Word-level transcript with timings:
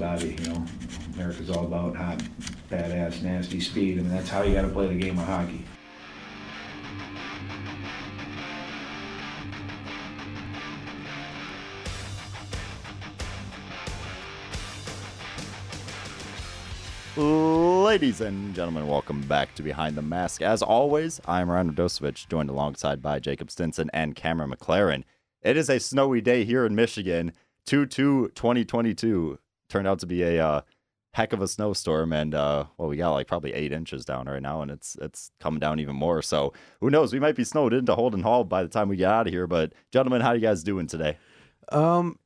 body, 0.00 0.34
you 0.40 0.48
know. 0.48 0.64
America's 1.14 1.50
all 1.50 1.66
about 1.66 1.94
hot, 1.94 2.22
badass, 2.70 3.20
nasty 3.22 3.60
speed. 3.60 3.98
I 3.98 4.00
mean, 4.00 4.10
that's 4.10 4.30
how 4.30 4.42
you 4.42 4.54
got 4.54 4.62
to 4.62 4.68
play 4.68 4.88
the 4.88 4.94
game 4.94 5.18
of 5.18 5.26
hockey. 5.26 5.62
Ladies 17.16 18.22
and 18.22 18.54
gentlemen, 18.54 18.86
welcome 18.86 19.20
back 19.22 19.54
to 19.56 19.62
Behind 19.62 19.96
the 19.96 20.02
Mask. 20.02 20.40
As 20.40 20.62
always, 20.62 21.20
I'm 21.26 21.50
Ryan 21.50 21.74
Radosevich, 21.74 22.28
joined 22.28 22.48
alongside 22.48 23.02
by 23.02 23.18
Jacob 23.18 23.50
Stinson 23.50 23.90
and 23.92 24.16
Cameron 24.16 24.50
McLaren. 24.50 25.04
It 25.42 25.58
is 25.58 25.68
a 25.68 25.78
snowy 25.78 26.22
day 26.22 26.44
here 26.44 26.64
in 26.64 26.74
Michigan. 26.74 27.32
2 27.66 27.84
2 27.84 28.30
2022 28.34 29.38
turned 29.70 29.88
out 29.88 30.00
to 30.00 30.06
be 30.06 30.22
a 30.22 30.44
uh, 30.44 30.60
heck 31.14 31.32
of 31.32 31.40
a 31.40 31.48
snowstorm. 31.48 32.12
And, 32.12 32.34
uh, 32.34 32.66
well, 32.76 32.88
we 32.88 32.96
got 32.96 33.12
like 33.12 33.26
probably 33.26 33.54
eight 33.54 33.72
inches 33.72 34.04
down 34.04 34.26
right 34.26 34.42
now, 34.42 34.62
and 34.62 34.70
it's 34.70 34.96
it's 35.00 35.30
coming 35.40 35.60
down 35.60 35.80
even 35.80 35.96
more. 35.96 36.20
So 36.22 36.52
who 36.80 36.90
knows? 36.90 37.12
We 37.12 37.20
might 37.20 37.36
be 37.36 37.44
snowed 37.44 37.72
into 37.72 37.94
Holden 37.94 38.22
Hall 38.22 38.44
by 38.44 38.62
the 38.62 38.68
time 38.68 38.88
we 38.88 38.96
get 38.96 39.10
out 39.10 39.26
of 39.26 39.32
here. 39.32 39.46
But, 39.46 39.72
gentlemen, 39.92 40.20
how 40.20 40.28
are 40.28 40.34
you 40.34 40.42
guys 40.42 40.62
doing 40.62 40.86
today? 40.86 41.16
Um, 41.72 42.18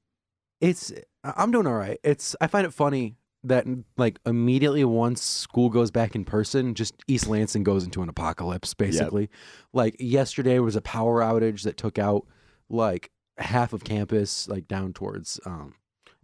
it's 0.61 0.93
I'm 1.23 1.51
doing 1.51 1.67
all 1.67 1.75
right. 1.75 1.98
It's 2.03 2.34
I 2.41 2.47
find 2.47 2.67
it 2.67 2.73
funny 2.73 3.17
that 3.45 3.67
like 3.97 4.19
immediately 4.25 4.84
once 4.84 5.23
school 5.23 5.69
goes 5.69 5.91
back 5.91 6.15
in 6.15 6.25
person, 6.25 6.75
just 6.75 6.95
East 7.06 7.27
Lansing 7.27 7.62
goes 7.62 7.84
into 7.84 8.03
an 8.03 8.09
apocalypse 8.09 8.73
basically. 8.75 9.29
Like 9.73 9.97
yesterday 10.01 10.59
was 10.59 10.77
a 10.77 10.81
power 10.81 11.20
outage 11.20 11.62
that 11.62 11.77
took 11.77 11.98
out 11.98 12.27
like 12.70 13.11
half 13.37 13.72
of 13.72 13.84
campus, 13.84 14.48
like 14.48 14.67
down 14.67 14.92
towards 14.95 15.39
um 15.45 15.75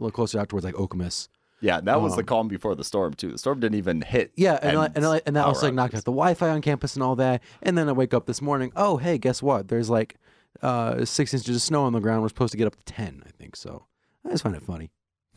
little 0.02 0.14
closer 0.14 0.38
out 0.40 0.48
towards 0.48 0.64
like 0.64 0.74
Okemos. 0.74 1.28
Yeah, 1.62 1.80
that 1.82 2.00
was 2.00 2.14
the 2.14 2.20
Um, 2.20 2.26
calm 2.26 2.48
before 2.48 2.74
the 2.74 2.84
storm, 2.84 3.12
too. 3.12 3.32
The 3.32 3.38
storm 3.38 3.60
didn't 3.60 3.76
even 3.76 4.00
hit. 4.00 4.32
Yeah, 4.34 4.58
and 4.62 4.78
I, 4.78 4.90
and 4.94 5.04
I, 5.04 5.20
and 5.26 5.36
that 5.36 5.42
power 5.42 5.48
also 5.48 5.66
like 5.66 5.74
knocked 5.74 5.94
out 5.94 6.04
the 6.04 6.10
Wi-Fi 6.10 6.48
on 6.48 6.62
campus 6.62 6.94
and 6.94 7.02
all 7.02 7.16
that. 7.16 7.42
And 7.62 7.76
then 7.76 7.86
I 7.86 7.92
wake 7.92 8.14
up 8.14 8.24
this 8.24 8.40
morning. 8.40 8.72
Oh, 8.76 8.96
hey, 8.96 9.18
guess 9.18 9.42
what? 9.42 9.68
There's 9.68 9.90
like 9.90 10.16
uh 10.62 11.04
six 11.04 11.32
inches 11.34 11.54
of 11.54 11.60
snow 11.62 11.84
on 11.84 11.92
the 11.92 12.00
ground. 12.00 12.22
We're 12.22 12.28
supposed 12.28 12.52
to 12.52 12.56
get 12.56 12.66
up 12.66 12.76
to 12.76 12.84
ten, 12.84 13.22
I 13.26 13.30
think. 13.30 13.56
So 13.56 13.84
I 14.26 14.30
just 14.30 14.42
find 14.42 14.56
it 14.56 14.62
funny. 14.62 14.90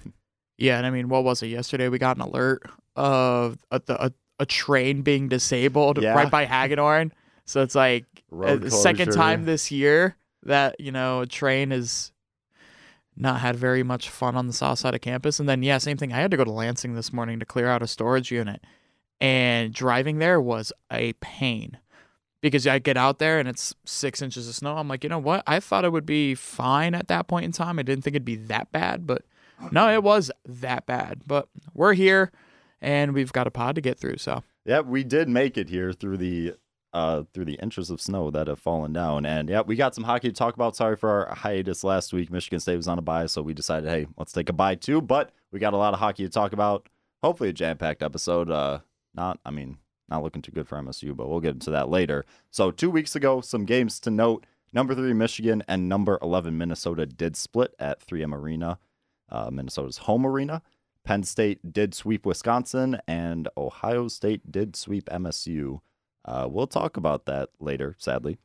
Yeah, 0.57 0.77
and 0.77 0.85
I 0.85 0.91
mean, 0.91 1.09
what 1.09 1.23
was 1.25 1.41
it 1.43 1.47
yesterday? 1.47 1.89
We 1.89 1.97
got 1.97 2.15
an 2.15 2.21
alert 2.21 2.61
of 2.95 3.57
a, 3.71 3.81
a, 3.89 4.11
a 4.39 4.45
train 4.45 5.01
being 5.01 5.27
disabled 5.27 6.01
Yeah. 6.01 6.13
right 6.13 6.29
by 6.31 6.45
Hagedorn. 6.45 7.11
So 7.45 7.63
it's 7.63 7.75
like 7.75 8.05
Road 8.31 8.61
the 8.61 8.71
second 8.71 9.11
time 9.13 9.43
this 9.45 9.71
year 9.71 10.15
that 10.43 10.79
you 10.79 10.91
know 10.93 11.21
a 11.21 11.25
train 11.25 11.71
has 11.71 12.12
not 13.15 13.41
had 13.41 13.55
very 13.55 13.83
much 13.83 14.09
fun 14.09 14.35
on 14.35 14.47
the 14.47 14.53
south 14.53 14.79
side 14.79 14.95
of 14.95 15.01
campus. 15.01 15.39
And 15.39 15.47
then 15.47 15.63
yeah, 15.63 15.77
same 15.77 15.97
thing. 15.97 16.11
I 16.13 16.19
had 16.19 16.31
to 16.31 16.37
go 16.37 16.43
to 16.43 16.51
Lansing 16.51 16.95
this 16.95 17.13
morning 17.13 17.39
to 17.39 17.45
clear 17.45 17.67
out 17.67 17.83
a 17.83 17.87
storage 17.87 18.31
unit, 18.31 18.63
and 19.21 19.73
driving 19.73 20.19
there 20.19 20.41
was 20.41 20.73
a 20.91 21.13
pain 21.13 21.77
because 22.41 22.67
I 22.67 22.79
get 22.79 22.97
out 22.97 23.19
there 23.19 23.39
and 23.39 23.47
it's 23.47 23.73
six 23.85 24.21
inches 24.21 24.49
of 24.49 24.55
snow. 24.55 24.77
I'm 24.77 24.87
like, 24.89 25.03
you 25.03 25.09
know 25.09 25.19
what? 25.19 25.43
I 25.47 25.59
thought 25.59 25.85
it 25.85 25.91
would 25.93 26.05
be 26.05 26.35
fine 26.35 26.93
at 26.93 27.07
that 27.07 27.27
point 27.27 27.45
in 27.45 27.51
time. 27.53 27.79
I 27.79 27.83
didn't 27.83 28.03
think 28.03 28.15
it'd 28.15 28.25
be 28.25 28.35
that 28.35 28.71
bad, 28.71 29.07
but 29.07 29.23
no, 29.71 29.89
it 29.89 30.03
was 30.03 30.29
that 30.45 30.85
bad. 30.85 31.21
But 31.25 31.47
we're 31.73 31.93
here, 31.93 32.31
and 32.81 33.13
we've 33.13 33.31
got 33.31 33.47
a 33.47 33.51
pod 33.51 33.75
to 33.75 33.81
get 33.81 33.97
through. 33.97 34.17
So 34.17 34.43
Yeah, 34.65 34.81
we 34.81 35.03
did 35.05 35.29
make 35.29 35.57
it 35.57 35.69
here 35.69 35.93
through 35.93 36.17
the 36.17 36.55
uh 36.93 37.23
through 37.33 37.45
the 37.45 37.59
inches 37.61 37.89
of 37.89 38.01
snow 38.01 38.29
that 38.31 38.47
have 38.47 38.59
fallen 38.59 38.93
down. 38.93 39.25
And 39.25 39.49
yeah, 39.49 39.61
we 39.61 39.75
got 39.75 39.95
some 39.95 40.03
hockey 40.03 40.29
to 40.29 40.33
talk 40.33 40.55
about. 40.55 40.75
Sorry 40.75 40.95
for 40.95 41.09
our 41.09 41.35
hiatus 41.35 41.83
last 41.83 42.13
week. 42.13 42.31
Michigan 42.31 42.59
State 42.59 42.77
was 42.77 42.87
on 42.87 42.99
a 42.99 43.01
bye, 43.01 43.25
so 43.25 43.41
we 43.41 43.53
decided, 43.53 43.89
hey, 43.89 44.07
let's 44.17 44.31
take 44.31 44.49
a 44.49 44.53
bye 44.53 44.75
too. 44.75 45.01
But 45.01 45.31
we 45.51 45.59
got 45.59 45.73
a 45.73 45.77
lot 45.77 45.93
of 45.93 45.99
hockey 45.99 46.23
to 46.23 46.29
talk 46.29 46.53
about. 46.53 46.87
Hopefully 47.21 47.49
a 47.49 47.53
jam-packed 47.53 48.03
episode. 48.03 48.49
Uh 48.51 48.79
not 49.13 49.39
I 49.45 49.51
mean, 49.51 49.77
not 50.09 50.23
looking 50.23 50.41
too 50.41 50.51
good 50.51 50.67
for 50.67 50.77
MSU, 50.77 51.15
but 51.15 51.29
we'll 51.29 51.39
get 51.39 51.55
into 51.55 51.71
that 51.71 51.89
later. 51.89 52.25
So 52.51 52.71
two 52.71 52.89
weeks 52.89 53.15
ago, 53.15 53.41
some 53.41 53.65
games 53.65 53.99
to 54.01 54.11
note. 54.11 54.45
Number 54.71 54.95
three, 54.95 55.13
Michigan, 55.13 55.63
and 55.67 55.87
number 55.87 56.17
11, 56.23 56.57
Minnesota 56.57 57.05
did 57.05 57.37
split 57.37 57.75
at 57.77 58.03
3M 58.05 58.33
Arena, 58.33 58.79
uh, 59.29 59.51
Minnesota's 59.51 59.99
home 59.99 60.25
arena. 60.25 60.63
Penn 61.03 61.23
State 61.23 61.73
did 61.73 61.93
sweep 61.93 62.25
Wisconsin, 62.25 62.99
and 63.07 63.47
Ohio 63.57 64.07
State 64.07 64.51
did 64.51 64.75
sweep 64.75 65.09
MSU. 65.09 65.79
Uh, 66.25 66.47
we'll 66.49 66.67
talk 66.67 66.97
about 66.97 67.25
that 67.25 67.49
later, 67.59 67.95
sadly. 67.97 68.37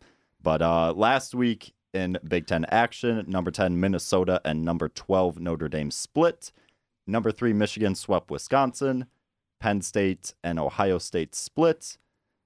But 0.43 0.63
uh, 0.63 0.93
last 0.93 1.35
week 1.35 1.75
in 1.93 2.19
Big 2.27 2.47
Ten 2.47 2.65
action, 2.67 3.25
number 3.29 3.51
10, 3.51 3.79
Minnesota, 3.79 4.41
and 4.45 4.65
number 4.65 4.89
12, 4.89 5.41
Notre 5.41 5.69
Dame 5.69 5.91
split. 5.91 6.53
Number 7.07 7.33
three, 7.33 7.53
Michigan 7.53 7.95
swept 7.95 8.31
Wisconsin. 8.31 9.07
Penn 9.61 9.83
State 9.83 10.35
and 10.45 10.59
Ohio 10.59 10.99
State 10.99 11.35
split. 11.35 11.99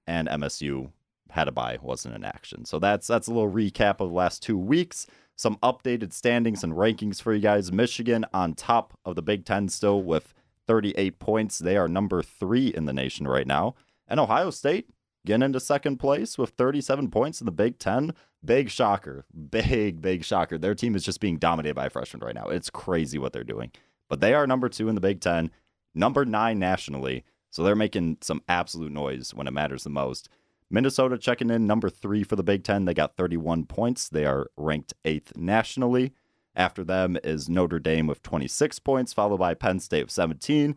And 0.07 0.27
MSU 0.27 0.91
had 1.29 1.47
a 1.47 1.51
bye, 1.51 1.77
wasn't 1.81 2.15
in 2.15 2.23
action. 2.23 2.65
So 2.65 2.79
that's 2.79 3.07
that's 3.07 3.27
a 3.27 3.33
little 3.33 3.51
recap 3.51 3.99
of 3.99 4.09
the 4.09 4.15
last 4.15 4.41
two 4.41 4.57
weeks 4.57 5.07
some 5.35 5.57
updated 5.57 6.13
standings 6.13 6.63
and 6.63 6.73
rankings 6.73 7.21
for 7.21 7.33
you 7.33 7.41
guys. 7.41 7.71
Michigan 7.71 8.25
on 8.33 8.53
top 8.53 8.97
of 9.05 9.15
the 9.15 9.21
Big 9.21 9.45
Ten 9.45 9.69
still 9.69 10.01
with 10.01 10.33
38 10.67 11.19
points. 11.19 11.59
They 11.59 11.77
are 11.77 11.87
number 11.87 12.21
three 12.21 12.67
in 12.67 12.85
the 12.85 12.93
nation 12.93 13.27
right 13.27 13.47
now. 13.47 13.75
And 14.07 14.19
Ohio 14.19 14.51
State 14.51 14.89
getting 15.25 15.43
into 15.43 15.59
second 15.59 15.97
place 15.97 16.37
with 16.37 16.51
37 16.51 17.09
points 17.09 17.41
in 17.41 17.45
the 17.45 17.51
Big 17.51 17.79
Ten. 17.79 18.13
Big 18.43 18.69
shocker. 18.69 19.25
Big, 19.49 20.01
big 20.01 20.23
shocker. 20.23 20.57
Their 20.57 20.75
team 20.75 20.95
is 20.95 21.03
just 21.03 21.19
being 21.19 21.37
dominated 21.37 21.75
by 21.75 21.89
freshmen 21.89 22.23
right 22.23 22.35
now. 22.35 22.47
It's 22.47 22.69
crazy 22.69 23.17
what 23.17 23.33
they're 23.33 23.43
doing. 23.43 23.71
But 24.09 24.19
they 24.19 24.33
are 24.33 24.45
number 24.45 24.69
two 24.69 24.89
in 24.89 24.95
the 24.95 25.01
Big 25.01 25.21
Ten, 25.21 25.49
number 25.95 26.25
nine 26.25 26.59
nationally. 26.59 27.23
So 27.49 27.63
they're 27.63 27.75
making 27.75 28.17
some 28.21 28.41
absolute 28.49 28.91
noise 28.91 29.33
when 29.33 29.47
it 29.47 29.53
matters 29.53 29.83
the 29.83 29.89
most. 29.89 30.27
Minnesota 30.69 31.17
checking 31.17 31.51
in 31.51 31.67
number 31.67 31.89
three 31.89 32.23
for 32.23 32.35
the 32.35 32.43
Big 32.43 32.63
Ten. 32.63 32.85
They 32.85 32.95
got 32.95 33.15
31 33.15 33.65
points. 33.65 34.09
They 34.09 34.25
are 34.25 34.49
ranked 34.57 34.93
eighth 35.05 35.37
nationally. 35.37 36.13
After 36.55 36.83
them 36.83 37.17
is 37.23 37.49
Notre 37.49 37.79
Dame 37.79 38.07
with 38.07 38.21
26 38.23 38.79
points, 38.79 39.13
followed 39.13 39.37
by 39.37 39.53
Penn 39.53 39.79
State 39.79 40.05
with 40.05 40.11
17, 40.11 40.75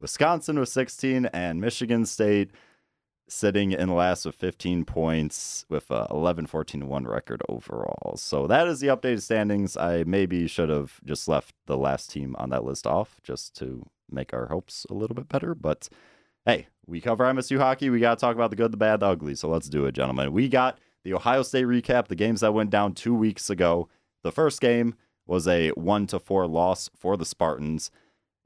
Wisconsin 0.00 0.58
with 0.58 0.68
16, 0.68 1.26
and 1.26 1.60
Michigan 1.60 2.06
State 2.06 2.50
sitting 3.28 3.72
in 3.72 3.94
last 3.94 4.24
with 4.24 4.34
15 4.34 4.84
points 4.84 5.66
with 5.68 5.90
a 5.90 6.06
11 6.10 6.46
14 6.46 6.88
1 6.88 7.04
record 7.04 7.42
overall. 7.48 8.16
So 8.16 8.46
that 8.46 8.66
is 8.66 8.80
the 8.80 8.88
updated 8.88 9.22
standings. 9.22 9.76
I 9.76 10.04
maybe 10.04 10.46
should 10.46 10.68
have 10.68 11.00
just 11.04 11.28
left 11.28 11.54
the 11.66 11.76
last 11.76 12.10
team 12.10 12.34
on 12.38 12.50
that 12.50 12.64
list 12.64 12.86
off 12.86 13.20
just 13.22 13.54
to 13.56 13.86
make 14.10 14.32
our 14.32 14.46
hopes 14.46 14.86
a 14.90 14.94
little 14.94 15.14
bit 15.14 15.28
better. 15.28 15.54
But 15.54 15.88
hey, 16.46 16.68
we 16.86 17.00
cover 17.00 17.24
MSU 17.24 17.58
hockey. 17.58 17.90
We 17.90 18.00
got 18.00 18.18
to 18.18 18.20
talk 18.20 18.34
about 18.34 18.50
the 18.50 18.56
good, 18.56 18.72
the 18.72 18.78
bad, 18.78 19.00
the 19.00 19.06
ugly. 19.06 19.34
So 19.34 19.48
let's 19.48 19.68
do 19.68 19.84
it, 19.84 19.92
gentlemen. 19.92 20.32
We 20.32 20.48
got 20.48 20.78
the 21.04 21.14
Ohio 21.14 21.42
State 21.42 21.66
recap, 21.66 22.08
the 22.08 22.14
games 22.14 22.40
that 22.40 22.54
went 22.54 22.70
down 22.70 22.94
two 22.94 23.14
weeks 23.14 23.50
ago. 23.50 23.88
The 24.22 24.32
first 24.32 24.60
game 24.60 24.94
was 25.26 25.46
a 25.46 25.68
one 25.70 26.06
to 26.08 26.18
four 26.18 26.46
loss 26.46 26.88
for 26.96 27.16
the 27.16 27.26
Spartans. 27.26 27.90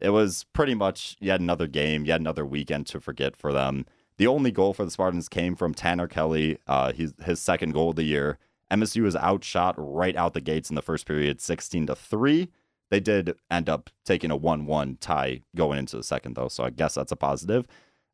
It 0.00 0.10
was 0.10 0.44
pretty 0.52 0.74
much 0.74 1.16
yet 1.20 1.40
another 1.40 1.68
game, 1.68 2.04
yet 2.04 2.20
another 2.20 2.44
weekend 2.44 2.88
to 2.88 3.00
forget 3.00 3.36
for 3.36 3.52
them. 3.52 3.86
The 4.22 4.28
only 4.28 4.52
goal 4.52 4.72
for 4.72 4.84
the 4.84 4.90
Spartans 4.92 5.28
came 5.28 5.56
from 5.56 5.74
Tanner 5.74 6.06
Kelly, 6.06 6.56
uh, 6.68 6.92
his, 6.92 7.12
his 7.24 7.40
second 7.40 7.72
goal 7.72 7.90
of 7.90 7.96
the 7.96 8.04
year. 8.04 8.38
MSU 8.70 9.02
was 9.02 9.16
outshot 9.16 9.74
right 9.76 10.14
out 10.14 10.32
the 10.32 10.40
gates 10.40 10.70
in 10.70 10.76
the 10.76 10.80
first 10.80 11.08
period, 11.08 11.40
16 11.40 11.88
to 11.88 11.96
3. 11.96 12.48
They 12.88 13.00
did 13.00 13.34
end 13.50 13.68
up 13.68 13.90
taking 14.04 14.30
a 14.30 14.36
1 14.36 14.64
1 14.64 14.98
tie 15.00 15.42
going 15.56 15.80
into 15.80 15.96
the 15.96 16.04
second, 16.04 16.36
though, 16.36 16.46
so 16.46 16.62
I 16.62 16.70
guess 16.70 16.94
that's 16.94 17.10
a 17.10 17.16
positive. 17.16 17.66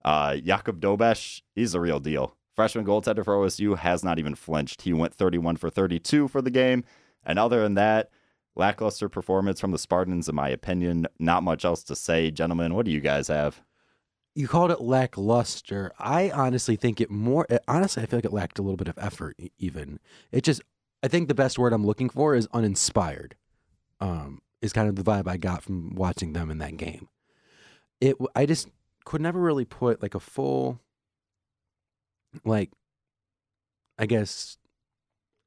Uh, 0.02 0.36
Jakub 0.42 0.80
Dobeš, 0.80 1.42
he's 1.54 1.74
a 1.74 1.80
real 1.80 2.00
deal. 2.00 2.34
Freshman 2.56 2.86
goaltender 2.86 3.22
for 3.22 3.36
OSU 3.36 3.76
has 3.76 4.02
not 4.02 4.18
even 4.18 4.34
flinched. 4.34 4.80
He 4.80 4.94
went 4.94 5.12
31 5.12 5.56
for 5.56 5.68
32 5.68 6.28
for 6.28 6.40
the 6.40 6.50
game. 6.50 6.84
And 7.22 7.38
other 7.38 7.60
than 7.60 7.74
that, 7.74 8.08
lackluster 8.56 9.10
performance 9.10 9.60
from 9.60 9.72
the 9.72 9.78
Spartans, 9.78 10.26
in 10.26 10.36
my 10.36 10.48
opinion. 10.48 11.06
Not 11.18 11.42
much 11.42 11.66
else 11.66 11.82
to 11.82 11.94
say. 11.94 12.30
Gentlemen, 12.30 12.72
what 12.72 12.86
do 12.86 12.92
you 12.92 13.00
guys 13.00 13.28
have? 13.28 13.60
You 14.38 14.46
called 14.46 14.70
it 14.70 14.80
lackluster. 14.80 15.90
I 15.98 16.30
honestly 16.30 16.76
think 16.76 17.00
it 17.00 17.10
more. 17.10 17.44
eh, 17.50 17.58
Honestly, 17.66 18.04
I 18.04 18.06
feel 18.06 18.18
like 18.18 18.24
it 18.24 18.32
lacked 18.32 18.60
a 18.60 18.62
little 18.62 18.76
bit 18.76 18.86
of 18.86 18.96
effort. 18.96 19.36
Even 19.58 19.98
it 20.30 20.44
just. 20.44 20.62
I 21.02 21.08
think 21.08 21.26
the 21.26 21.34
best 21.34 21.58
word 21.58 21.72
I'm 21.72 21.84
looking 21.84 22.08
for 22.08 22.36
is 22.36 22.46
uninspired. 22.52 23.34
Um, 23.98 24.40
is 24.62 24.72
kind 24.72 24.88
of 24.88 24.94
the 24.94 25.02
vibe 25.02 25.26
I 25.26 25.38
got 25.38 25.64
from 25.64 25.92
watching 25.96 26.34
them 26.34 26.52
in 26.52 26.58
that 26.58 26.76
game. 26.76 27.08
It. 28.00 28.14
I 28.36 28.46
just 28.46 28.68
could 29.04 29.20
never 29.20 29.40
really 29.40 29.64
put 29.64 30.02
like 30.02 30.14
a 30.14 30.20
full. 30.20 30.78
Like. 32.44 32.70
I 33.98 34.06
guess. 34.06 34.56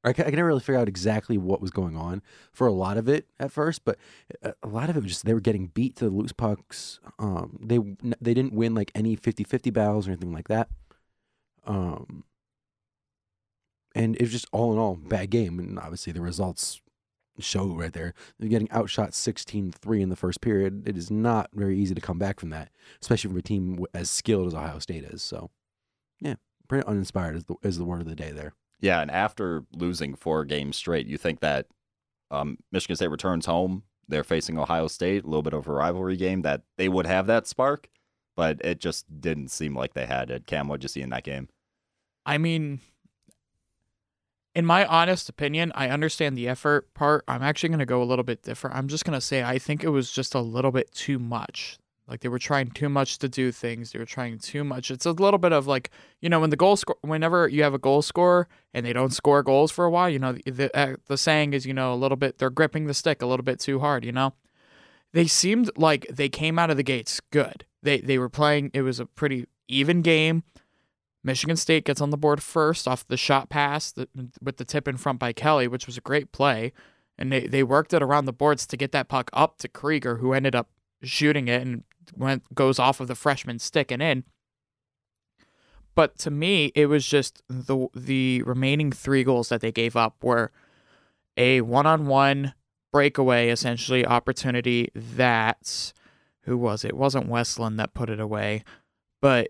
I 0.04 0.12
ca- 0.12 0.22
I 0.22 0.26
could 0.26 0.36
never 0.36 0.48
really 0.48 0.60
figure 0.60 0.80
out 0.80 0.88
exactly 0.88 1.38
what 1.38 1.60
was 1.60 1.70
going 1.70 1.96
on 1.96 2.22
for 2.52 2.66
a 2.66 2.72
lot 2.72 2.96
of 2.96 3.08
it 3.08 3.28
at 3.38 3.52
first, 3.52 3.84
but 3.84 3.98
a 4.42 4.54
a 4.62 4.68
lot 4.68 4.90
of 4.90 4.96
it 4.96 5.02
was 5.02 5.12
just 5.12 5.24
they 5.24 5.34
were 5.34 5.40
getting 5.40 5.68
beat 5.68 5.96
to 5.96 6.04
the 6.06 6.10
loose 6.10 6.32
pucks. 6.32 7.00
Um, 7.18 7.58
they 7.62 7.78
they 8.20 8.34
didn't 8.34 8.54
win 8.54 8.74
like 8.74 8.90
any 8.94 9.16
50-50 9.16 9.72
battles 9.72 10.08
or 10.08 10.10
anything 10.10 10.32
like 10.32 10.48
that. 10.48 10.68
Um, 11.66 12.24
and 13.94 14.16
it 14.16 14.22
was 14.22 14.32
just 14.32 14.46
all 14.52 14.72
in 14.72 14.78
all 14.78 14.96
bad 14.96 15.30
game, 15.30 15.58
and 15.58 15.78
obviously 15.78 16.12
the 16.12 16.20
results 16.20 16.80
show 17.38 17.66
right 17.68 17.92
there. 17.92 18.14
They're 18.38 18.48
getting 18.48 18.70
outshot 18.70 19.10
16-3 19.10 20.00
in 20.00 20.08
the 20.08 20.16
first 20.16 20.40
period. 20.40 20.86
It 20.86 20.96
is 20.96 21.10
not 21.10 21.50
very 21.54 21.78
easy 21.78 21.94
to 21.94 22.00
come 22.00 22.18
back 22.18 22.40
from 22.40 22.50
that, 22.50 22.70
especially 23.00 23.28
from 23.28 23.38
a 23.38 23.42
team 23.42 23.84
as 23.94 24.10
skilled 24.10 24.46
as 24.48 24.54
Ohio 24.54 24.78
State 24.78 25.04
is. 25.04 25.22
So, 25.22 25.50
yeah, 26.20 26.34
pretty 26.68 26.86
uninspired 26.86 27.36
is 27.36 27.44
the, 27.44 27.54
is 27.62 27.78
the 27.78 27.84
word 27.84 28.00
of 28.00 28.08
the 28.08 28.14
day 28.14 28.32
there. 28.32 28.54
Yeah, 28.82 29.00
and 29.00 29.10
after 29.10 29.64
losing 29.72 30.14
four 30.14 30.44
games 30.44 30.76
straight, 30.76 31.06
you 31.06 31.16
think 31.16 31.40
that 31.40 31.66
um, 32.32 32.58
Michigan 32.72 32.96
State 32.96 33.10
returns 33.10 33.46
home. 33.46 33.84
They're 34.08 34.24
facing 34.24 34.58
Ohio 34.58 34.88
State, 34.88 35.22
a 35.22 35.26
little 35.26 35.42
bit 35.42 35.54
of 35.54 35.68
a 35.68 35.72
rivalry 35.72 36.16
game, 36.16 36.42
that 36.42 36.62
they 36.76 36.88
would 36.88 37.06
have 37.06 37.28
that 37.28 37.46
spark, 37.46 37.88
but 38.36 38.60
it 38.64 38.80
just 38.80 39.20
didn't 39.20 39.52
seem 39.52 39.76
like 39.76 39.94
they 39.94 40.06
had 40.06 40.30
it. 40.30 40.46
Cam, 40.46 40.66
what'd 40.66 40.82
you 40.82 40.88
see 40.88 41.00
in 41.00 41.10
that 41.10 41.22
game? 41.22 41.48
I 42.26 42.38
mean, 42.38 42.80
in 44.54 44.66
my 44.66 44.84
honest 44.84 45.28
opinion, 45.28 45.70
I 45.76 45.88
understand 45.88 46.36
the 46.36 46.48
effort 46.48 46.92
part. 46.92 47.24
I'm 47.28 47.42
actually 47.42 47.68
going 47.68 47.78
to 47.78 47.86
go 47.86 48.02
a 48.02 48.04
little 48.04 48.24
bit 48.24 48.42
different. 48.42 48.76
I'm 48.76 48.88
just 48.88 49.04
going 49.04 49.16
to 49.16 49.20
say 49.20 49.44
I 49.44 49.58
think 49.58 49.84
it 49.84 49.90
was 49.90 50.10
just 50.10 50.34
a 50.34 50.40
little 50.40 50.72
bit 50.72 50.92
too 50.92 51.20
much. 51.20 51.78
Like 52.12 52.20
they 52.20 52.28
were 52.28 52.38
trying 52.38 52.68
too 52.68 52.90
much 52.90 53.16
to 53.20 53.28
do 53.28 53.50
things. 53.50 53.92
They 53.92 53.98
were 53.98 54.04
trying 54.04 54.38
too 54.38 54.64
much. 54.64 54.90
It's 54.90 55.06
a 55.06 55.12
little 55.12 55.38
bit 55.38 55.52
of 55.52 55.66
like, 55.66 55.88
you 56.20 56.28
know, 56.28 56.40
when 56.40 56.50
the 56.50 56.56
goal 56.56 56.76
score, 56.76 56.98
whenever 57.00 57.48
you 57.48 57.62
have 57.62 57.72
a 57.72 57.78
goal 57.78 58.02
scorer 58.02 58.48
and 58.74 58.84
they 58.84 58.92
don't 58.92 59.14
score 59.14 59.42
goals 59.42 59.72
for 59.72 59.86
a 59.86 59.90
while, 59.90 60.10
you 60.10 60.18
know, 60.18 60.32
the 60.32 60.50
the, 60.50 60.76
uh, 60.76 60.96
the 61.06 61.16
saying 61.16 61.54
is, 61.54 61.64
you 61.64 61.72
know, 61.72 61.94
a 61.94 61.96
little 61.96 62.16
bit 62.16 62.36
they're 62.36 62.50
gripping 62.50 62.84
the 62.84 62.92
stick 62.92 63.22
a 63.22 63.26
little 63.26 63.42
bit 63.42 63.60
too 63.60 63.80
hard, 63.80 64.04
you 64.04 64.12
know. 64.12 64.34
They 65.14 65.26
seemed 65.26 65.70
like 65.74 66.06
they 66.08 66.28
came 66.28 66.58
out 66.58 66.68
of 66.68 66.76
the 66.76 66.82
gates 66.82 67.18
good. 67.30 67.64
They 67.82 67.98
they 68.02 68.18
were 68.18 68.28
playing. 68.28 68.72
It 68.74 68.82
was 68.82 69.00
a 69.00 69.06
pretty 69.06 69.46
even 69.66 70.02
game. 70.02 70.42
Michigan 71.24 71.56
State 71.56 71.86
gets 71.86 72.02
on 72.02 72.10
the 72.10 72.18
board 72.18 72.42
first 72.42 72.86
off 72.86 73.08
the 73.08 73.16
shot 73.16 73.48
pass 73.48 73.90
that, 73.92 74.10
with 74.42 74.58
the 74.58 74.66
tip 74.66 74.86
in 74.86 74.98
front 74.98 75.18
by 75.18 75.32
Kelly, 75.32 75.66
which 75.66 75.86
was 75.86 75.96
a 75.96 76.02
great 76.02 76.30
play. 76.30 76.74
And 77.16 77.32
they, 77.32 77.46
they 77.46 77.62
worked 77.62 77.94
it 77.94 78.02
around 78.02 78.26
the 78.26 78.34
boards 78.34 78.66
to 78.66 78.76
get 78.76 78.92
that 78.92 79.08
puck 79.08 79.30
up 79.32 79.56
to 79.58 79.68
Krygier, 79.68 80.20
who 80.20 80.34
ended 80.34 80.54
up 80.54 80.68
shooting 81.02 81.48
it 81.48 81.62
and 81.62 81.84
went 82.16 82.54
goes 82.54 82.78
off 82.78 83.00
of 83.00 83.08
the 83.08 83.14
freshman 83.14 83.58
sticking 83.58 84.00
in. 84.00 84.24
But 85.94 86.18
to 86.20 86.30
me, 86.30 86.72
it 86.74 86.86
was 86.86 87.06
just 87.06 87.42
the 87.48 87.88
the 87.94 88.42
remaining 88.42 88.92
three 88.92 89.24
goals 89.24 89.48
that 89.50 89.60
they 89.60 89.72
gave 89.72 89.96
up 89.96 90.22
were 90.22 90.50
a 91.36 91.60
one 91.60 91.86
on 91.86 92.06
one 92.06 92.54
breakaway, 92.92 93.48
essentially 93.48 94.04
opportunity 94.06 94.90
that 94.94 95.92
who 96.42 96.56
was 96.56 96.84
it? 96.84 96.88
It 96.88 96.96
wasn't 96.96 97.28
Westlund 97.28 97.76
that 97.76 97.94
put 97.94 98.10
it 98.10 98.20
away, 98.20 98.64
but 99.20 99.48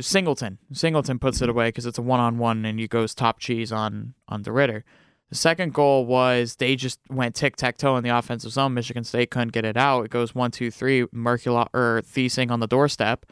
Singleton. 0.00 0.58
Singleton 0.72 1.18
puts 1.18 1.40
it 1.40 1.44
mm-hmm. 1.44 1.50
away 1.50 1.68
because 1.68 1.86
it's 1.86 1.98
a 1.98 2.02
one 2.02 2.20
on 2.20 2.38
one 2.38 2.64
and 2.64 2.78
he 2.78 2.88
goes 2.88 3.14
top 3.14 3.38
cheese 3.38 3.72
on 3.72 4.14
on 4.28 4.42
the 4.42 4.52
Ritter. 4.52 4.84
The 5.30 5.36
second 5.36 5.74
goal 5.74 6.06
was 6.06 6.56
they 6.56 6.76
just 6.76 7.00
went 7.08 7.34
tic 7.34 7.56
tac 7.56 7.78
toe 7.78 7.96
in 7.96 8.04
the 8.04 8.16
offensive 8.16 8.52
zone. 8.52 8.74
Michigan 8.74 9.04
State 9.04 9.30
couldn't 9.30 9.52
get 9.52 9.64
it 9.64 9.76
out. 9.76 10.04
It 10.04 10.10
goes 10.10 10.34
one 10.34 10.50
two 10.50 10.70
three. 10.70 11.04
Merkulov 11.06 11.68
or 11.74 12.02
Thiesing 12.02 12.50
on 12.50 12.60
the 12.60 12.66
doorstep, 12.66 13.26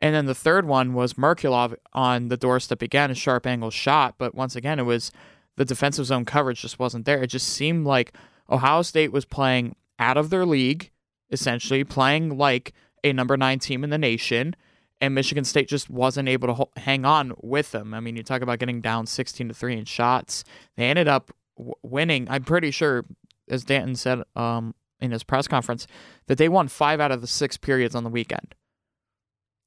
and 0.00 0.14
then 0.14 0.26
the 0.26 0.34
third 0.34 0.66
one 0.66 0.94
was 0.94 1.14
Merkulov 1.14 1.76
on 1.92 2.28
the 2.28 2.36
doorstep 2.36 2.82
again, 2.82 3.10
a 3.10 3.14
sharp 3.14 3.46
angle 3.46 3.70
shot. 3.70 4.16
But 4.18 4.34
once 4.34 4.56
again, 4.56 4.78
it 4.78 4.84
was 4.84 5.10
the 5.56 5.64
defensive 5.64 6.06
zone 6.06 6.24
coverage 6.24 6.60
just 6.60 6.78
wasn't 6.78 7.04
there. 7.04 7.22
It 7.22 7.28
just 7.28 7.48
seemed 7.48 7.86
like 7.86 8.14
Ohio 8.50 8.82
State 8.82 9.12
was 9.12 9.24
playing 9.24 9.74
out 9.98 10.16
of 10.16 10.30
their 10.30 10.44
league, 10.44 10.90
essentially 11.30 11.84
playing 11.84 12.36
like 12.36 12.72
a 13.04 13.12
number 13.12 13.36
nine 13.36 13.58
team 13.58 13.84
in 13.84 13.90
the 13.90 13.98
nation 13.98 14.54
and 15.00 15.14
Michigan 15.14 15.44
State 15.44 15.68
just 15.68 15.88
wasn't 15.88 16.28
able 16.28 16.48
to 16.48 16.54
ho- 16.54 16.70
hang 16.76 17.04
on 17.04 17.32
with 17.40 17.70
them. 17.70 17.94
I 17.94 18.00
mean, 18.00 18.16
you 18.16 18.22
talk 18.22 18.42
about 18.42 18.58
getting 18.58 18.80
down 18.80 19.06
16 19.06 19.48
to 19.48 19.54
3 19.54 19.78
in 19.78 19.84
shots. 19.84 20.44
They 20.76 20.88
ended 20.90 21.08
up 21.08 21.30
w- 21.56 21.74
winning. 21.82 22.26
I'm 22.28 22.44
pretty 22.44 22.70
sure 22.70 23.04
as 23.48 23.64
Danton 23.64 23.96
said 23.96 24.22
um, 24.36 24.74
in 25.00 25.10
his 25.10 25.22
press 25.22 25.48
conference 25.48 25.86
that 26.26 26.38
they 26.38 26.48
won 26.48 26.68
5 26.68 27.00
out 27.00 27.12
of 27.12 27.20
the 27.20 27.26
6 27.26 27.56
periods 27.58 27.94
on 27.94 28.04
the 28.04 28.10
weekend 28.10 28.54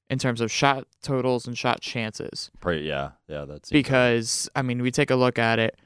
in 0.09 0.19
terms 0.19 0.41
of 0.41 0.51
shot 0.51 0.85
totals 1.01 1.47
and 1.47 1.57
shot 1.57 1.79
chances 1.81 2.51
Pretty, 2.59 2.85
yeah, 2.85 3.11
yeah, 3.27 3.45
that's 3.45 3.69
because 3.69 4.49
I 4.55 4.61
mean, 4.61 4.81
we 4.81 4.91
take 4.91 5.09
a 5.09 5.15
look 5.15 5.39
at 5.39 5.57
it. 5.59 5.79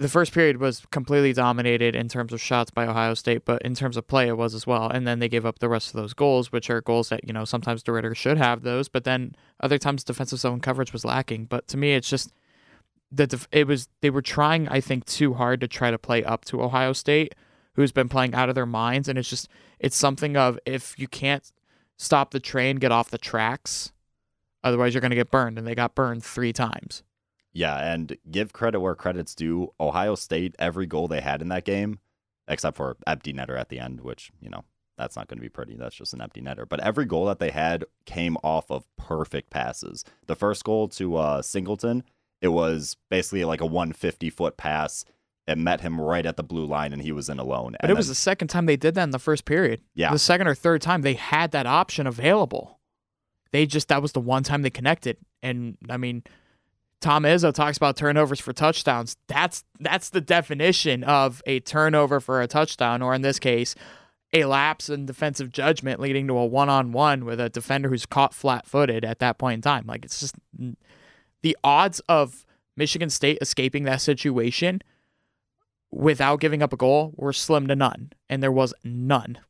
The 0.00 0.08
first 0.08 0.32
period 0.32 0.56
was 0.56 0.84
completely 0.90 1.32
dominated 1.32 1.94
in 1.94 2.08
terms 2.08 2.32
of 2.32 2.40
shots 2.40 2.72
by 2.72 2.84
Ohio 2.84 3.14
State, 3.14 3.44
but 3.44 3.62
in 3.62 3.76
terms 3.76 3.96
of 3.96 4.08
play, 4.08 4.26
it 4.26 4.36
was 4.36 4.52
as 4.52 4.66
well. 4.66 4.88
And 4.88 5.06
then 5.06 5.20
they 5.20 5.28
gave 5.28 5.46
up 5.46 5.60
the 5.60 5.68
rest 5.68 5.88
of 5.88 6.00
those 6.00 6.14
goals, 6.14 6.50
which 6.50 6.68
are 6.68 6.80
goals 6.80 7.10
that 7.10 7.24
you 7.24 7.32
know 7.32 7.44
sometimes 7.44 7.84
the 7.84 7.92
Ritter 7.92 8.14
should 8.14 8.36
have 8.36 8.62
those, 8.62 8.88
but 8.88 9.04
then 9.04 9.36
other 9.60 9.78
times 9.78 10.02
defensive 10.02 10.40
zone 10.40 10.58
coverage 10.60 10.92
was 10.92 11.04
lacking. 11.04 11.44
But 11.44 11.68
to 11.68 11.76
me, 11.76 11.94
it's 11.94 12.08
just 12.08 12.32
that 13.12 13.30
def- 13.30 13.48
it 13.52 13.68
was 13.68 13.88
they 14.00 14.10
were 14.10 14.22
trying, 14.22 14.68
I 14.68 14.80
think, 14.80 15.04
too 15.04 15.34
hard 15.34 15.60
to 15.60 15.68
try 15.68 15.92
to 15.92 15.98
play 15.98 16.24
up 16.24 16.44
to 16.46 16.60
Ohio 16.62 16.92
State, 16.92 17.36
who's 17.74 17.92
been 17.92 18.08
playing 18.08 18.34
out 18.34 18.48
of 18.48 18.56
their 18.56 18.66
minds, 18.66 19.08
and 19.08 19.16
it's 19.16 19.30
just 19.30 19.48
it's 19.78 19.96
something 19.96 20.36
of 20.36 20.58
if 20.66 20.98
you 20.98 21.06
can't 21.06 21.52
stop 21.96 22.32
the 22.32 22.40
train, 22.40 22.76
get 22.76 22.90
off 22.90 23.10
the 23.10 23.18
tracks. 23.18 23.92
Otherwise, 24.64 24.92
you're 24.94 25.00
going 25.00 25.10
to 25.10 25.16
get 25.16 25.30
burned, 25.30 25.56
and 25.56 25.66
they 25.66 25.74
got 25.74 25.94
burned 25.94 26.24
three 26.24 26.52
times. 26.52 27.04
Yeah, 27.54 27.76
and 27.76 28.16
give 28.30 28.52
credit 28.52 28.80
where 28.80 28.96
credit's 28.96 29.34
due. 29.34 29.72
Ohio 29.80 30.16
State, 30.16 30.56
every 30.58 30.86
goal 30.86 31.08
they 31.08 31.20
had 31.20 31.40
in 31.40 31.48
that 31.48 31.64
game, 31.64 32.00
except 32.48 32.76
for 32.76 32.96
empty 33.06 33.32
netter 33.32 33.58
at 33.58 33.68
the 33.68 33.78
end, 33.78 34.00
which, 34.00 34.32
you 34.40 34.50
know, 34.50 34.64
that's 34.98 35.16
not 35.16 35.28
going 35.28 35.38
to 35.38 35.42
be 35.42 35.48
pretty. 35.48 35.76
That's 35.76 35.94
just 35.94 36.14
an 36.14 36.20
empty 36.20 36.40
netter. 36.40 36.68
But 36.68 36.80
every 36.80 37.04
goal 37.04 37.26
that 37.26 37.38
they 37.38 37.50
had 37.50 37.84
came 38.06 38.36
off 38.42 38.70
of 38.70 38.84
perfect 38.96 39.50
passes. 39.50 40.04
The 40.26 40.36
first 40.36 40.64
goal 40.64 40.88
to 40.88 41.16
uh, 41.16 41.42
Singleton, 41.42 42.02
it 42.40 42.48
was 42.48 42.96
basically 43.08 43.44
like 43.44 43.60
a 43.60 43.66
150 43.66 44.30
foot 44.30 44.56
pass. 44.56 45.04
It 45.46 45.58
met 45.58 45.80
him 45.80 46.00
right 46.00 46.24
at 46.24 46.36
the 46.36 46.42
blue 46.42 46.64
line, 46.64 46.92
and 46.92 47.02
he 47.02 47.12
was 47.12 47.28
in 47.28 47.38
alone. 47.38 47.76
But 47.80 47.90
it 47.90 47.96
was 47.96 48.08
the 48.08 48.14
second 48.14 48.48
time 48.48 48.66
they 48.66 48.76
did 48.76 48.94
that 48.94 49.02
in 49.04 49.10
the 49.10 49.18
first 49.18 49.44
period. 49.44 49.80
Yeah. 49.94 50.10
The 50.10 50.18
second 50.18 50.48
or 50.48 50.54
third 50.54 50.82
time 50.82 51.02
they 51.02 51.14
had 51.14 51.52
that 51.52 51.66
option 51.66 52.06
available. 52.06 52.80
They 53.52 53.66
just 53.66 53.88
that 53.88 54.02
was 54.02 54.12
the 54.12 54.20
one 54.20 54.42
time 54.42 54.62
they 54.62 54.70
connected. 54.70 55.18
And 55.42 55.76
I 55.88 55.96
mean, 55.96 56.24
Tom 57.04 57.24
Izzo 57.24 57.52
talks 57.52 57.76
about 57.76 57.98
turnovers 57.98 58.40
for 58.40 58.54
touchdowns. 58.54 59.14
That's 59.28 59.62
that's 59.78 60.08
the 60.08 60.22
definition 60.22 61.04
of 61.04 61.42
a 61.44 61.60
turnover 61.60 62.18
for 62.18 62.40
a 62.40 62.46
touchdown, 62.46 63.02
or 63.02 63.14
in 63.14 63.20
this 63.20 63.38
case, 63.38 63.74
a 64.32 64.46
lapse 64.46 64.88
in 64.88 65.04
defensive 65.04 65.52
judgment 65.52 66.00
leading 66.00 66.26
to 66.28 66.38
a 66.38 66.46
one-on-one 66.46 67.26
with 67.26 67.40
a 67.40 67.50
defender 67.50 67.90
who's 67.90 68.06
caught 68.06 68.32
flat-footed 68.32 69.04
at 69.04 69.18
that 69.18 69.36
point 69.36 69.56
in 69.56 69.60
time. 69.60 69.84
Like 69.86 70.06
it's 70.06 70.18
just 70.18 70.34
the 71.42 71.54
odds 71.62 72.00
of 72.08 72.46
Michigan 72.74 73.10
State 73.10 73.36
escaping 73.42 73.84
that 73.84 74.00
situation 74.00 74.80
without 75.92 76.40
giving 76.40 76.62
up 76.62 76.72
a 76.72 76.76
goal 76.78 77.12
were 77.16 77.34
slim 77.34 77.66
to 77.66 77.76
none, 77.76 78.12
and 78.30 78.42
there 78.42 78.50
was 78.50 78.72
none 78.82 79.40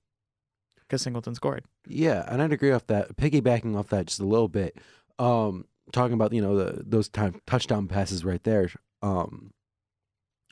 because 0.81 1.03
Singleton 1.03 1.37
scored. 1.37 1.65
Yeah, 1.87 2.25
and 2.27 2.43
I'd 2.43 2.53
agree 2.53 2.73
off 2.73 2.89
that. 2.89 3.17
Piggybacking 3.17 3.77
off 3.77 3.91
that 3.91 4.07
just 4.07 4.19
a 4.19 4.27
little 4.27 4.49
bit, 4.49 4.77
um, 5.21 5.67
talking 5.95 6.15
about 6.15 6.33
you 6.33 6.43
know 6.43 6.57
the 6.57 6.83
those 6.85 7.09
time 7.09 7.41
touchdown 7.47 7.89
passes 7.89 8.25
right 8.25 8.43
there. 8.45 8.71
Um, 9.03 9.53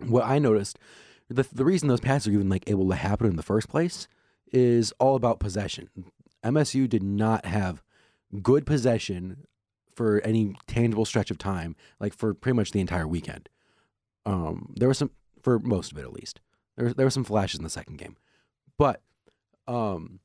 what 0.07 0.25
I 0.25 0.39
noticed, 0.39 0.79
the 1.29 1.47
the 1.53 1.65
reason 1.65 1.89
those 1.89 2.01
passes 2.01 2.29
are 2.29 2.33
even 2.33 2.49
like 2.49 2.69
able 2.69 2.89
to 2.89 2.95
happen 2.95 3.27
in 3.27 3.37
the 3.37 3.43
first 3.43 3.69
place 3.69 4.09
is 4.53 4.93
all 4.99 5.17
about 5.17 5.41
possession. 5.41 5.89
MSU 6.45 6.89
did 6.89 7.03
not 7.03 7.45
have 7.47 7.83
good 8.43 8.65
possession 8.67 9.47
for 9.95 10.21
any 10.25 10.55
tangible 10.67 11.05
stretch 11.05 11.31
of 11.31 11.39
time, 11.39 11.77
like 12.01 12.15
for 12.15 12.33
pretty 12.33 12.57
much 12.57 12.73
the 12.73 12.81
entire 12.81 13.07
weekend. 13.07 13.49
Um, 14.25 14.73
there 14.77 14.89
was 14.89 14.99
some 14.99 15.11
for 15.43 15.59
most 15.59 15.93
of 15.93 15.99
it 15.99 16.03
at 16.03 16.13
least. 16.13 16.41
There 16.77 16.95
there 16.95 17.07
were 17.07 17.11
some 17.11 17.25
flashes 17.25 17.59
in 17.59 17.65
the 17.65 17.71
second 17.71 17.99
game, 17.99 18.17
but 18.79 19.03
um, 19.69 20.21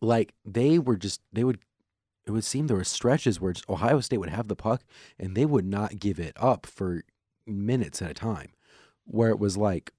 like 0.00 0.34
they 0.44 0.78
were 0.78 0.96
just 0.96 1.20
they 1.32 1.44
would 1.44 1.58
it 2.26 2.30
would 2.30 2.44
seem 2.44 2.66
there 2.66 2.76
were 2.76 2.84
stretches 2.84 3.40
where 3.40 3.54
Ohio 3.68 4.00
State 4.00 4.18
would 4.18 4.30
have 4.30 4.48
the 4.48 4.56
puck 4.56 4.82
and 5.18 5.36
they 5.36 5.44
would 5.44 5.66
not 5.66 5.98
give 5.98 6.18
it 6.18 6.32
up 6.36 6.66
for 6.66 7.02
minutes 7.46 8.00
at 8.00 8.10
a 8.10 8.14
time, 8.14 8.52
where 9.04 9.30
it 9.30 9.38
was 9.38 9.56
like 9.56 9.92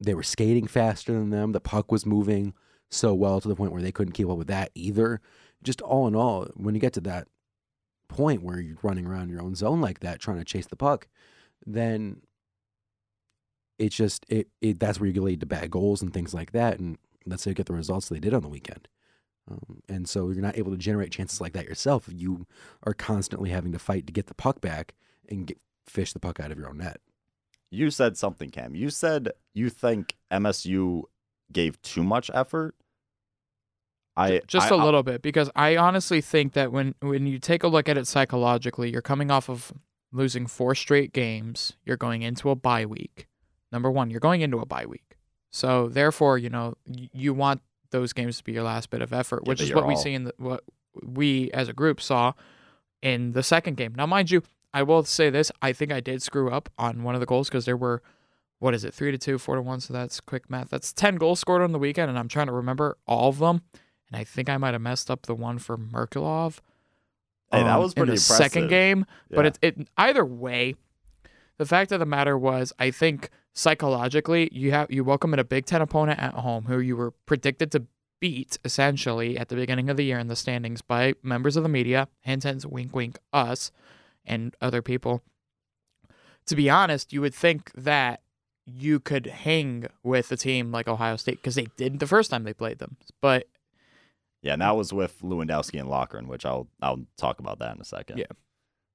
they 0.00 0.14
were 0.14 0.22
skating 0.22 0.66
faster 0.66 1.12
than 1.12 1.30
them. 1.30 1.52
The 1.52 1.60
puck 1.60 1.90
was 1.90 2.06
moving 2.06 2.54
so 2.90 3.14
well 3.14 3.40
to 3.40 3.48
the 3.48 3.56
point 3.56 3.72
where 3.72 3.82
they 3.82 3.92
couldn't 3.92 4.12
keep 4.12 4.28
up 4.28 4.38
with 4.38 4.46
that 4.48 4.70
either. 4.74 5.20
Just 5.62 5.80
all 5.80 6.06
in 6.06 6.14
all, 6.14 6.46
when 6.54 6.74
you 6.74 6.80
get 6.80 6.92
to 6.94 7.00
that 7.02 7.28
point 8.08 8.42
where 8.42 8.60
you're 8.60 8.78
running 8.82 9.06
around 9.06 9.30
your 9.30 9.42
own 9.42 9.54
zone 9.54 9.80
like 9.80 10.00
that, 10.00 10.20
trying 10.20 10.38
to 10.38 10.44
chase 10.44 10.66
the 10.66 10.76
puck, 10.76 11.08
then 11.64 12.20
it's 13.78 13.96
just 13.96 14.24
it, 14.28 14.48
it 14.60 14.78
that's 14.78 15.00
where 15.00 15.10
you 15.10 15.22
lead 15.22 15.40
to 15.40 15.46
bad 15.46 15.70
goals 15.70 16.02
and 16.02 16.12
things 16.12 16.32
like 16.32 16.52
that. 16.52 16.78
And 16.78 16.98
let's 17.24 17.42
say 17.42 17.50
you 17.50 17.54
get 17.54 17.66
the 17.66 17.72
results 17.72 18.08
they 18.08 18.20
did 18.20 18.34
on 18.34 18.42
the 18.42 18.48
weekend. 18.48 18.88
Um, 19.50 19.82
and 19.88 20.08
so 20.08 20.30
you're 20.30 20.42
not 20.42 20.58
able 20.58 20.72
to 20.72 20.78
generate 20.78 21.12
chances 21.12 21.40
like 21.40 21.52
that 21.52 21.66
yourself. 21.66 22.08
You 22.12 22.46
are 22.84 22.94
constantly 22.94 23.50
having 23.50 23.72
to 23.72 23.78
fight 23.78 24.06
to 24.06 24.12
get 24.12 24.26
the 24.26 24.34
puck 24.34 24.60
back 24.60 24.94
and 25.28 25.46
get, 25.46 25.58
fish 25.86 26.12
the 26.12 26.18
puck 26.20 26.40
out 26.40 26.50
of 26.50 26.58
your 26.58 26.68
own 26.68 26.78
net. 26.78 27.00
You 27.70 27.90
said 27.90 28.16
something, 28.16 28.50
Cam. 28.50 28.74
You 28.74 28.90
said 28.90 29.30
you 29.54 29.70
think 29.70 30.14
MSU 30.32 31.02
gave 31.52 31.80
too 31.82 32.02
much 32.02 32.30
effort. 32.32 32.74
I 34.16 34.40
just 34.46 34.70
a 34.70 34.74
a 34.74 34.76
little 34.76 35.02
bit 35.02 35.20
because 35.20 35.50
I 35.54 35.76
honestly 35.76 36.20
think 36.20 36.54
that 36.54 36.72
when 36.72 36.94
when 37.00 37.26
you 37.26 37.38
take 37.38 37.62
a 37.62 37.68
look 37.68 37.88
at 37.88 37.98
it 37.98 38.06
psychologically, 38.06 38.90
you're 38.90 39.02
coming 39.02 39.30
off 39.30 39.50
of 39.50 39.72
losing 40.10 40.46
four 40.46 40.74
straight 40.74 41.12
games. 41.12 41.74
You're 41.84 41.98
going 41.98 42.22
into 42.22 42.50
a 42.50 42.56
bye 42.56 42.86
week. 42.86 43.26
number 43.70 43.90
one, 43.90 44.10
you're 44.10 44.20
going 44.20 44.40
into 44.40 44.58
a 44.58 44.66
bye 44.66 44.86
week. 44.86 45.18
So 45.50 45.88
therefore, 45.88 46.38
you 46.38 46.48
know, 46.48 46.74
you 46.86 47.34
want 47.34 47.60
those 47.90 48.12
games 48.12 48.38
to 48.38 48.44
be 48.44 48.52
your 48.52 48.62
last 48.62 48.90
bit 48.90 49.02
of 49.02 49.12
effort, 49.12 49.44
which 49.44 49.60
is 49.60 49.72
what 49.72 49.86
we 49.86 49.96
see 49.96 50.14
in 50.14 50.24
the 50.24 50.34
what 50.38 50.64
we 51.02 51.50
as 51.52 51.68
a 51.68 51.72
group 51.72 52.00
saw 52.00 52.32
in 53.02 53.32
the 53.32 53.42
second 53.42 53.76
game. 53.76 53.94
Now, 53.94 54.06
mind 54.06 54.30
you, 54.30 54.42
I 54.72 54.82
will 54.82 55.04
say 55.04 55.30
this: 55.30 55.52
I 55.62 55.72
think 55.72 55.92
I 55.92 56.00
did 56.00 56.22
screw 56.22 56.50
up 56.50 56.68
on 56.78 57.02
one 57.02 57.14
of 57.14 57.20
the 57.20 57.26
goals 57.26 57.48
because 57.48 57.64
there 57.64 57.76
were, 57.76 58.02
what 58.58 58.74
is 58.74 58.84
it, 58.84 58.94
three 58.94 59.10
to 59.10 59.18
two, 59.18 59.38
four 59.38 59.56
to 59.56 59.62
one. 59.62 59.80
So 59.80 59.92
that's 59.92 60.20
quick 60.20 60.50
math. 60.50 60.70
That's 60.70 60.92
ten 60.92 61.16
goals 61.16 61.40
scored 61.40 61.62
on 61.62 61.72
the 61.72 61.78
weekend, 61.78 62.08
and 62.10 62.18
I'm 62.18 62.28
trying 62.28 62.46
to 62.46 62.52
remember 62.52 62.96
all 63.06 63.28
of 63.28 63.38
them. 63.38 63.62
And 64.10 64.20
I 64.20 64.24
think 64.24 64.48
I 64.48 64.56
might 64.56 64.74
have 64.74 64.82
messed 64.82 65.10
up 65.10 65.26
the 65.26 65.34
one 65.34 65.58
for 65.58 65.76
Merkulov. 65.76 66.60
Hey, 67.50 67.62
that 67.62 67.76
um, 67.76 67.82
was 67.82 67.94
pretty 67.94 68.12
in 68.12 68.14
the 68.16 68.20
second 68.20 68.64
impressive. 68.64 68.68
game. 68.68 69.06
But 69.30 69.46
it, 69.46 69.58
it 69.62 69.88
either 69.96 70.24
way, 70.24 70.74
the 71.58 71.66
fact 71.66 71.92
of 71.92 72.00
the 72.00 72.06
matter 72.06 72.36
was, 72.36 72.72
I 72.78 72.90
think 72.90 73.30
psychologically, 73.56 74.48
you 74.52 74.70
have 74.70 74.90
you 74.90 75.02
welcome 75.02 75.32
in 75.32 75.40
a 75.40 75.44
Big 75.44 75.66
Ten 75.66 75.82
opponent 75.82 76.20
at 76.20 76.34
home 76.34 76.66
who 76.66 76.78
you 76.78 76.96
were 76.96 77.10
predicted 77.10 77.72
to 77.72 77.86
beat 78.20 78.58
essentially 78.64 79.36
at 79.36 79.48
the 79.48 79.56
beginning 79.56 79.90
of 79.90 79.96
the 79.96 80.04
year 80.04 80.18
in 80.18 80.28
the 80.28 80.36
standings 80.36 80.82
by 80.82 81.14
members 81.22 81.56
of 81.56 81.62
the 81.62 81.68
media, 81.68 82.08
hint, 82.20 82.44
hint, 82.44 82.64
wink, 82.64 82.94
wink, 82.94 83.18
us, 83.32 83.72
and 84.24 84.54
other 84.60 84.82
people. 84.82 85.22
To 86.46 86.54
be 86.54 86.70
honest, 86.70 87.12
you 87.12 87.20
would 87.22 87.34
think 87.34 87.72
that 87.74 88.20
you 88.64 89.00
could 89.00 89.26
hang 89.26 89.86
with 90.02 90.30
a 90.30 90.36
team 90.36 90.70
like 90.70 90.86
Ohio 90.86 91.16
State 91.16 91.36
because 91.36 91.54
they 91.54 91.68
didn't 91.76 91.98
the 91.98 92.06
first 92.06 92.30
time 92.30 92.44
they 92.44 92.52
played 92.52 92.78
them, 92.78 92.96
but 93.20 93.48
Yeah, 94.42 94.52
and 94.52 94.62
that 94.62 94.76
was 94.76 94.92
with 94.92 95.20
Lewandowski 95.22 95.80
and 95.80 95.88
Lochran, 95.88 96.26
which 96.26 96.44
I'll 96.44 96.68
I'll 96.82 97.04
talk 97.16 97.40
about 97.40 97.58
that 97.60 97.74
in 97.74 97.80
a 97.80 97.84
second. 97.84 98.18
Yeah. 98.18 98.26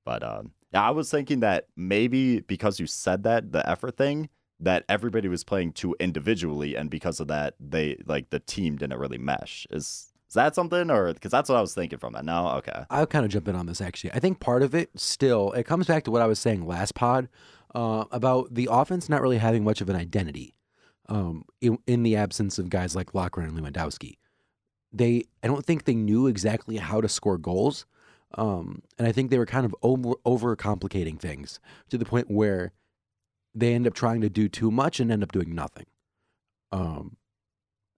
But 0.06 0.24
um, 0.24 0.52
yeah, 0.72 0.84
I 0.84 0.92
was 0.92 1.10
thinking 1.10 1.40
that 1.42 1.68
maybe 1.76 2.42
because 2.42 2.80
you 2.80 2.88
said 2.88 3.24
that 3.24 3.52
the 3.52 3.68
effort 3.70 3.98
thing, 3.98 4.30
that 4.62 4.86
everybody 4.88 5.28
was 5.28 5.44
playing 5.44 5.74
too 5.74 5.96
individually, 6.00 6.76
and 6.76 6.90
because 6.90 7.20
of 7.20 7.28
that, 7.28 7.56
they 7.60 7.98
like 8.06 8.30
the 8.30 8.40
team 8.40 8.78
didn't 8.78 9.00
really 9.00 9.18
mesh. 9.18 9.68
Is 9.70 10.12
is 10.30 10.36
that 10.36 10.56
something, 10.56 10.90
or 10.90 11.14
because 11.14 11.32
that's 11.32 11.50
what 11.50 11.58
I 11.58 11.62
was 11.62 11.74
thinking 11.74 12.00
from 12.00 12.14
that? 12.14 12.24
No, 12.24 12.48
okay. 12.60 12.86
I'll 12.90 13.06
kind 13.06 13.26
of 13.26 13.32
jump 13.32 13.48
in 13.50 13.56
on 13.56 13.66
this 13.66 13.82
actually. 13.82 14.14
I 14.14 14.20
think 14.20 14.40
part 14.40 14.64
of 14.64 14.74
it 14.74 14.90
still 14.96 15.52
it 15.52 15.66
comes 15.66 15.88
back 15.88 16.06
to 16.06 16.12
what 16.12 16.22
I 16.22 16.28
was 16.28 16.40
saying 16.40 16.66
last 16.66 16.96
pod 16.96 17.28
uh, 17.76 18.06
about 18.12 18.54
the 18.54 18.70
offense 18.72 19.10
not 19.10 19.22
really 19.22 19.40
having 19.40 19.64
much 19.64 19.82
of 19.82 19.90
an 19.90 19.96
identity 19.96 20.56
um, 21.10 21.44
in, 21.60 21.80
in 21.86 22.04
the 22.04 22.16
absence 22.16 22.58
of 22.58 22.70
guys 22.70 22.96
like 22.96 23.12
Lochran 23.12 23.50
and 23.50 23.60
Lewandowski. 23.60 24.18
They 24.94 25.24
I 25.44 25.48
don't 25.48 25.66
think 25.66 25.86
they 25.86 25.96
knew 25.96 26.28
exactly 26.28 26.78
how 26.78 27.02
to 27.02 27.10
score 27.10 27.38
goals, 27.38 27.86
um, 28.36 28.84
and 28.98 29.08
I 29.08 29.12
think 29.12 29.32
they 29.32 29.38
were 29.38 29.46
kind 29.46 29.66
of 29.66 29.76
over 29.82 30.14
over 30.24 30.56
complicating 30.56 31.18
things 31.18 31.60
to 31.90 31.98
the 31.98 32.06
point 32.06 32.30
where 32.30 32.72
they 33.54 33.74
end 33.74 33.88
up 33.88 33.94
trying 33.94 34.22
to 34.22 34.30
do 34.30 34.48
too 34.48 34.72
much 34.72 35.00
and 35.00 35.12
end 35.12 35.24
up 35.24 35.32
doing 35.32 35.54
nothing. 35.54 35.86
Um, 36.72 37.18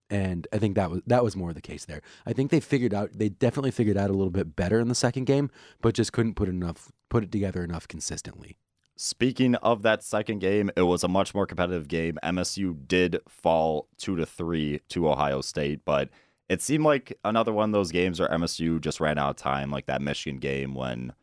and 0.10 0.48
I 0.54 0.58
think 0.58 0.76
that 0.76 0.92
was 0.92 1.02
that 1.08 1.24
was 1.24 1.36
more 1.36 1.54
the 1.54 1.62
case 1.62 1.86
there. 1.86 2.02
I 2.26 2.34
think 2.34 2.52
they 2.52 2.60
figured 2.60 2.94
out 2.94 3.12
they 3.14 3.30
definitely 3.30 3.72
figured 3.72 3.98
out 3.98 4.10
a 4.10 4.14
little 4.14 4.32
bit 4.32 4.56
better 4.56 4.80
in 4.80 4.88
the 4.88 4.96
second 4.96 5.26
game, 5.26 5.50
but 5.82 5.96
just 5.96 6.14
couldn't 6.14 6.36
put 6.36 6.50
enough 6.50 6.92
put 7.10 7.24
it 7.24 7.32
together 7.32 7.64
enough 7.64 7.88
consistently. 7.88 8.58
Speaking 8.96 9.56
of 9.56 9.82
that 9.82 10.04
second 10.04 10.40
game, 10.40 10.70
it 10.78 10.84
was 10.84 11.04
a 11.04 11.08
much 11.08 11.34
more 11.34 11.48
competitive 11.48 11.88
game. 11.88 12.20
MSU 12.24 12.88
did 12.88 13.20
fall 13.28 13.88
two 13.98 14.16
to 14.16 14.26
three 14.26 14.82
to 14.90 15.10
Ohio 15.10 15.42
State, 15.42 15.82
but 15.84 16.10
it 16.48 16.62
seemed 16.62 16.84
like 16.84 17.18
another 17.26 17.52
one 17.52 17.70
of 17.70 17.74
those 17.74 17.92
games 17.92 18.20
where 18.20 18.30
MSU 18.30 18.80
just 18.80 19.00
ran 19.00 19.18
out 19.18 19.32
of 19.32 19.36
time, 19.38 19.72
like 19.72 19.88
that 19.88 20.02
Michigan 20.02 20.40
game 20.40 20.76
when 20.76 21.14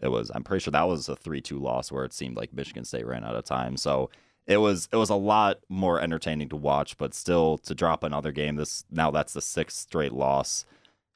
it 0.00 0.08
was. 0.08 0.30
I'm 0.34 0.44
pretty 0.44 0.62
sure 0.62 0.72
that 0.72 0.88
was 0.88 1.08
a 1.08 1.16
three-two 1.16 1.58
loss 1.58 1.90
where 1.90 2.04
it 2.04 2.12
seemed 2.12 2.36
like 2.36 2.52
Michigan 2.52 2.84
State 2.84 3.06
ran 3.06 3.24
out 3.24 3.34
of 3.34 3.44
time. 3.44 3.76
So 3.76 4.10
it 4.46 4.58
was 4.58 4.88
it 4.92 4.96
was 4.96 5.10
a 5.10 5.14
lot 5.14 5.58
more 5.68 6.00
entertaining 6.00 6.48
to 6.50 6.56
watch, 6.56 6.96
but 6.98 7.14
still 7.14 7.58
to 7.58 7.74
drop 7.74 8.02
another 8.02 8.32
game. 8.32 8.56
This 8.56 8.84
now 8.90 9.10
that's 9.10 9.32
the 9.32 9.42
sixth 9.42 9.78
straight 9.78 10.12
loss 10.12 10.64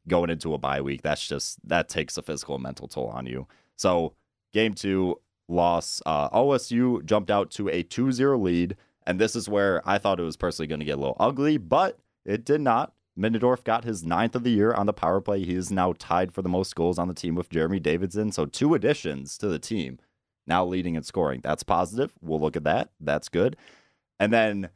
going 0.09 0.31
into 0.31 0.55
a 0.55 0.59
bye 0.59 0.81
week. 0.81 1.03
That's 1.03 1.27
just 1.27 1.67
that 1.69 1.89
takes 1.89 2.17
a 2.17 2.23
physical 2.23 2.57
and 2.57 2.63
mental 2.63 2.89
toll 2.89 3.09
on 3.09 3.27
you. 3.27 3.47
So 3.77 4.15
game 4.53 4.75
two 4.75 5.21
loss. 5.51 6.01
Uh, 6.07 6.31
OSU 6.31 7.05
jumped 7.05 7.31
out 7.31 7.51
to 7.53 7.69
a 7.69 7.83
2-0 7.83 8.41
lead, 8.41 8.77
and 9.07 9.19
this 9.19 9.37
is 9.37 9.49
where 9.49 9.87
I 9.87 9.99
thought 9.99 10.21
it 10.21 10.25
was 10.25 10.37
personally 10.37 10.69
going 10.69 10.81
to 10.81 10.87
get 10.87 10.97
a 10.97 11.01
little 11.01 11.17
ugly, 11.21 11.59
but 11.59 11.99
it 12.25 12.45
did 12.45 12.61
not. 12.61 12.93
Middendorf 13.21 13.63
got 13.65 13.85
his 13.85 14.03
ninth 14.03 14.35
of 14.35 14.45
the 14.45 14.51
year 14.51 14.73
on 14.73 14.87
the 14.87 14.93
power 14.93 15.21
play. 15.21 15.45
He 15.45 15.55
is 15.55 15.71
now 15.71 15.95
tied 15.99 16.33
for 16.33 16.43
the 16.43 16.49
most 16.49 16.75
goals 16.75 16.99
on 16.99 17.09
the 17.09 17.15
team 17.15 17.35
with 17.35 17.51
Jeremy 17.51 17.79
Davidson. 17.79 18.33
So 18.33 18.47
two 18.47 18.75
additions 18.75 19.37
to 19.39 19.49
the 19.49 19.59
team, 19.59 19.99
now 20.47 20.65
leading 20.65 20.95
in 20.95 21.03
scoring. 21.03 21.41
That's 21.43 21.63
positive. 21.63 22.13
We'll 22.23 22.41
look 22.41 22.57
at 22.57 22.65
that. 22.65 22.91
That's 22.99 23.29
good. 23.29 23.57
And 24.19 24.33
then 24.33 24.71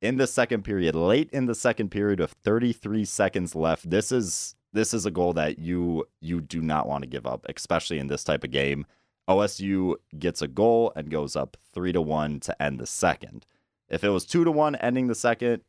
in 0.00 0.16
the 0.16 0.26
second 0.26 0.62
period, 0.62 0.94
late 0.94 1.30
in 1.30 1.46
the 1.46 1.54
second 1.54 1.90
period 1.90 2.20
of 2.20 2.30
33 2.30 3.04
seconds 3.04 3.54
left, 3.54 3.90
this 3.90 4.10
is 4.10 4.54
this 4.72 4.94
is 4.94 5.04
a 5.04 5.10
goal 5.10 5.32
that 5.34 5.58
you 5.58 6.06
you 6.20 6.40
do 6.40 6.62
not 6.62 6.88
want 6.88 7.02
to 7.02 7.08
give 7.08 7.26
up, 7.26 7.44
especially 7.54 7.98
in 7.98 8.06
this 8.06 8.24
type 8.24 8.44
of 8.44 8.50
game. 8.50 8.86
OSU 9.28 9.94
gets 10.18 10.42
a 10.42 10.48
goal 10.48 10.92
and 10.96 11.10
goes 11.10 11.36
up 11.36 11.56
three 11.72 11.92
to 11.92 12.00
one 12.00 12.40
to 12.40 12.62
end 12.62 12.80
the 12.80 12.86
second. 12.86 13.46
If 13.88 14.04
it 14.04 14.08
was 14.08 14.24
two 14.24 14.44
to 14.44 14.50
one 14.50 14.76
ending 14.76 15.08
the 15.08 15.14
second, 15.14 15.62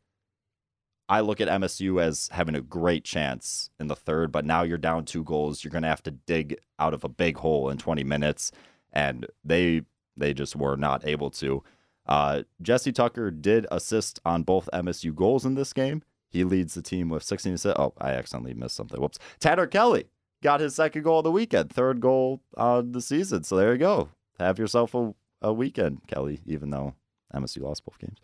I 1.12 1.20
look 1.20 1.42
at 1.42 1.48
MSU 1.48 2.00
as 2.00 2.30
having 2.32 2.54
a 2.54 2.62
great 2.62 3.04
chance 3.04 3.68
in 3.78 3.88
the 3.88 3.94
third, 3.94 4.32
but 4.32 4.46
now 4.46 4.62
you're 4.62 4.78
down 4.78 5.04
two 5.04 5.22
goals. 5.24 5.62
You're 5.62 5.70
gonna 5.70 5.86
have 5.88 6.02
to 6.04 6.10
dig 6.10 6.56
out 6.78 6.94
of 6.94 7.04
a 7.04 7.08
big 7.10 7.36
hole 7.36 7.68
in 7.68 7.76
20 7.76 8.02
minutes, 8.02 8.50
and 8.94 9.26
they 9.44 9.82
they 10.16 10.32
just 10.32 10.56
were 10.56 10.74
not 10.74 11.06
able 11.06 11.30
to. 11.32 11.62
Uh, 12.06 12.44
Jesse 12.62 12.92
Tucker 12.92 13.30
did 13.30 13.66
assist 13.70 14.20
on 14.24 14.42
both 14.42 14.70
MSU 14.72 15.14
goals 15.14 15.44
in 15.44 15.54
this 15.54 15.74
game. 15.74 16.02
He 16.30 16.44
leads 16.44 16.72
the 16.72 16.80
team 16.80 17.10
with 17.10 17.22
16 17.24 17.52
assists. 17.52 17.78
Oh, 17.78 17.92
I 17.98 18.12
accidentally 18.12 18.54
missed 18.54 18.76
something. 18.76 18.98
Whoops. 18.98 19.18
Tanner 19.38 19.66
Kelly 19.66 20.06
got 20.42 20.60
his 20.60 20.74
second 20.74 21.02
goal 21.02 21.18
of 21.18 21.24
the 21.24 21.30
weekend, 21.30 21.68
third 21.68 22.00
goal 22.00 22.40
of 22.54 22.94
the 22.94 23.02
season. 23.02 23.44
So 23.44 23.56
there 23.56 23.72
you 23.74 23.78
go. 23.78 24.08
Have 24.38 24.58
yourself 24.58 24.94
a, 24.94 25.14
a 25.42 25.52
weekend, 25.52 26.06
Kelly, 26.06 26.40
even 26.46 26.70
though 26.70 26.94
MSU 27.34 27.60
lost 27.60 27.84
both 27.84 27.98
games. 27.98 28.16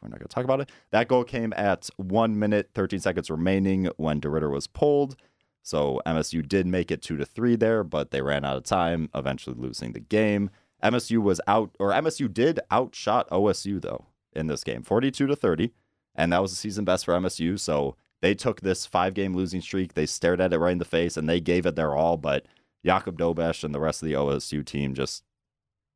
We're 0.00 0.08
not 0.08 0.18
going 0.18 0.28
to 0.28 0.34
talk 0.34 0.44
about 0.44 0.60
it. 0.60 0.70
That 0.90 1.08
goal 1.08 1.24
came 1.24 1.52
at 1.56 1.88
one 1.96 2.38
minute, 2.38 2.70
13 2.74 3.00
seconds 3.00 3.30
remaining 3.30 3.88
when 3.96 4.20
DeRitter 4.20 4.50
was 4.50 4.66
pulled. 4.66 5.16
So 5.62 6.00
MSU 6.06 6.46
did 6.46 6.66
make 6.66 6.90
it 6.90 7.02
two 7.02 7.16
to 7.16 7.26
three 7.26 7.56
there, 7.56 7.84
but 7.84 8.10
they 8.10 8.22
ran 8.22 8.44
out 8.44 8.56
of 8.56 8.64
time, 8.64 9.10
eventually 9.14 9.56
losing 9.58 9.92
the 9.92 10.00
game. 10.00 10.50
MSU 10.82 11.18
was 11.18 11.40
out, 11.46 11.74
or 11.78 11.90
MSU 11.92 12.32
did 12.32 12.60
outshot 12.70 13.28
OSU 13.30 13.80
though 13.80 14.06
in 14.32 14.46
this 14.46 14.64
game, 14.64 14.82
42 14.82 15.26
to 15.26 15.36
30, 15.36 15.72
and 16.14 16.32
that 16.32 16.40
was 16.40 16.52
a 16.52 16.56
season 16.56 16.84
best 16.84 17.04
for 17.04 17.14
MSU. 17.14 17.58
So 17.58 17.96
they 18.22 18.34
took 18.34 18.60
this 18.60 18.86
five 18.86 19.14
game 19.14 19.34
losing 19.34 19.60
streak, 19.60 19.94
they 19.94 20.06
stared 20.06 20.40
at 20.40 20.52
it 20.52 20.58
right 20.58 20.72
in 20.72 20.78
the 20.78 20.84
face, 20.84 21.16
and 21.16 21.28
they 21.28 21.40
gave 21.40 21.66
it 21.66 21.76
their 21.76 21.94
all. 21.94 22.16
But 22.16 22.46
Jakub 22.84 23.18
Dobeš 23.18 23.64
and 23.64 23.74
the 23.74 23.80
rest 23.80 24.02
of 24.02 24.08
the 24.08 24.14
OSU 24.14 24.64
team 24.64 24.94
just 24.94 25.22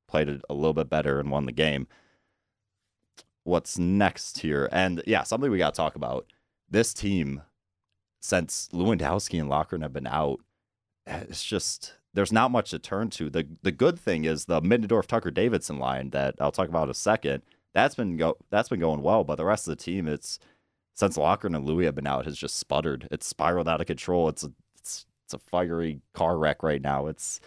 played 0.06 0.28
it 0.28 0.42
a 0.50 0.54
little 0.54 0.74
bit 0.74 0.90
better 0.90 1.18
and 1.18 1.30
won 1.30 1.46
the 1.46 1.52
game. 1.52 1.86
What's 3.44 3.78
next 3.78 4.38
here? 4.38 4.68
And 4.72 5.02
yeah, 5.06 5.22
something 5.22 5.50
we 5.50 5.58
got 5.58 5.74
to 5.74 5.76
talk 5.76 5.96
about. 5.96 6.26
This 6.68 6.92
team, 6.94 7.42
since 8.20 8.68
Lewandowski 8.72 9.40
and 9.40 9.50
Lochran 9.50 9.82
have 9.82 9.92
been 9.92 10.06
out, 10.06 10.40
it's 11.06 11.44
just 11.44 11.94
there's 12.14 12.32
not 12.32 12.50
much 12.50 12.70
to 12.70 12.78
turn 12.78 13.10
to. 13.10 13.28
The 13.28 13.46
the 13.62 13.72
good 13.72 13.98
thing 13.98 14.24
is 14.24 14.46
the 14.46 14.62
Middendorf 14.62 15.06
Tucker 15.06 15.30
Davidson 15.30 15.78
line 15.78 16.10
that 16.10 16.36
I'll 16.40 16.52
talk 16.52 16.68
about 16.68 16.84
in 16.84 16.90
a 16.90 16.94
second. 16.94 17.42
That's 17.74 17.94
been 17.94 18.16
go 18.16 18.36
that's 18.50 18.68
been 18.68 18.80
going 18.80 19.02
well, 19.02 19.24
but 19.24 19.36
the 19.36 19.44
rest 19.44 19.68
of 19.68 19.76
the 19.76 19.82
team, 19.82 20.08
it's 20.08 20.38
since 20.94 21.18
Lochran 21.18 21.56
and 21.56 21.66
Louis 21.66 21.84
have 21.86 21.94
been 21.96 22.06
out, 22.06 22.24
has 22.24 22.38
just 22.38 22.56
sputtered. 22.56 23.08
It's 23.10 23.26
spiraled 23.26 23.68
out 23.68 23.80
of 23.80 23.86
control. 23.86 24.28
It's 24.28 24.44
a 24.44 24.52
it's 24.78 25.06
it's 25.24 25.34
a 25.34 25.38
fiery 25.38 26.00
car 26.14 26.38
wreck 26.38 26.62
right 26.62 26.80
now. 26.80 27.08
It's 27.08 27.40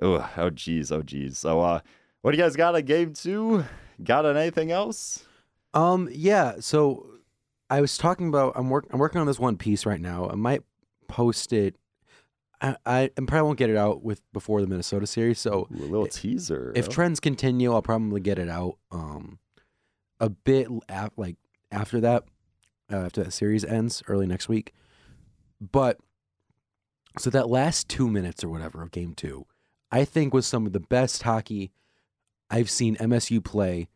oh 0.00 0.28
oh 0.36 0.50
geez 0.50 0.90
oh 0.90 1.02
geez. 1.02 1.38
So 1.38 1.60
uh, 1.60 1.80
what 2.22 2.32
do 2.32 2.38
you 2.38 2.42
guys 2.42 2.56
got 2.56 2.74
on 2.74 2.82
game 2.82 3.12
two? 3.12 3.64
Got 4.02 4.26
on 4.26 4.36
anything 4.36 4.72
else? 4.72 5.24
Um, 5.76 6.08
yeah. 6.10 6.54
So 6.60 7.06
I 7.68 7.82
was 7.82 7.98
talking 7.98 8.28
about 8.28 8.54
I'm 8.56 8.70
work 8.70 8.86
I'm 8.90 8.98
working 8.98 9.20
on 9.20 9.26
this 9.26 9.38
one 9.38 9.58
piece 9.58 9.84
right 9.84 10.00
now. 10.00 10.28
I 10.28 10.34
might 10.34 10.62
post 11.06 11.52
it. 11.52 11.76
I 12.62 12.76
I, 12.86 13.10
probably 13.14 13.42
won't 13.42 13.58
get 13.58 13.68
it 13.68 13.76
out 13.76 14.02
with 14.02 14.22
before 14.32 14.62
the 14.62 14.66
Minnesota 14.66 15.06
series. 15.06 15.38
So 15.38 15.68
Ooh, 15.70 15.84
a 15.84 15.84
little 15.84 16.06
teaser. 16.06 16.72
if 16.74 16.88
trends 16.88 17.20
continue, 17.20 17.74
I'll 17.74 17.82
probably 17.82 18.22
get 18.22 18.38
it 18.38 18.48
out 18.48 18.78
um 18.90 19.38
a 20.18 20.30
bit 20.30 20.68
af- 20.88 21.12
like 21.18 21.36
after 21.70 22.00
that, 22.00 22.24
uh, 22.90 22.96
after 22.96 23.24
that 23.24 23.32
series 23.32 23.62
ends 23.62 24.02
early 24.08 24.26
next 24.26 24.48
week. 24.48 24.72
But 25.60 25.98
so 27.18 27.28
that 27.28 27.50
last 27.50 27.86
two 27.88 28.08
minutes 28.08 28.42
or 28.42 28.48
whatever 28.48 28.82
of 28.82 28.92
game 28.92 29.14
two, 29.14 29.44
I 29.90 30.06
think 30.06 30.32
was 30.32 30.46
some 30.46 30.64
of 30.64 30.72
the 30.72 30.80
best 30.80 31.22
hockey 31.22 31.70
I've 32.48 32.70
seen 32.70 32.96
MSU 32.96 33.44
play 33.44 33.88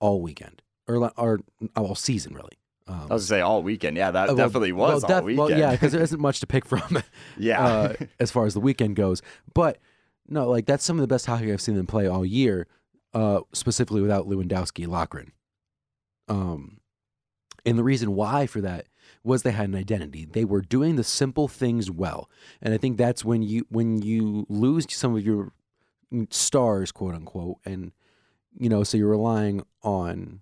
all 0.00 0.20
weekend 0.20 0.62
or 0.88 1.12
or 1.16 1.40
all 1.76 1.94
season 1.94 2.34
really. 2.34 2.58
Um, 2.88 2.94
I 3.10 3.14
was 3.14 3.28
gonna 3.28 3.38
say 3.38 3.40
all 3.42 3.62
weekend. 3.62 3.96
Yeah, 3.96 4.10
that 4.10 4.30
uh, 4.30 4.34
well- 4.34 4.46
definitely 4.46 4.72
well, 4.72 4.94
was 4.94 5.04
all 5.04 5.08
def- 5.10 5.24
weekend. 5.24 5.50
Well, 5.50 5.58
yeah, 5.58 5.72
because 5.72 5.92
there 5.92 6.02
isn't 6.02 6.20
much 6.20 6.40
to 6.40 6.46
pick 6.46 6.64
from. 6.64 7.02
yeah. 7.38 7.64
uh, 7.64 7.94
as 8.20 8.30
far 8.30 8.46
as 8.46 8.54
the 8.54 8.60
weekend 8.60 8.96
goes. 8.96 9.22
But 9.54 9.78
no, 10.28 10.48
like 10.48 10.66
that's 10.66 10.84
some 10.84 10.96
of 10.96 11.02
the 11.02 11.12
best 11.12 11.26
hockey 11.26 11.52
I've 11.52 11.60
seen 11.60 11.76
them 11.76 11.86
play 11.86 12.06
all 12.06 12.24
year, 12.24 12.66
uh, 13.12 13.40
specifically 13.52 14.00
without 14.00 14.26
Lewandowski 14.26 14.84
and 14.84 14.92
Lochran. 14.92 15.30
Um, 16.28 16.80
and 17.66 17.78
the 17.78 17.84
reason 17.84 18.14
why 18.14 18.46
for 18.46 18.60
that 18.62 18.86
was 19.22 19.42
they 19.42 19.50
had 19.50 19.68
an 19.68 19.74
identity. 19.74 20.24
They 20.24 20.44
were 20.44 20.62
doing 20.62 20.96
the 20.96 21.04
simple 21.04 21.48
things 21.48 21.90
well, 21.90 22.30
and 22.62 22.72
I 22.72 22.78
think 22.78 22.96
that's 22.96 23.24
when 23.24 23.42
you 23.42 23.66
when 23.68 24.00
you 24.00 24.46
lose 24.48 24.86
some 24.94 25.14
of 25.14 25.24
your 25.24 25.52
stars, 26.30 26.92
quote 26.92 27.14
unquote, 27.14 27.58
and 27.64 27.92
you 28.58 28.68
know, 28.68 28.82
so 28.84 28.96
you're 28.96 29.08
relying 29.08 29.62
on 29.82 30.40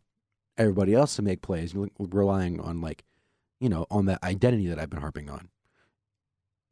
everybody 0.58 0.94
else 0.94 1.16
to 1.16 1.22
make 1.22 1.42
plays. 1.42 1.74
Relying 1.98 2.60
on 2.60 2.80
like, 2.80 3.04
you 3.60 3.68
know, 3.68 3.86
on 3.90 4.06
that 4.06 4.22
identity 4.22 4.66
that 4.68 4.78
I've 4.78 4.90
been 4.90 5.00
harping 5.00 5.30
on. 5.30 5.48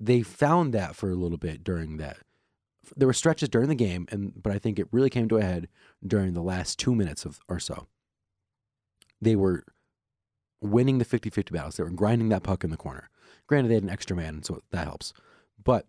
They 0.01 0.23
found 0.23 0.75
that 0.75 0.97
for 0.97 1.11
a 1.11 1.15
little 1.15 1.39
bit 1.39 1.63
during 1.65 1.97
that. 1.99 2.19
There 2.97 3.09
were 3.09 3.15
stretches 3.15 3.49
during 3.49 3.69
the 3.69 3.75
game, 3.75 4.07
and 4.11 4.43
but 4.43 4.53
I 4.53 4.59
think 4.59 4.79
it 4.79 4.89
really 4.93 5.09
came 5.09 5.29
to 5.29 5.39
a 5.39 5.43
head 5.43 5.69
during 6.07 6.35
the 6.35 6.43
last 6.43 6.79
two 6.79 6.95
minutes 6.95 7.25
of 7.25 7.41
or 7.49 7.59
so. 7.59 7.87
They 9.23 9.37
were 9.37 9.65
winning 10.61 10.99
the 10.99 11.05
50-50 11.05 11.53
battles. 11.53 11.77
They 11.77 11.85
were 11.85 11.91
grinding 11.91 12.29
that 12.31 12.43
puck 12.43 12.65
in 12.65 12.71
the 12.71 12.77
corner. 12.77 13.09
Granted, 13.47 13.69
they 13.69 13.75
had 13.75 13.83
an 13.85 13.91
extra 13.91 14.17
man, 14.17 14.43
so 14.43 14.61
that 14.71 14.85
helps. 14.85 15.13
But 15.63 15.87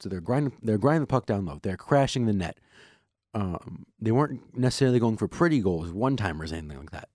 so 0.00 0.08
they're 0.08 0.20
grinding 0.20 0.54
they're 0.62 0.78
grinding 0.78 1.02
the 1.02 1.06
puck 1.06 1.26
down 1.26 1.46
low. 1.46 1.58
They're 1.62 1.76
crashing 1.76 2.26
the 2.26 2.32
net. 2.32 2.58
Um, 3.34 3.84
they 4.00 4.10
weren't 4.10 4.56
necessarily 4.56 4.98
going 4.98 5.16
for 5.16 5.28
pretty 5.28 5.60
goals, 5.60 5.92
one 5.92 6.16
timers, 6.16 6.52
anything 6.52 6.78
like 6.78 6.90
that. 6.92 7.08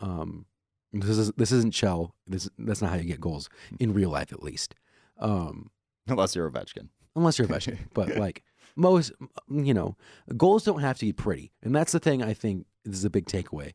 Um, 0.00 0.46
this 0.92 1.18
is 1.18 1.30
this 1.32 1.52
isn't 1.52 1.74
shell. 1.74 2.14
This 2.26 2.48
that's 2.58 2.82
not 2.82 2.90
how 2.90 2.96
you 2.96 3.04
get 3.04 3.20
goals 3.20 3.48
in 3.78 3.92
real 3.92 4.10
life, 4.10 4.32
at 4.32 4.42
least. 4.42 4.74
Um, 5.18 5.70
Unless 6.08 6.34
you're 6.34 6.50
Ovechkin. 6.50 6.88
unless 7.14 7.38
you're 7.38 7.46
Ovechkin. 7.46 7.78
but 7.94 8.16
like 8.16 8.42
most, 8.76 9.12
you 9.50 9.74
know, 9.74 9.96
goals 10.36 10.64
don't 10.64 10.80
have 10.80 10.98
to 10.98 11.04
be 11.06 11.12
pretty, 11.12 11.52
and 11.62 11.74
that's 11.74 11.92
the 11.92 12.00
thing 12.00 12.22
I 12.22 12.32
think 12.34 12.66
this 12.84 12.96
is 12.96 13.04
a 13.04 13.10
big 13.10 13.26
takeaway 13.26 13.74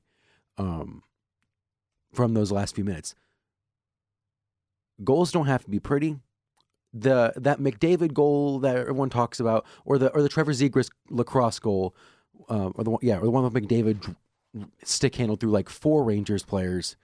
um, 0.57 1.03
from 2.13 2.33
those 2.33 2.51
last 2.51 2.75
few 2.75 2.83
minutes. 2.83 3.13
Goals 5.03 5.31
don't 5.31 5.47
have 5.47 5.63
to 5.65 5.69
be 5.69 5.79
pretty. 5.79 6.17
The 6.93 7.33
that 7.35 7.59
McDavid 7.59 8.13
goal 8.13 8.59
that 8.59 8.77
everyone 8.77 9.09
talks 9.09 9.39
about, 9.41 9.65
or 9.83 9.97
the 9.97 10.09
or 10.11 10.21
the 10.21 10.29
Trevor 10.29 10.53
Zegras 10.53 10.89
lacrosse 11.09 11.59
goal, 11.59 11.93
uh, 12.49 12.69
or 12.75 12.83
the 12.85 12.89
one, 12.91 12.99
yeah, 13.01 13.17
or 13.17 13.25
the 13.25 13.31
one 13.31 13.43
with 13.43 13.53
McDavid 13.53 14.15
stick 14.83 15.15
handled 15.15 15.39
through 15.39 15.51
like 15.51 15.69
four 15.69 16.03
Rangers 16.03 16.43
players. 16.43 16.95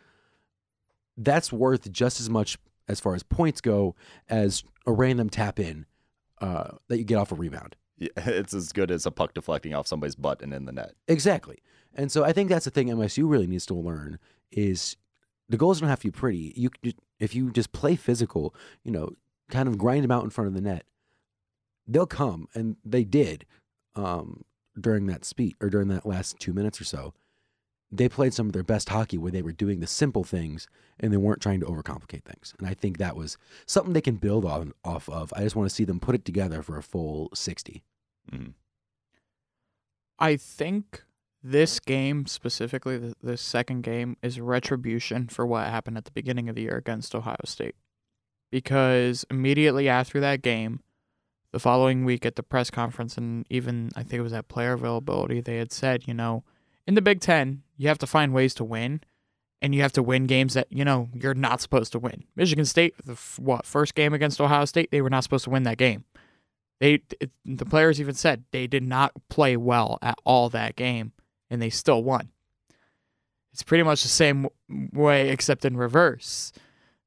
That's 1.17 1.51
worth 1.51 1.91
just 1.91 2.19
as 2.19 2.29
much 2.29 2.57
as 2.87 2.99
far 2.99 3.15
as 3.15 3.23
points 3.23 3.61
go 3.61 3.95
as 4.29 4.63
a 4.85 4.91
random 4.91 5.29
tap 5.29 5.59
in 5.59 5.85
uh, 6.39 6.71
that 6.87 6.97
you 6.97 7.03
get 7.03 7.17
off 7.17 7.31
a 7.31 7.35
rebound. 7.35 7.75
Yeah, 7.97 8.09
it's 8.17 8.53
as 8.53 8.71
good 8.71 8.91
as 8.91 9.05
a 9.05 9.11
puck 9.11 9.33
deflecting 9.33 9.73
off 9.73 9.87
somebody's 9.87 10.15
butt 10.15 10.41
and 10.41 10.53
in 10.53 10.65
the 10.65 10.71
net. 10.71 10.93
Exactly. 11.07 11.59
And 11.93 12.11
so 12.11 12.23
I 12.23 12.33
think 12.33 12.49
that's 12.49 12.65
the 12.65 12.71
thing 12.71 12.87
MSU 12.87 13.29
really 13.29 13.47
needs 13.47 13.65
to 13.67 13.73
learn 13.73 14.17
is 14.51 14.97
the 15.49 15.57
goals 15.57 15.79
don't 15.79 15.89
have 15.89 15.99
to 15.99 16.07
be 16.07 16.11
pretty. 16.11 16.53
You 16.55 16.69
if 17.19 17.35
you 17.35 17.51
just 17.51 17.71
play 17.71 17.95
physical, 17.95 18.55
you 18.83 18.91
know, 18.91 19.11
kind 19.49 19.67
of 19.67 19.77
grind 19.77 20.03
them 20.03 20.11
out 20.11 20.23
in 20.23 20.29
front 20.29 20.47
of 20.47 20.53
the 20.53 20.61
net, 20.61 20.85
they'll 21.87 22.07
come, 22.07 22.47
and 22.53 22.77
they 22.85 23.03
did 23.03 23.45
um, 23.95 24.43
during 24.79 25.05
that 25.07 25.25
speed 25.25 25.55
or 25.61 25.69
during 25.69 25.89
that 25.89 26.05
last 26.05 26.39
two 26.39 26.53
minutes 26.53 26.79
or 26.79 26.85
so. 26.85 27.13
They 27.91 28.07
played 28.07 28.33
some 28.33 28.47
of 28.47 28.53
their 28.53 28.63
best 28.63 28.89
hockey 28.89 29.17
where 29.17 29.31
they 29.31 29.41
were 29.41 29.51
doing 29.51 29.81
the 29.81 29.87
simple 29.87 30.23
things 30.23 30.67
and 30.99 31.11
they 31.11 31.17
weren't 31.17 31.41
trying 31.41 31.59
to 31.59 31.65
overcomplicate 31.65 32.23
things. 32.23 32.53
And 32.57 32.67
I 32.67 32.73
think 32.73 32.97
that 32.97 33.17
was 33.17 33.37
something 33.65 33.93
they 33.93 34.01
can 34.01 34.15
build 34.15 34.45
on 34.45 34.71
off 34.85 35.09
of. 35.09 35.33
I 35.35 35.43
just 35.43 35.55
want 35.55 35.69
to 35.69 35.75
see 35.75 35.83
them 35.83 35.99
put 35.99 36.15
it 36.15 36.23
together 36.23 36.61
for 36.61 36.77
a 36.77 36.83
full 36.83 37.29
sixty. 37.33 37.83
Mhm. 38.31 38.53
I 40.19 40.37
think 40.37 41.03
this 41.43 41.79
game 41.79 42.27
specifically, 42.27 42.97
the, 42.97 43.15
the 43.21 43.35
second 43.35 43.81
game, 43.81 44.15
is 44.21 44.39
retribution 44.39 45.27
for 45.27 45.45
what 45.45 45.67
happened 45.67 45.97
at 45.97 46.05
the 46.05 46.11
beginning 46.11 46.47
of 46.47 46.55
the 46.55 46.61
year 46.61 46.77
against 46.77 47.15
Ohio 47.15 47.37
State. 47.45 47.75
Because 48.51 49.25
immediately 49.31 49.89
after 49.89 50.19
that 50.19 50.41
game, 50.41 50.81
the 51.51 51.59
following 51.59 52.05
week 52.05 52.25
at 52.25 52.35
the 52.35 52.43
press 52.43 52.69
conference, 52.69 53.17
and 53.17 53.45
even 53.49 53.89
I 53.95 54.03
think 54.03 54.19
it 54.19 54.21
was 54.21 54.33
at 54.33 54.47
player 54.47 54.73
availability, 54.73 55.41
they 55.41 55.57
had 55.57 55.71
said, 55.71 56.07
you 56.07 56.13
know, 56.13 56.43
in 56.87 56.95
the 56.95 57.01
Big 57.01 57.21
Ten, 57.21 57.63
you 57.77 57.87
have 57.87 57.99
to 57.99 58.07
find 58.07 58.33
ways 58.33 58.53
to 58.55 58.63
win, 58.63 59.01
and 59.61 59.75
you 59.75 59.81
have 59.81 59.93
to 59.93 60.03
win 60.03 60.25
games 60.25 60.53
that 60.55 60.67
you 60.69 60.83
know 60.83 61.09
you're 61.13 61.33
not 61.33 61.61
supposed 61.61 61.91
to 61.93 61.99
win. 61.99 62.23
Michigan 62.35 62.65
State, 62.65 62.95
the 63.05 63.13
f- 63.13 63.39
what 63.39 63.65
first 63.65 63.95
game 63.95 64.13
against 64.13 64.41
Ohio 64.41 64.65
State, 64.65 64.91
they 64.91 65.01
were 65.01 65.09
not 65.09 65.23
supposed 65.23 65.43
to 65.45 65.49
win 65.49 65.63
that 65.63 65.77
game. 65.77 66.05
They 66.79 67.01
it, 67.19 67.31
the 67.45 67.65
players 67.65 68.01
even 68.01 68.15
said 68.15 68.43
they 68.51 68.67
did 68.67 68.83
not 68.83 69.11
play 69.29 69.55
well 69.55 69.99
at 70.01 70.17
all 70.25 70.49
that 70.49 70.75
game, 70.75 71.11
and 71.49 71.61
they 71.61 71.69
still 71.69 72.03
won. 72.03 72.29
It's 73.53 73.63
pretty 73.63 73.83
much 73.83 74.01
the 74.01 74.09
same 74.09 74.47
way, 74.93 75.29
except 75.29 75.65
in 75.65 75.77
reverse. 75.77 76.51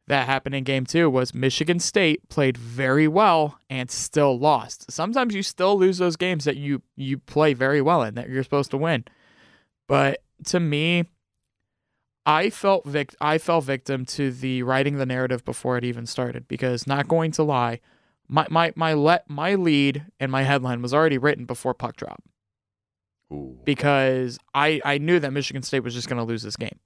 That 0.07 0.27
happened 0.27 0.55
in 0.55 0.65
game 0.65 0.85
two 0.85 1.09
was 1.09 1.35
Michigan 1.35 1.81
State 1.81 2.29
played 2.29 2.59
very 2.59 3.09
well 3.09 3.59
and 3.71 3.91
still 3.91 4.39
lost. 4.39 4.91
Sometimes 4.91 5.35
you 5.35 5.43
still 5.43 5.79
lose 5.79 5.97
those 5.97 6.17
games 6.17 6.45
that 6.45 6.59
you 6.59 6.83
you 6.95 7.19
play 7.19 7.55
very 7.55 7.81
well 7.81 8.03
in 8.03 8.15
that 8.15 8.29
you're 8.29 8.43
supposed 8.43 8.71
to 8.73 8.77
win. 8.77 9.05
But 9.89 10.23
to 10.47 10.61
me, 10.61 11.05
I 12.27 12.51
felt 12.51 12.85
vic- 12.87 13.15
I 13.21 13.39
fell 13.39 13.61
victim 13.61 14.05
to 14.07 14.31
the 14.31 14.63
writing 14.63 14.97
the 14.97 15.07
narrative 15.07 15.45
before 15.45 15.77
it 15.77 15.85
even 15.85 16.07
started 16.07 16.49
because 16.49 16.87
not 16.87 17.09
going 17.09 17.33
to 17.33 17.43
lie, 17.43 17.81
my 18.29 18.47
my 18.51 18.73
my 18.77 18.95
let 18.95 19.29
my 19.29 19.55
lead 19.55 20.07
and 20.19 20.33
my 20.33 20.43
headline 20.43 20.81
was 20.81 20.95
already 20.95 21.19
written 21.19 21.45
before 21.45 21.75
puck 21.75 21.97
drop 21.97 22.23
Ooh. 23.33 23.59
because 23.65 24.39
I 24.55 24.81
I 24.85 24.99
knew 24.99 25.21
that 25.21 25.33
Michigan 25.33 25.63
State 25.63 25.81
was 25.81 25.95
just 25.95 26.09
going 26.09 26.19
to 26.19 26.25
lose 26.25 26.43
this 26.43 26.57
game. 26.57 26.79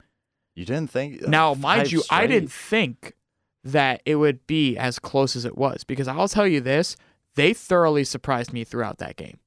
You 0.56 0.64
didn't 0.64 0.90
think 0.90 1.22
Now, 1.22 1.52
uh, 1.52 1.54
mind 1.54 1.82
five 1.82 1.92
you, 1.92 2.02
I 2.10 2.26
didn't 2.26 2.50
think 2.50 3.14
that 3.62 4.02
it 4.04 4.16
would 4.16 4.44
be 4.46 4.76
as 4.76 4.98
close 4.98 5.36
as 5.36 5.44
it 5.44 5.56
was 5.56 5.84
because 5.84 6.08
I'll 6.08 6.28
tell 6.28 6.48
you 6.48 6.60
this, 6.60 6.96
they 7.36 7.54
thoroughly 7.54 8.02
surprised 8.02 8.52
me 8.52 8.64
throughout 8.64 8.98
that 8.98 9.16
game. 9.16 9.38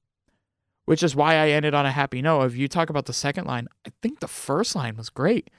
Which 0.85 1.03
is 1.03 1.15
why 1.15 1.35
I 1.35 1.49
ended 1.49 1.73
on 1.73 1.85
a 1.85 1.91
happy 1.91 2.21
note. 2.21 2.43
If 2.43 2.55
you 2.57 2.67
talk 2.67 2.89
about 2.89 3.05
the 3.05 3.13
second 3.13 3.45
line, 3.45 3.67
I 3.87 3.91
think 4.01 4.19
the 4.19 4.27
first 4.27 4.75
line 4.75 4.97
was 4.97 5.09
great. 5.09 5.49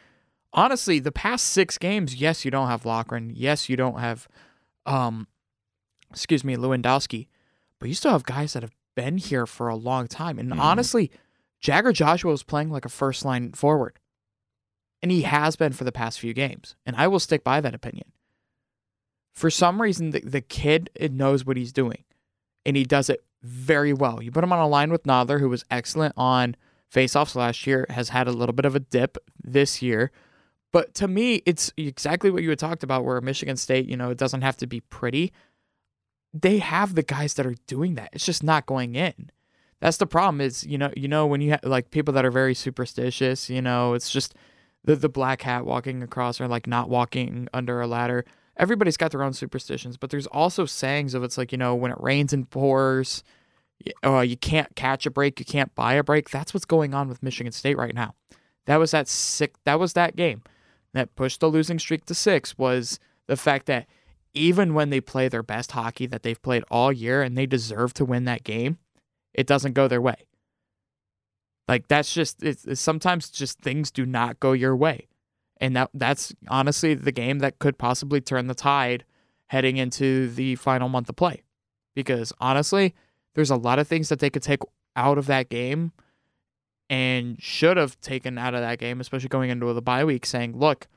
Honestly, 0.52 0.98
the 0.98 1.12
past 1.12 1.46
six 1.48 1.78
games, 1.78 2.16
yes, 2.16 2.44
you 2.44 2.50
don't 2.50 2.66
have 2.68 2.82
Lochran. 2.82 3.32
Yes, 3.34 3.68
you 3.68 3.76
don't 3.76 3.98
have 3.98 4.28
um 4.84 5.26
excuse 6.10 6.44
me, 6.44 6.56
Lewandowski, 6.56 7.28
but 7.78 7.88
you 7.88 7.94
still 7.94 8.12
have 8.12 8.24
guys 8.24 8.52
that 8.52 8.62
have 8.62 8.74
been 8.94 9.16
here 9.16 9.46
for 9.46 9.68
a 9.68 9.76
long 9.76 10.06
time. 10.06 10.38
And 10.38 10.52
Mhm. 10.52 10.58
honestly, 10.60 11.10
Jagger 11.60 11.92
Joshua 11.92 12.32
is 12.32 12.42
playing 12.42 12.70
like 12.70 12.84
a 12.84 12.90
first 12.90 13.24
line 13.24 13.52
forward. 13.52 13.98
And 15.00 15.10
he 15.10 15.22
has 15.22 15.56
been 15.56 15.72
for 15.72 15.84
the 15.84 15.92
past 15.92 16.20
few 16.20 16.34
games. 16.34 16.76
And 16.84 16.94
I 16.96 17.08
will 17.08 17.18
stick 17.20 17.42
by 17.42 17.60
that 17.62 17.74
opinion. 17.74 18.12
For 19.32 19.48
some 19.48 19.80
reason, 19.80 20.10
the, 20.10 20.20
the 20.20 20.40
kid 20.42 20.90
it 20.94 21.12
knows 21.12 21.46
what 21.46 21.56
he's 21.56 21.72
doing. 21.72 22.04
And 22.66 22.76
he 22.76 22.84
does 22.84 23.08
it 23.08 23.24
very 23.42 23.92
well. 23.92 24.22
You 24.22 24.30
put 24.30 24.44
him 24.44 24.52
on 24.52 24.58
a 24.58 24.68
line 24.68 24.90
with 24.90 25.04
Nodler, 25.04 25.40
who 25.40 25.48
was 25.48 25.64
excellent 25.70 26.14
on 26.16 26.56
faceoffs 26.92 27.34
last 27.34 27.66
year, 27.66 27.86
has 27.90 28.10
had 28.10 28.28
a 28.28 28.32
little 28.32 28.52
bit 28.52 28.64
of 28.64 28.74
a 28.74 28.80
dip 28.80 29.18
this 29.42 29.82
year. 29.82 30.10
But 30.72 30.94
to 30.94 31.08
me, 31.08 31.42
it's 31.44 31.72
exactly 31.76 32.30
what 32.30 32.42
you 32.42 32.50
had 32.50 32.58
talked 32.58 32.82
about, 32.82 33.04
where 33.04 33.20
Michigan 33.20 33.56
State, 33.56 33.88
you 33.88 33.96
know, 33.96 34.10
it 34.10 34.18
doesn't 34.18 34.42
have 34.42 34.56
to 34.58 34.66
be 34.66 34.80
pretty. 34.80 35.32
They 36.32 36.58
have 36.58 36.94
the 36.94 37.02
guys 37.02 37.34
that 37.34 37.46
are 37.46 37.56
doing 37.66 37.94
that. 37.96 38.10
It's 38.12 38.24
just 38.24 38.42
not 38.42 38.64
going 38.64 38.94
in. 38.94 39.30
That's 39.80 39.98
the 39.98 40.06
problem. 40.06 40.40
Is 40.40 40.64
you 40.64 40.78
know, 40.78 40.90
you 40.96 41.08
know, 41.08 41.26
when 41.26 41.40
you 41.40 41.50
have 41.50 41.64
like 41.64 41.90
people 41.90 42.14
that 42.14 42.24
are 42.24 42.30
very 42.30 42.54
superstitious, 42.54 43.50
you 43.50 43.60
know, 43.60 43.94
it's 43.94 44.10
just 44.10 44.34
the 44.84 44.96
the 44.96 45.08
black 45.08 45.42
hat 45.42 45.66
walking 45.66 46.02
across 46.02 46.40
or 46.40 46.48
like 46.48 46.66
not 46.66 46.88
walking 46.88 47.48
under 47.52 47.80
a 47.80 47.86
ladder. 47.86 48.24
Everybody's 48.62 48.96
got 48.96 49.10
their 49.10 49.24
own 49.24 49.32
superstitions, 49.32 49.96
but 49.96 50.10
there's 50.10 50.28
also 50.28 50.66
sayings 50.66 51.14
of 51.14 51.24
it's 51.24 51.36
like 51.36 51.50
you 51.50 51.58
know 51.58 51.74
when 51.74 51.90
it 51.90 52.00
rains 52.00 52.32
and 52.32 52.48
pours, 52.48 53.24
uh, 54.04 54.20
you 54.20 54.36
can't 54.36 54.76
catch 54.76 55.04
a 55.04 55.10
break, 55.10 55.40
you 55.40 55.44
can't 55.44 55.74
buy 55.74 55.94
a 55.94 56.04
break. 56.04 56.30
That's 56.30 56.54
what's 56.54 56.64
going 56.64 56.94
on 56.94 57.08
with 57.08 57.24
Michigan 57.24 57.52
State 57.52 57.76
right 57.76 57.92
now. 57.94 58.14
That 58.66 58.76
was 58.76 58.92
that 58.92 59.08
sick. 59.08 59.54
That 59.64 59.80
was 59.80 59.94
that 59.94 60.14
game 60.14 60.42
that 60.94 61.16
pushed 61.16 61.40
the 61.40 61.48
losing 61.48 61.80
streak 61.80 62.04
to 62.04 62.14
six. 62.14 62.56
Was 62.56 63.00
the 63.26 63.36
fact 63.36 63.66
that 63.66 63.86
even 64.32 64.74
when 64.74 64.90
they 64.90 65.00
play 65.00 65.26
their 65.26 65.42
best 65.42 65.72
hockey 65.72 66.06
that 66.06 66.22
they've 66.22 66.40
played 66.40 66.62
all 66.70 66.92
year 66.92 67.20
and 67.20 67.36
they 67.36 67.46
deserve 67.46 67.92
to 67.94 68.04
win 68.04 68.26
that 68.26 68.44
game, 68.44 68.78
it 69.34 69.48
doesn't 69.48 69.72
go 69.72 69.88
their 69.88 70.00
way. 70.00 70.26
Like 71.68 71.88
that's 71.88 72.12
just 72.12 72.42
it's, 72.42 72.64
it's 72.64 72.80
sometimes 72.80 73.28
just 73.28 73.60
things 73.60 73.90
do 73.90 74.06
not 74.06 74.38
go 74.38 74.52
your 74.52 74.76
way. 74.76 75.08
And 75.62 75.76
that 75.76 75.90
that's 75.94 76.34
honestly 76.48 76.94
the 76.94 77.12
game 77.12 77.38
that 77.38 77.60
could 77.60 77.78
possibly 77.78 78.20
turn 78.20 78.48
the 78.48 78.54
tide 78.54 79.04
heading 79.46 79.76
into 79.76 80.28
the 80.28 80.56
final 80.56 80.88
month 80.88 81.08
of 81.08 81.14
play. 81.14 81.44
Because 81.94 82.32
honestly, 82.40 82.96
there's 83.34 83.50
a 83.50 83.56
lot 83.56 83.78
of 83.78 83.86
things 83.86 84.08
that 84.08 84.18
they 84.18 84.28
could 84.28 84.42
take 84.42 84.62
out 84.96 85.18
of 85.18 85.26
that 85.26 85.48
game 85.48 85.92
and 86.90 87.40
should 87.40 87.76
have 87.76 87.98
taken 88.00 88.38
out 88.38 88.54
of 88.54 88.60
that 88.60 88.80
game, 88.80 89.00
especially 89.00 89.28
going 89.28 89.50
into 89.50 89.72
the 89.72 89.80
bye 89.80 90.04
week, 90.04 90.26
saying, 90.26 90.58
look, 90.58 90.88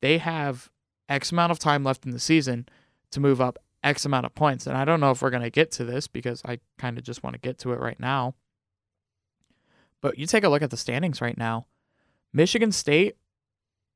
they 0.00 0.18
have 0.18 0.70
X 1.08 1.32
amount 1.32 1.50
of 1.50 1.58
time 1.58 1.82
left 1.82 2.06
in 2.06 2.12
the 2.12 2.20
season 2.20 2.68
to 3.10 3.18
move 3.18 3.40
up 3.40 3.58
X 3.82 4.04
amount 4.04 4.24
of 4.24 4.36
points. 4.36 4.68
And 4.68 4.76
I 4.76 4.84
don't 4.84 5.00
know 5.00 5.10
if 5.10 5.20
we're 5.20 5.30
going 5.30 5.42
to 5.42 5.50
get 5.50 5.72
to 5.72 5.84
this 5.84 6.06
because 6.06 6.42
I 6.44 6.60
kind 6.78 6.96
of 6.96 7.02
just 7.02 7.24
want 7.24 7.34
to 7.34 7.40
get 7.40 7.58
to 7.58 7.72
it 7.72 7.80
right 7.80 7.98
now. 7.98 8.34
But 10.00 10.16
you 10.16 10.26
take 10.26 10.44
a 10.44 10.48
look 10.48 10.62
at 10.62 10.70
the 10.70 10.76
standings 10.76 11.20
right 11.20 11.36
now. 11.36 11.66
Michigan 12.32 12.70
State 12.70 13.16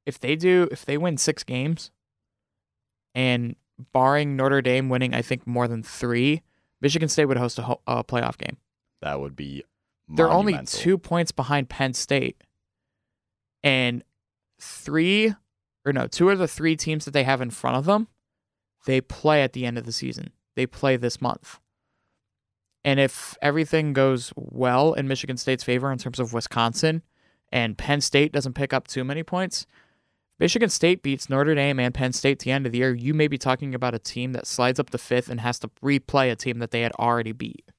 if 0.07 0.19
they 0.19 0.37
do 0.37 0.69
if 0.71 0.85
they 0.85 0.97
win 0.97 1.19
six 1.19 1.43
games, 1.45 1.91
and 3.15 3.57
barring 3.93 4.37
Notre 4.37 4.63
Dame 4.63 4.89
winning, 4.89 5.15
I 5.15 5.23
think 5.23 5.47
more 5.47 5.69
than 5.69 5.83
three, 5.83 6.43
Michigan 6.81 7.09
State 7.09 7.27
would 7.27 7.37
host 7.37 7.59
a, 7.59 7.63
ho- 7.63 7.81
a 7.87 8.03
playoff 8.05 8.39
game. 8.39 8.57
That 9.03 9.21
would 9.21 9.37
be. 9.37 9.65
They're 10.09 10.31
only 10.31 10.57
two 10.65 10.97
points 10.99 11.33
behind 11.33 11.69
Penn 11.69 11.93
State, 11.93 12.43
and 13.63 14.05
three 14.61 15.35
or 15.87 15.93
no, 15.93 16.07
two 16.09 16.29
of 16.31 16.39
the 16.39 16.49
three 16.49 16.77
teams 16.77 17.05
that 17.05 17.13
they 17.13 17.23
have 17.23 17.41
in 17.41 17.51
front 17.51 17.77
of 17.77 17.85
them, 17.85 18.09
they 18.87 19.01
play 19.01 19.43
at 19.43 19.53
the 19.53 19.65
end 19.65 19.79
of 19.79 19.87
the 19.87 19.93
season. 19.93 20.31
They 20.57 20.67
play 20.67 20.97
this 20.97 21.21
month. 21.21 21.61
And 22.85 22.99
if 22.99 23.37
everything 23.41 23.93
goes 23.93 24.33
well 24.37 24.95
in 24.95 25.09
Michigan 25.09 25.37
State's 25.37 25.65
favor 25.65 25.91
in 25.93 25.99
terms 25.99 26.19
of 26.19 26.33
Wisconsin 26.33 27.03
and 27.51 27.79
Penn 27.79 28.01
State 28.01 28.33
doesn't 28.33 28.55
pick 28.55 28.73
up 28.73 28.89
too 28.89 29.05
many 29.05 29.23
points, 29.23 29.67
Michigan 30.39 30.69
State 30.69 31.03
beats 31.03 31.31
Notre 31.31 31.55
Dame 31.55 31.81
and 31.81 31.95
Penn 31.95 32.13
State 32.13 32.33
at 32.33 32.39
the 32.41 32.51
end 32.51 32.67
of 32.67 32.73
the 32.73 32.79
year, 32.79 32.95
you 32.95 33.15
may 33.15 33.27
be 33.27 33.39
talking 33.39 33.75
about 33.75 33.95
a 33.95 33.99
team 33.99 34.33
that 34.33 34.47
slides 34.47 34.79
up 34.79 34.91
to 34.91 34.99
fifth 34.99 35.31
and 35.31 35.41
has 35.41 35.59
to 35.61 35.69
replay 35.83 36.31
a 36.31 36.37
team 36.37 36.59
that 36.59 36.71
they 36.73 36.83
had 36.83 36.93
already 36.93 37.33
beat. 37.33 37.71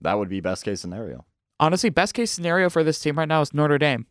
That 0.00 0.18
would 0.18 0.28
be 0.28 0.40
best 0.40 0.64
case 0.64 0.80
scenario. 0.80 1.26
Honestly, 1.60 1.90
best 1.90 2.14
case 2.14 2.30
scenario 2.30 2.70
for 2.70 2.84
this 2.84 3.00
team 3.00 3.18
right 3.18 3.28
now 3.28 3.42
is 3.42 3.52
Notre 3.52 3.78
Dame. 3.78 4.06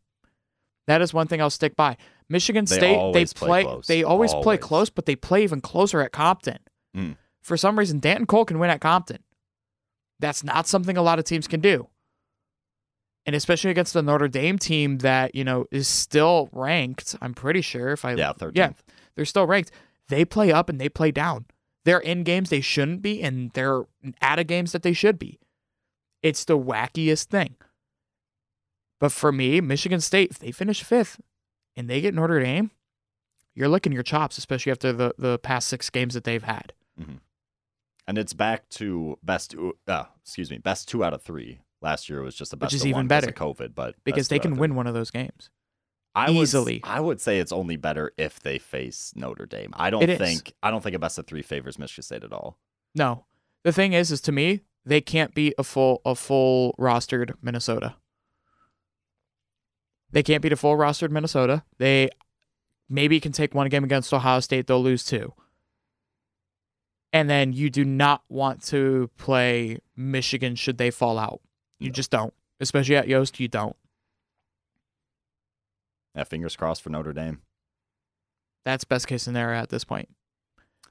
That 0.85 1.01
is 1.01 1.13
one 1.13 1.27
thing 1.27 1.41
I'll 1.41 1.49
stick 1.49 1.75
by. 1.75 1.97
Michigan 2.29 2.65
They 2.65 2.75
State, 2.75 2.81
they 2.81 2.95
always 2.95 3.33
play 3.33 3.47
play, 3.47 3.63
close. 3.63 3.87
they 3.87 4.03
always, 4.03 4.33
play 4.33 4.57
close, 4.57 4.89
but 4.89 5.05
they 5.05 5.15
play 5.15 5.43
even 5.43 5.61
closer 5.61 6.01
at 6.01 6.11
Compton. 6.11 6.59
Mm. 6.95 7.15
For 7.41 7.57
some 7.57 7.79
reason, 7.79 7.99
Danton 7.99 8.25
Cole 8.25 8.45
can 8.45 8.59
win 8.59 8.69
at 8.69 8.81
Compton. 8.81 9.23
That's 10.19 10.43
not 10.43 10.67
something 10.67 10.97
a 10.97 11.01
lot 11.01 11.19
of 11.19 11.25
teams 11.25 11.47
can 11.47 11.61
do. 11.61 11.87
And 13.27 13.35
especially 13.35 13.71
against 13.71 13.93
the 13.93 14.01
Notre 14.01 14.29
Dame 14.29 14.57
team 14.57 14.99
that, 14.99 15.35
you 15.35 15.43
know, 15.43 15.65
is 15.69 15.87
still 15.87 16.47
ranked, 16.53 17.15
I'm 17.21 17.33
pretty 17.33 17.61
sure 17.61 17.89
if 17.89 18.05
I 18.05 18.13
Yeah, 18.13 18.31
13th. 18.31 18.51
Yeah, 18.55 18.71
they're 19.15 19.25
still 19.25 19.45
ranked. 19.45 19.69
They 20.07 20.23
play 20.23 20.51
up 20.51 20.69
and 20.69 20.79
they 20.79 20.87
play 20.87 21.11
down. 21.11 21.45
They're 21.83 21.99
in 21.99 22.23
games 22.23 22.49
they 22.49 22.61
shouldn't 22.61 23.01
be 23.01 23.21
and 23.21 23.51
they're 23.51 23.83
out 24.21 24.39
of 24.39 24.47
games 24.47 24.71
that 24.71 24.81
they 24.81 24.93
should 24.93 25.19
be. 25.19 25.39
It's 26.23 26.45
the 26.45 26.57
wackiest 26.57 27.25
thing. 27.25 27.55
But 28.99 29.11
for 29.11 29.31
me, 29.33 29.59
Michigan 29.61 29.99
State, 29.99 30.31
if 30.31 30.39
they 30.39 30.51
finish 30.51 30.81
fifth 30.81 31.19
and 31.75 31.89
they 31.89 31.99
get 32.01 32.13
Notre 32.15 32.39
Dame, 32.39 32.71
you're 33.53 33.67
licking 33.67 33.91
your 33.91 34.03
chops, 34.03 34.37
especially 34.37 34.71
after 34.71 34.93
the, 34.93 35.13
the 35.17 35.37
past 35.39 35.67
six 35.67 35.89
games 35.89 36.13
that 36.13 36.23
they've 36.23 36.43
had. 36.43 36.73
And 38.07 38.17
it's 38.17 38.33
back 38.33 38.69
to 38.69 39.19
best. 39.21 39.53
Uh, 39.85 40.05
excuse 40.23 40.49
me, 40.49 40.59
best 40.59 40.87
two 40.87 41.03
out 41.03 41.13
of 41.13 41.21
three. 41.21 41.59
Last 41.81 42.09
year 42.09 42.21
was 42.21 42.35
just 42.35 42.53
a 42.53 42.57
best 42.57 42.73
is 42.73 42.81
of 42.81 42.87
even 42.87 43.07
better. 43.07 43.29
of 43.29 43.35
COVID, 43.35 43.75
but 43.75 43.95
Because 44.03 44.27
they 44.29 44.39
can 44.39 44.55
win 44.57 44.75
one 44.75 44.87
of 44.87 44.93
those 44.93 45.11
games. 45.11 45.49
I 46.15 46.31
would, 46.31 46.37
easily. 46.37 46.81
I 46.83 46.99
would 46.99 47.21
say 47.21 47.37
it's 47.37 47.51
only 47.51 47.75
better 47.75 48.11
if 48.17 48.39
they 48.39 48.57
face 48.57 49.13
Notre 49.15 49.45
Dame. 49.45 49.71
I 49.73 49.91
don't 49.91 50.01
It 50.01 50.09
is. 50.09 50.17
think. 50.17 50.53
I 50.63 50.71
don't 50.71 50.81
think 50.81 50.95
a 50.95 50.99
best 50.99 51.19
of 51.19 51.27
three 51.27 51.43
favors 51.43 51.77
Michigan 51.77 52.01
State 52.01 52.23
at 52.23 52.33
all. 52.33 52.57
No. 52.95 53.25
The 53.63 53.71
thing 53.71 53.93
is, 53.93 54.09
is 54.11 54.21
to 54.21 54.31
me, 54.31 54.61
they 54.83 55.01
can't 55.01 55.35
beat 55.35 55.53
a 55.59 55.63
full 55.63 56.01
a 56.05 56.15
full 56.15 56.73
rostered 56.79 57.33
Minnesota. 57.41 57.95
They 60.11 60.23
can't 60.23 60.41
beat 60.41 60.53
a 60.53 60.57
full 60.57 60.75
rostered 60.77 61.11
Minnesota. 61.11 61.63
They 61.77 62.09
maybe 62.89 63.19
can 63.19 63.31
take 63.33 63.53
one 63.53 63.67
game 63.69 63.83
against 63.83 64.13
Ohio 64.13 64.39
State, 64.39 64.65
they'll 64.67 64.81
lose 64.81 65.03
two. 65.03 65.33
And 67.13 67.29
then 67.29 67.53
you 67.53 67.69
do 67.69 67.83
not 67.85 68.23
want 68.29 68.63
to 68.67 69.09
play 69.17 69.79
Michigan 69.95 70.55
should 70.55 70.77
they 70.77 70.91
fall 70.91 71.17
out. 71.19 71.41
You 71.79 71.89
No. 71.89 71.93
just 71.93 72.11
don't. 72.11 72.33
Especially 72.59 72.95
at 72.95 73.07
Yost, 73.07 73.39
you 73.39 73.47
don't. 73.47 73.75
Yeah, 76.15 76.23
fingers 76.23 76.55
crossed 76.55 76.81
for 76.81 76.89
Notre 76.89 77.13
Dame. 77.13 77.41
That's 78.65 78.83
best 78.83 79.07
case 79.07 79.23
scenario 79.23 79.59
at 79.59 79.69
this 79.69 79.83
point. 79.83 80.09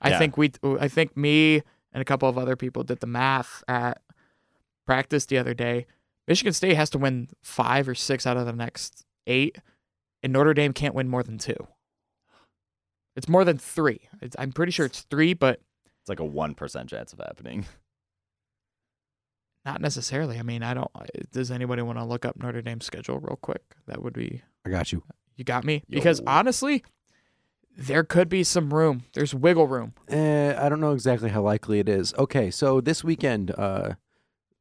I 0.01 0.11
Yeah. 0.11 0.19
think 0.19 0.37
we 0.37 0.53
I 0.81 0.89
think 0.89 1.17
me 1.17 1.63
and 1.93 2.01
a 2.01 2.05
couple 2.05 2.29
of 2.29 2.39
other 2.39 2.57
people 2.57 2.85
did 2.85 3.01
the 3.01 3.07
math 3.07 3.65
at 3.67 4.01
practice 4.87 5.27
the 5.27 5.39
other 5.39 5.55
day. 5.55 5.87
Michigan 6.29 6.53
State 6.53 6.77
has 6.77 6.91
to 6.91 6.99
win 6.99 7.29
5 7.43 7.89
or 7.89 7.95
6 7.95 8.27
out 8.27 8.37
of 8.37 8.47
the 8.47 8.53
next 8.53 9.05
8 9.27 9.59
and 10.23 10.33
Notre 10.33 10.55
Dame 10.55 10.73
can't 10.73 10.95
win 10.95 11.09
more 11.09 11.23
than 11.23 11.39
2. 11.39 11.55
It's 13.17 13.29
more 13.29 13.45
than 13.45 13.59
3. 13.59 14.09
It's, 14.21 14.37
I'm 14.39 14.53
pretty 14.53 14.73
sure 14.73 14.87
it's 14.87 15.03
3, 15.03 15.35
but 15.35 15.61
It's 16.01 16.09
like 16.09 16.21
a 16.21 16.25
one 16.25 16.55
percent 16.55 16.91
chance 16.91 17.13
of 17.13 17.19
happening. 17.19 17.67
not 19.67 19.81
necessarily. 19.83 20.39
I 20.39 20.43
mean, 20.43 20.63
I 20.63 20.73
don't 20.73 20.91
does 21.33 21.51
anybody 21.51 21.83
want 21.83 21.99
to 21.99 22.05
look 22.05 22.25
up 22.25 22.37
Notre 22.39 22.63
Dame's 22.63 22.87
schedule 22.87 23.19
real 23.19 23.37
quick? 23.37 23.63
That 23.87 24.03
would 24.03 24.15
be 24.15 24.41
I 24.65 24.71
got 24.71 24.93
you. 24.93 25.03
you 25.37 25.45
got 25.45 25.65
me 25.65 25.83
because 25.91 26.23
honestly, 26.27 26.83
there 27.77 28.05
could 28.05 28.29
be 28.31 28.43
some 28.45 28.73
room. 28.73 29.03
There's 29.13 29.35
wiggle 29.35 29.67
room. 29.67 29.93
Uh, 30.11 30.55
I 30.59 30.69
don't 30.71 30.81
know 30.81 30.93
exactly 30.93 31.29
how 31.31 31.43
likely 31.43 31.79
it 31.81 31.89
is. 31.89 32.15
Okay, 32.17 32.51
so 32.51 32.81
this 32.81 33.05
weekend, 33.05 33.51
uh, 33.51 33.95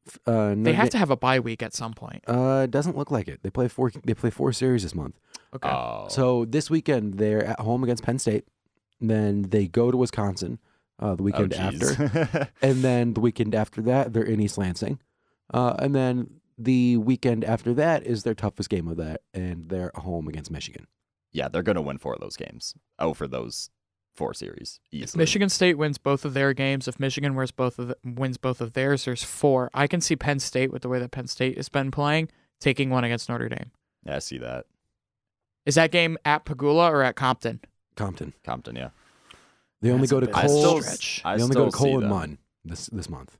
f- 0.07 0.19
uh, 0.25 0.55
They 0.57 0.73
have 0.73 0.89
to 0.89 0.97
have 0.97 1.11
a 1.11 1.15
bye 1.17 1.39
week 1.39 1.63
at 1.63 1.73
some 1.73 1.93
point. 1.93 2.23
Uh, 2.27 2.61
it 2.65 2.71
doesn't 2.71 2.97
look 2.97 3.11
like 3.11 3.27
it. 3.29 3.39
They 3.43 3.49
play 3.49 3.67
four. 3.69 3.91
They 4.03 4.13
play 4.15 4.31
four 4.31 4.51
series 4.51 4.83
this 4.83 4.93
month. 4.95 5.15
Okay. 5.55 5.69
Oh, 5.69 6.07
So 6.09 6.43
this 6.43 6.69
weekend 6.69 7.13
they're 7.17 7.45
at 7.45 7.59
home 7.61 7.83
against 7.83 8.03
Penn 8.03 8.19
State. 8.19 8.45
Then 8.99 9.43
they 9.43 9.67
go 9.67 9.91
to 9.91 9.97
Wisconsin 9.97 10.59
uh, 10.99 11.15
the 11.15 11.21
oh, 11.21 11.25
weekend 11.25 11.51
geez. 11.51 11.99
after, 11.99 12.49
and 12.62 12.81
then 12.81 13.13
the 13.13 13.19
weekend 13.19 13.55
after 13.55 13.81
that 13.84 14.13
they're 14.13 14.23
in 14.23 14.39
East 14.39 14.58
Lansing, 14.58 14.99
uh, 15.53 15.75
and 15.79 15.93
then 15.95 16.41
the 16.58 16.97
weekend 16.97 17.43
after 17.43 17.73
that 17.73 18.05
is 18.05 18.23
their 18.23 18.36
toughest 18.36 18.69
game 18.69 18.88
of 18.88 18.97
that, 18.97 19.21
and 19.34 19.69
they're 19.69 19.91
home 19.95 20.27
against 20.27 20.51
Michigan. 20.51 20.88
yeah, 21.31 21.47
they're 21.47 21.63
gonna 21.63 21.81
win 21.81 21.97
four 21.97 22.13
of 22.13 22.19
those 22.19 22.38
games. 22.38 22.75
Oh, 22.99 23.13
for 23.13 23.27
those 23.27 23.69
four 24.15 24.34
series 24.34 24.79
If 24.91 25.03
easily. 25.03 25.21
Michigan 25.21 25.49
State 25.49 25.77
wins 25.77 25.97
both 25.97 26.23
of 26.25 26.34
their 26.34 26.53
games, 26.53 26.88
if 26.88 26.99
Michigan 26.99 27.36
wins 27.36 27.51
both 27.51 27.77
of 27.77 27.89
the, 27.89 27.97
wins 28.03 28.38
both 28.38 28.62
of 28.62 28.73
theirs, 28.73 29.05
there's 29.05 29.23
four. 29.23 29.69
I 29.73 29.88
can 29.88 30.01
see 30.01 30.15
Penn 30.15 30.39
State 30.39 30.71
with 30.71 30.81
the 30.81 30.89
way 30.89 30.99
that 30.99 31.12
Penn 31.12 31.27
State 31.27 31.58
has 31.58 31.69
been 31.69 31.91
playing 31.91 32.29
taking 32.60 32.89
one 32.89 33.03
against 33.03 33.29
Notre 33.29 33.49
Dame. 33.49 33.71
Yeah, 34.05 34.15
I 34.15 34.19
see 34.19 34.38
that. 34.38 34.65
Is 35.65 35.75
that 35.75 35.91
game 35.91 36.17
at 36.25 36.45
Pegula 36.45 36.89
or 36.89 37.01
at 37.01 37.15
Compton? 37.15 37.60
Compton. 37.95 38.34
Compton, 38.43 38.75
yeah. 38.75 38.89
They 39.86 39.91
only 39.91 40.08
That's 40.08 40.12
go 40.12 40.17
a 40.17 40.21
to 40.21 40.28
bit 40.28 40.36
I 40.36 40.39
of 40.39 40.45
a 40.45 40.48
Cole. 40.48 40.60
still, 40.62 40.82
stretch. 40.82 41.21
I 41.24 41.38
they 41.38 41.43
only 41.43 41.54
still 41.54 41.65
go 41.65 41.71
to 41.71 41.78
Cole 41.78 41.88
see 41.88 41.93
and 41.93 42.04
them. 42.04 42.10
Munn 42.10 42.38
this 42.65 42.88
this 42.88 43.08
month. 43.08 43.38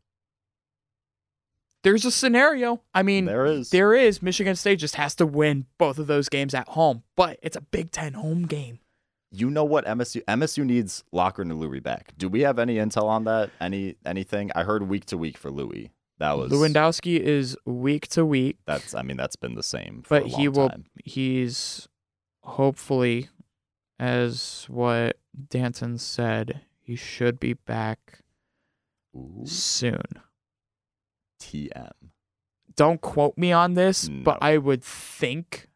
There's 1.84 2.06
a 2.06 2.12
scenario. 2.12 2.82
I 2.94 3.04
mean, 3.04 3.26
There 3.26 3.46
is. 3.46 3.70
there 3.70 3.94
is. 3.94 4.22
Michigan 4.22 4.56
State 4.56 4.80
just 4.80 4.96
has 4.96 5.14
to 5.16 5.26
win 5.26 5.66
both 5.78 6.00
of 6.00 6.08
those 6.08 6.30
games 6.30 6.54
at 6.54 6.68
home, 6.70 7.04
but 7.16 7.38
it's 7.44 7.56
a 7.56 7.62
Big 7.62 7.92
Ten 7.92 8.14
home 8.14 8.44
game. 8.46 8.80
You 9.32 9.50
know 9.50 9.64
what 9.64 9.86
MSU 9.86 10.24
MSU 10.26 10.64
needs 10.66 11.04
Locker 11.12 11.42
and 11.42 11.60
Louis 11.60 11.80
back. 11.80 12.14
Do 12.18 12.30
we 12.30 12.42
have 12.42 12.58
any 12.60 12.76
intel 12.76 13.06
on 13.06 13.24
that? 13.26 13.50
Any 13.60 13.96
anything? 14.06 14.52
I 14.56 14.64
heard 14.64 14.88
week 14.88 15.06
to 15.08 15.18
week 15.18 15.38
for 15.38 15.50
Louis. 15.52 15.92
That 16.20 16.38
was 16.38 16.52
Lewandowski 16.52 17.20
is 17.20 17.58
week 17.66 18.08
to 18.10 18.26
week, 18.26 18.58
That's 18.66 18.94
I 18.96 19.02
mean 19.02 19.18
that's 19.18 19.36
been 19.36 19.56
the 19.56 19.64
same 19.64 20.04
for 20.04 20.10
but 20.20 20.24
a 20.24 20.28
long 20.28 20.40
he 20.42 20.48
will. 20.48 20.70
time. 20.70 20.86
He's 21.04 21.88
hopefully, 22.44 23.30
as 24.00 24.66
what 24.70 25.18
Danton 25.50 25.98
said, 25.98 26.62
he 26.82 26.96
should 26.96 27.40
be 27.40 27.54
back 27.54 28.20
Ooh, 29.16 29.44
soon. 29.46 30.02
TM. 31.42 31.92
Don't 32.76 33.02
quote 33.02 33.38
me 33.38 33.52
on 33.52 33.74
this, 33.76 34.10
but 34.10 34.38
I 34.42 34.58
would 34.58 34.84
think 34.84 35.68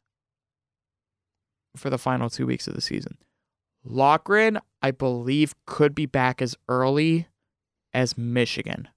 for 1.76 1.90
the 1.90 1.98
final 1.98 2.30
two 2.30 2.46
weeks 2.46 2.68
of 2.68 2.74
the 2.74 2.82
season. 2.82 3.18
Lochran, 3.88 4.60
I 4.82 4.92
believe, 4.92 5.54
could 5.66 5.96
be 5.96 6.06
back 6.06 6.42
as 6.42 6.56
early 6.68 7.28
as 7.94 8.18
Michigan, 8.18 8.88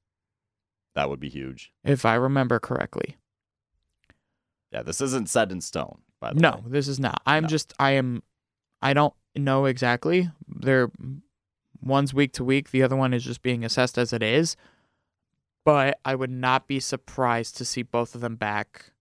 That 0.94 1.08
would 1.08 1.20
be 1.20 1.28
huge. 1.28 1.72
if 1.84 2.04
I 2.04 2.14
remember 2.14 2.58
correctly. 2.58 3.16
Yeah, 4.72 4.82
this 4.82 5.00
isn't 5.00 5.28
set 5.30 5.52
in 5.52 5.60
stone. 5.60 6.02
By 6.20 6.32
the 6.34 6.40
No, 6.40 6.50
way. 6.52 6.60
No, 6.64 6.68
this 6.70 6.88
is 6.88 6.98
not. 6.98 7.22
I'm 7.26 7.44
No. 7.44 7.48
just, 7.48 7.72
I 7.78 7.92
am, 7.92 8.22
I 8.82 8.92
don't 8.94 9.14
know 9.34 9.64
exactly. 9.66 10.30
They're 10.48 10.90
one's 11.80 12.14
week 12.14 12.32
to 12.34 12.44
week, 12.44 12.70
the 12.70 12.82
other 12.82 12.96
one 12.96 13.12
is 13.12 13.24
just 13.24 13.42
being 13.42 13.64
assessed 13.64 13.98
as 13.98 14.12
it 14.12 14.22
is. 14.22 14.56
But 15.64 15.98
I 16.04 16.14
would 16.14 16.30
not 16.30 16.66
be 16.66 16.80
surprised 16.80 17.56
to 17.56 17.64
see 17.64 17.82
both 17.82 18.14
of 18.14 18.20
them 18.20 18.36
back 18.36 18.92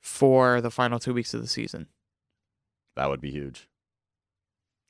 for 0.00 0.60
the 0.60 0.70
final 0.70 0.98
two 0.98 1.14
weeks 1.14 1.34
of 1.34 1.40
the 1.40 1.48
season. 1.48 1.86
that 2.96 3.08
would 3.08 3.20
be 3.20 3.30
huge. 3.30 3.68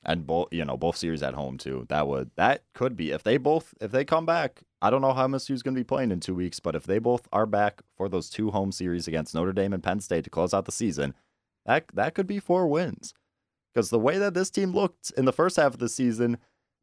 And 0.03 0.25
both, 0.25 0.47
you 0.51 0.63
know, 0.63 0.77
both 0.77 0.95
series 0.95 1.21
at 1.21 1.33
home 1.33 1.57
too. 1.57 1.85
That 1.89 2.07
would 2.07 2.31
that 2.37 2.63
could 2.73 2.95
be 2.95 3.11
if 3.11 3.23
they 3.23 3.37
both 3.37 3.73
if 3.81 3.91
they 3.91 4.05
come 4.05 4.25
back. 4.25 4.61
I 4.81 4.89
don't 4.89 5.01
know 5.01 5.13
how 5.13 5.27
MSU's 5.27 5.61
going 5.61 5.75
to 5.75 5.79
be 5.79 5.83
playing 5.83 6.11
in 6.11 6.21
two 6.21 6.35
weeks, 6.35 6.61
but 6.61 6.73
if 6.73 6.85
they 6.85 6.99
both 6.99 7.27
are 7.33 7.45
back 7.45 7.81
for 7.97 8.07
those 8.07 8.29
two 8.29 8.51
home 8.51 8.71
series 8.71 9.07
against 9.09 9.35
Notre 9.35 9.51
Dame 9.51 9.73
and 9.73 9.83
Penn 9.83 9.99
State 9.99 10.23
to 10.23 10.29
close 10.29 10.53
out 10.53 10.63
the 10.65 10.71
season, 10.71 11.13
that 11.65 11.85
that 11.93 12.15
could 12.15 12.27
be 12.27 12.39
four 12.39 12.67
wins. 12.67 13.13
Because 13.73 13.89
the 13.89 13.99
way 13.99 14.17
that 14.17 14.33
this 14.33 14.49
team 14.49 14.71
looked 14.71 15.11
in 15.17 15.25
the 15.25 15.33
first 15.33 15.57
half 15.57 15.73
of 15.73 15.79
the 15.79 15.89
season, 15.89 16.37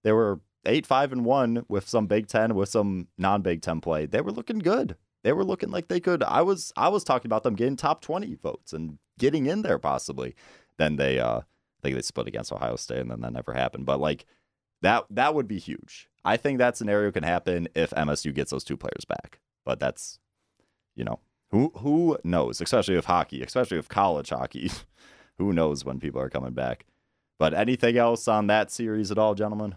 they 0.05 0.13
were 0.13 0.41
eight 0.65 0.87
five 0.87 1.13
and 1.13 1.25
one 1.25 1.65
with 1.69 1.89
some 1.89 2.07
Big 2.07 2.29
Ten 2.29 2.55
with 2.55 2.69
some 2.69 3.09
non 3.19 3.43
Big 3.43 3.63
Ten 3.63 3.81
play. 3.81 4.07
They 4.07 4.21
were 4.21 4.33
looking 4.33 4.59
good. 4.59 4.97
They 5.25 5.33
were 5.33 5.45
looking 5.45 5.71
like 5.71 5.89
they 5.89 6.01
could. 6.01 6.23
I 6.23 6.43
was 6.43 6.73
I 6.77 6.89
was 6.89 7.05
talking 7.05 7.29
about 7.29 7.43
them 7.43 7.55
getting 7.55 7.77
top 7.77 8.01
twenty 8.01 8.35
votes 8.35 8.73
and 8.73 8.99
getting 9.19 9.47
in 9.47 9.63
there 9.63 9.79
possibly. 9.79 10.35
then 10.79 10.97
they 10.97 11.19
uh 11.19 11.41
they 11.83 12.01
split 12.03 12.27
against 12.27 12.53
Ohio 12.53 12.77
State 12.77 12.99
and 12.99 13.11
then 13.11 13.21
that 13.21 13.33
never 13.33 13.53
happened. 13.53 13.87
But 13.87 14.01
like 14.01 14.27
that 14.83 15.05
that 15.11 15.35
would 15.35 15.49
be 15.49 15.59
huge. 15.59 16.09
I 16.25 16.37
think 16.37 16.59
that 16.59 16.77
scenario 16.77 17.11
can 17.13 17.23
happen 17.23 17.69
if 17.75 17.91
MSU 17.91 18.35
gets 18.35 18.51
those 18.51 18.65
two 18.65 18.77
players 18.77 19.05
back. 19.05 19.41
But 19.65 19.81
that's 19.81 20.19
you 20.95 21.05
know, 21.05 21.21
who 21.51 21.73
who 21.77 22.19
knows, 22.25 22.61
especially 22.61 22.97
with 22.97 23.05
hockey, 23.05 23.43
especially 23.43 23.77
with 23.77 23.89
college 23.89 24.31
hockey. 24.31 24.71
who 25.39 25.53
knows 25.53 25.85
when 25.85 26.01
people 26.01 26.21
are 26.21 26.31
coming 26.31 26.53
back. 26.53 26.87
But 27.39 27.55
anything 27.55 27.97
else 27.97 28.29
on 28.29 28.47
that 28.47 28.71
series 28.71 29.11
at 29.11 29.19
all, 29.19 29.35
gentlemen? 29.35 29.75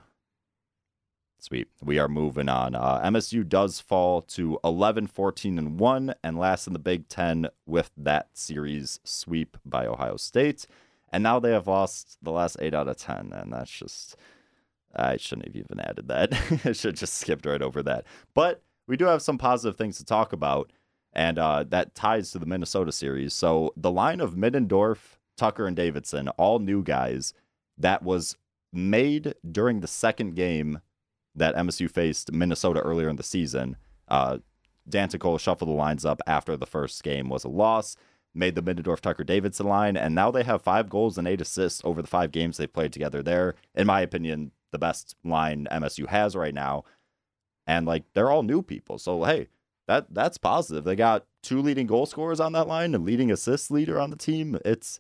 Sweet. 1.42 1.70
We 1.82 2.00
are 2.00 2.10
moving 2.10 2.50
on. 2.50 2.76
Uh, 2.76 3.02
MSU 3.02 3.48
does 3.48 3.80
fall 3.80 4.22
to 4.24 4.60
11, 4.64 5.08
14, 5.08 5.58
and 5.58 5.80
1, 5.80 6.14
and 6.22 6.38
last 6.38 6.68
in 6.68 6.74
the 6.74 6.80
Big 6.80 7.08
Ten 7.08 7.48
with 7.66 7.92
that 7.96 8.28
series 8.34 9.00
sweep 9.06 9.58
by 9.66 9.86
Ohio 9.86 10.18
State. 10.18 10.68
And 11.12 11.24
now 11.24 11.40
they 11.40 11.52
have 11.52 11.68
lost 11.68 12.18
the 12.22 12.32
last 12.32 12.58
eight 12.60 12.74
out 12.74 12.90
of 12.90 12.98
10, 12.98 13.32
and 13.34 13.54
that's 13.54 13.72
just. 13.72 14.16
I 14.96 15.18
shouldn't 15.18 15.48
have 15.48 15.56
even 15.56 15.80
added 15.80 16.08
that. 16.08 16.34
I 16.66 16.72
should 16.72 16.98
just 16.98 17.14
skipped 17.14 17.46
right 17.46 17.62
over 17.62 17.84
that. 17.84 18.06
But 18.34 18.64
we 18.88 18.98
do 18.98 19.06
have 19.06 19.22
some 19.22 19.38
positive 19.38 19.78
things 19.78 19.98
to 20.00 20.06
talk 20.06 20.34
about, 20.34 20.74
and 21.14 21.38
uh, 21.38 21.64
that 21.70 21.96
ties 21.96 22.32
to 22.32 22.40
the 22.40 22.48
Minnesota 22.48 22.92
series. 22.92 23.34
So 23.34 23.72
the 23.78 23.92
line 23.92 24.20
of 24.20 24.34
Middendorf, 24.34 25.19
Tucker, 25.40 25.66
and 25.66 25.76
Davidson, 25.76 26.28
all 26.30 26.60
new 26.60 26.84
guys, 26.84 27.34
that 27.78 28.04
was 28.04 28.38
made 28.72 29.34
during 29.50 29.80
the 29.80 29.88
second 29.88 30.36
game 30.36 30.82
that 31.36 31.56
MSU 31.56 31.90
faced 31.90 32.32
Minnesota 32.32 32.82
earlier 32.82 33.10
in 33.10 33.16
the 33.16 33.24
season. 33.24 33.78
Uh, 34.08 34.40
shuffled 34.92 35.70
the 35.70 35.74
lines 35.74 36.06
up 36.06 36.22
after 36.28 36.58
the 36.58 36.66
first 36.66 37.04
game 37.04 37.30
was 37.30 37.44
a 37.44 37.50
loss, 37.50 37.96
made 38.34 38.56
the 38.56 38.64
Middendorf 38.64 39.00
Tucker 39.00 39.24
Davidson 39.24 39.68
line, 39.68 39.96
and 39.96 40.14
now 40.14 40.32
they 40.32 40.44
have 40.44 40.62
five 40.62 40.90
goals 40.90 41.18
and 41.18 41.28
eight 41.28 41.42
assists 41.42 41.82
over 41.84 42.02
the 42.02 42.08
five 42.08 42.32
games 42.32 42.58
they 42.58 42.68
played 42.68 42.94
together 42.94 43.22
there. 43.22 43.56
In 43.76 43.88
my 43.88 44.02
opinion, 44.02 44.52
the 44.72 44.80
best 44.80 45.16
line 45.24 45.68
MSU 45.72 46.08
has 46.08 46.36
right 46.36 46.54
now. 46.54 46.84
And 47.66 47.86
like 47.86 48.04
they're 48.14 48.32
all 48.32 48.44
new 48.44 48.62
people. 48.62 48.98
So 48.98 49.24
hey, 49.24 49.48
that 49.88 50.14
that's 50.14 50.38
positive. 50.38 50.84
They 50.84 50.96
got 50.96 51.26
two 51.44 51.62
leading 51.62 51.88
goal 51.88 52.06
scorers 52.06 52.40
on 52.40 52.54
that 52.54 52.68
line, 52.68 52.96
and 52.96 53.06
leading 53.06 53.32
assist 53.32 53.72
leader 53.72 54.00
on 54.00 54.10
the 54.10 54.16
team. 54.16 54.58
It's 54.66 55.00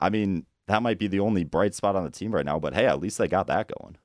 I 0.00 0.10
mean, 0.10 0.46
that 0.66 0.82
might 0.82 0.98
be 0.98 1.08
the 1.08 1.20
only 1.20 1.44
bright 1.44 1.74
spot 1.74 1.96
on 1.96 2.04
the 2.04 2.10
team 2.10 2.32
right 2.32 2.44
now, 2.44 2.58
but 2.58 2.74
hey, 2.74 2.86
at 2.86 3.00
least 3.00 3.18
they 3.18 3.28
got 3.28 3.46
that 3.48 3.70
going. 3.78 3.96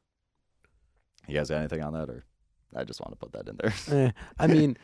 You 1.28 1.36
guys 1.36 1.50
got 1.50 1.58
anything 1.60 1.84
on 1.84 1.94
that, 1.94 2.10
or 2.10 2.24
I 2.76 2.84
just 2.84 3.00
want 3.00 3.12
to 3.14 3.18
put 3.18 3.34
that 3.34 3.48
in 3.50 3.58
there. 3.62 3.74
Eh, 4.08 4.12
I 4.40 4.48
mean, 4.48 4.78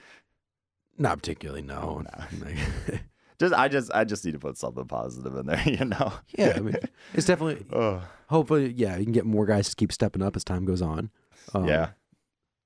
not 0.98 1.18
particularly. 1.18 1.62
No. 1.62 2.04
No. 2.04 2.48
just 3.40 3.54
I 3.54 3.68
just 3.68 3.92
I 3.94 4.04
just 4.04 4.24
need 4.26 4.34
to 4.34 4.40
put 4.40 4.58
something 4.58 4.86
positive 4.86 5.36
in 5.36 5.46
there, 5.46 5.64
you 5.66 5.86
know. 5.86 6.14
yeah, 6.38 6.54
I 6.56 6.60
mean, 6.60 6.76
it's 7.14 7.26
definitely. 7.26 7.66
Oh, 7.74 8.02
Hopefully, 8.28 8.74
yeah, 8.78 8.96
you 8.98 9.04
can 9.06 9.14
get 9.14 9.26
more 9.26 9.46
guys 9.46 9.70
to 9.70 9.76
keep 9.76 9.92
stepping 9.92 10.22
up 10.22 10.36
as 10.36 10.44
time 10.44 10.66
goes 10.66 10.82
on. 10.82 11.10
Um, 11.54 11.68
yeah. 11.68 11.90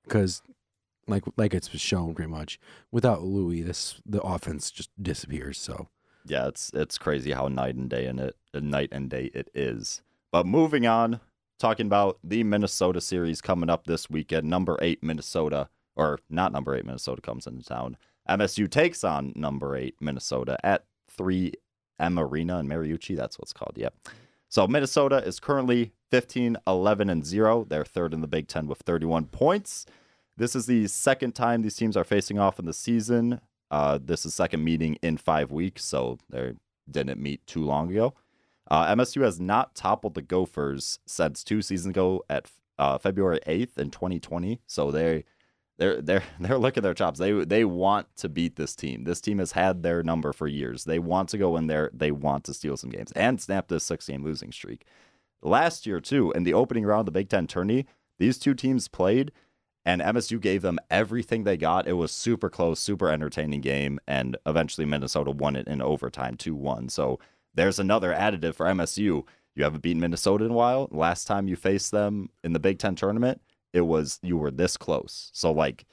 because 0.03 0.41
like 1.07 1.23
like 1.37 1.53
it's 1.53 1.69
shown 1.79 2.13
pretty 2.15 2.31
much 2.31 2.59
without 2.91 3.23
Louis, 3.23 3.61
this 3.61 4.01
the 4.05 4.21
offense 4.21 4.71
just 4.71 4.89
disappears. 5.01 5.57
So 5.57 5.87
Yeah, 6.25 6.47
it's 6.47 6.71
it's 6.73 6.97
crazy 6.97 7.31
how 7.31 7.47
night 7.47 7.75
and 7.75 7.89
day 7.89 8.05
in 8.05 8.19
it 8.19 8.35
uh, 8.53 8.59
night 8.59 8.89
and 8.91 9.09
day 9.09 9.29
it 9.33 9.49
is. 9.53 10.01
But 10.31 10.45
moving 10.45 10.85
on, 10.87 11.19
talking 11.59 11.85
about 11.85 12.19
the 12.23 12.43
Minnesota 12.43 13.01
series 13.01 13.41
coming 13.41 13.69
up 13.69 13.85
this 13.85 14.09
weekend. 14.09 14.49
Number 14.49 14.77
eight 14.81 15.03
Minnesota, 15.03 15.69
or 15.95 16.19
not 16.29 16.51
number 16.51 16.75
eight 16.75 16.85
Minnesota 16.85 17.21
comes 17.21 17.47
into 17.47 17.63
town. 17.63 17.97
MSU 18.29 18.69
takes 18.69 19.03
on 19.03 19.33
number 19.35 19.75
eight 19.75 19.95
Minnesota 19.99 20.57
at 20.63 20.85
three 21.09 21.53
M 21.99 22.17
Arena 22.17 22.59
in 22.59 22.67
Mariucci. 22.67 23.15
That's 23.15 23.37
what's 23.37 23.53
called. 23.53 23.73
Yep. 23.75 23.93
So 24.49 24.67
Minnesota 24.67 25.17
is 25.17 25.39
currently 25.39 25.93
15, 26.11 26.57
11, 26.67 27.09
and 27.09 27.25
0. 27.25 27.65
They're 27.67 27.83
third 27.83 28.13
in 28.13 28.21
the 28.21 28.27
Big 28.27 28.47
Ten 28.47 28.67
with 28.67 28.79
31 28.79 29.25
points. 29.25 29.87
This 30.37 30.55
is 30.55 30.67
the 30.67 30.87
second 30.87 31.33
time 31.33 31.61
these 31.63 31.75
teams 31.75 31.97
are 31.97 32.03
facing 32.03 32.37
off 32.37 32.59
in 32.59 32.65
the 32.65 32.73
season. 32.73 33.41
Uh, 33.73 33.97
this 33.99 34.23
is 34.23 34.35
second 34.35 34.63
meeting 34.63 34.99
in 35.01 35.17
five 35.17 35.51
weeks, 35.51 35.83
so 35.83 36.19
they 36.29 36.53
didn't 36.91 37.19
meet 37.19 37.43
too 37.47 37.63
long 37.63 37.89
ago. 37.89 38.13
Uh, 38.69 38.85
MSU 38.93 39.23
has 39.23 39.39
not 39.39 39.73
toppled 39.73 40.13
the 40.13 40.21
Gophers 40.21 40.99
since 41.07 41.43
two 41.43 41.63
seasons 41.63 41.89
ago 41.89 42.23
at 42.29 42.51
uh, 42.77 42.99
February 42.99 43.39
8th 43.47 43.79
in 43.79 43.89
2020. 43.89 44.61
So 44.67 44.91
they 44.91 45.23
they're 45.79 46.03
they're 46.03 46.21
they're 46.39 46.59
licking 46.59 46.83
their 46.83 46.93
chops. 46.93 47.17
They 47.17 47.31
they 47.45 47.65
want 47.65 48.15
to 48.17 48.29
beat 48.29 48.57
this 48.57 48.75
team. 48.75 49.05
This 49.05 49.19
team 49.19 49.39
has 49.39 49.53
had 49.53 49.81
their 49.81 50.03
number 50.03 50.33
for 50.33 50.45
years. 50.47 50.83
They 50.83 50.99
want 50.99 51.29
to 51.29 51.39
go 51.39 51.57
in 51.57 51.65
there. 51.65 51.89
They 51.91 52.11
want 52.11 52.43
to 52.43 52.53
steal 52.53 52.77
some 52.77 52.91
games 52.91 53.11
and 53.13 53.41
snap 53.41 53.69
this 53.69 53.83
six 53.83 54.05
game 54.05 54.23
losing 54.23 54.51
streak. 54.51 54.85
Last 55.41 55.87
year 55.87 55.99
too, 55.99 56.31
in 56.33 56.43
the 56.43 56.53
opening 56.53 56.85
round 56.85 56.99
of 56.99 57.05
the 57.07 57.11
Big 57.11 57.27
Ten 57.27 57.47
tourney, 57.47 57.87
these 58.19 58.37
two 58.37 58.53
teams 58.53 58.87
played, 58.87 59.31
and 59.85 60.01
MSU 60.01 60.39
gave 60.39 60.61
them 60.61 60.79
everything 60.89 61.43
they 61.43 61.57
got. 61.57 61.87
It 61.87 61.93
was 61.93 62.11
super 62.11 62.49
close, 62.49 62.79
super 62.79 63.09
entertaining 63.09 63.61
game, 63.61 63.99
and 64.07 64.37
eventually 64.45 64.85
Minnesota 64.85 65.31
won 65.31 65.55
it 65.55 65.67
in 65.67 65.81
overtime, 65.81 66.35
two 66.35 66.55
one. 66.55 66.89
So 66.89 67.19
there's 67.53 67.79
another 67.79 68.13
additive 68.13 68.55
for 68.55 68.65
MSU. 68.65 69.23
You 69.55 69.63
haven't 69.63 69.81
beaten 69.83 69.99
Minnesota 69.99 70.45
in 70.45 70.51
a 70.51 70.55
while. 70.55 70.87
Last 70.91 71.25
time 71.25 71.47
you 71.47 71.55
faced 71.55 71.91
them 71.91 72.29
in 72.43 72.53
the 72.53 72.59
Big 72.59 72.79
Ten 72.79 72.95
tournament, 72.95 73.41
it 73.71 73.81
was 73.81 74.19
you 74.23 74.37
were 74.37 74.51
this 74.51 74.77
close. 74.77 75.29
So 75.33 75.51
like 75.51 75.85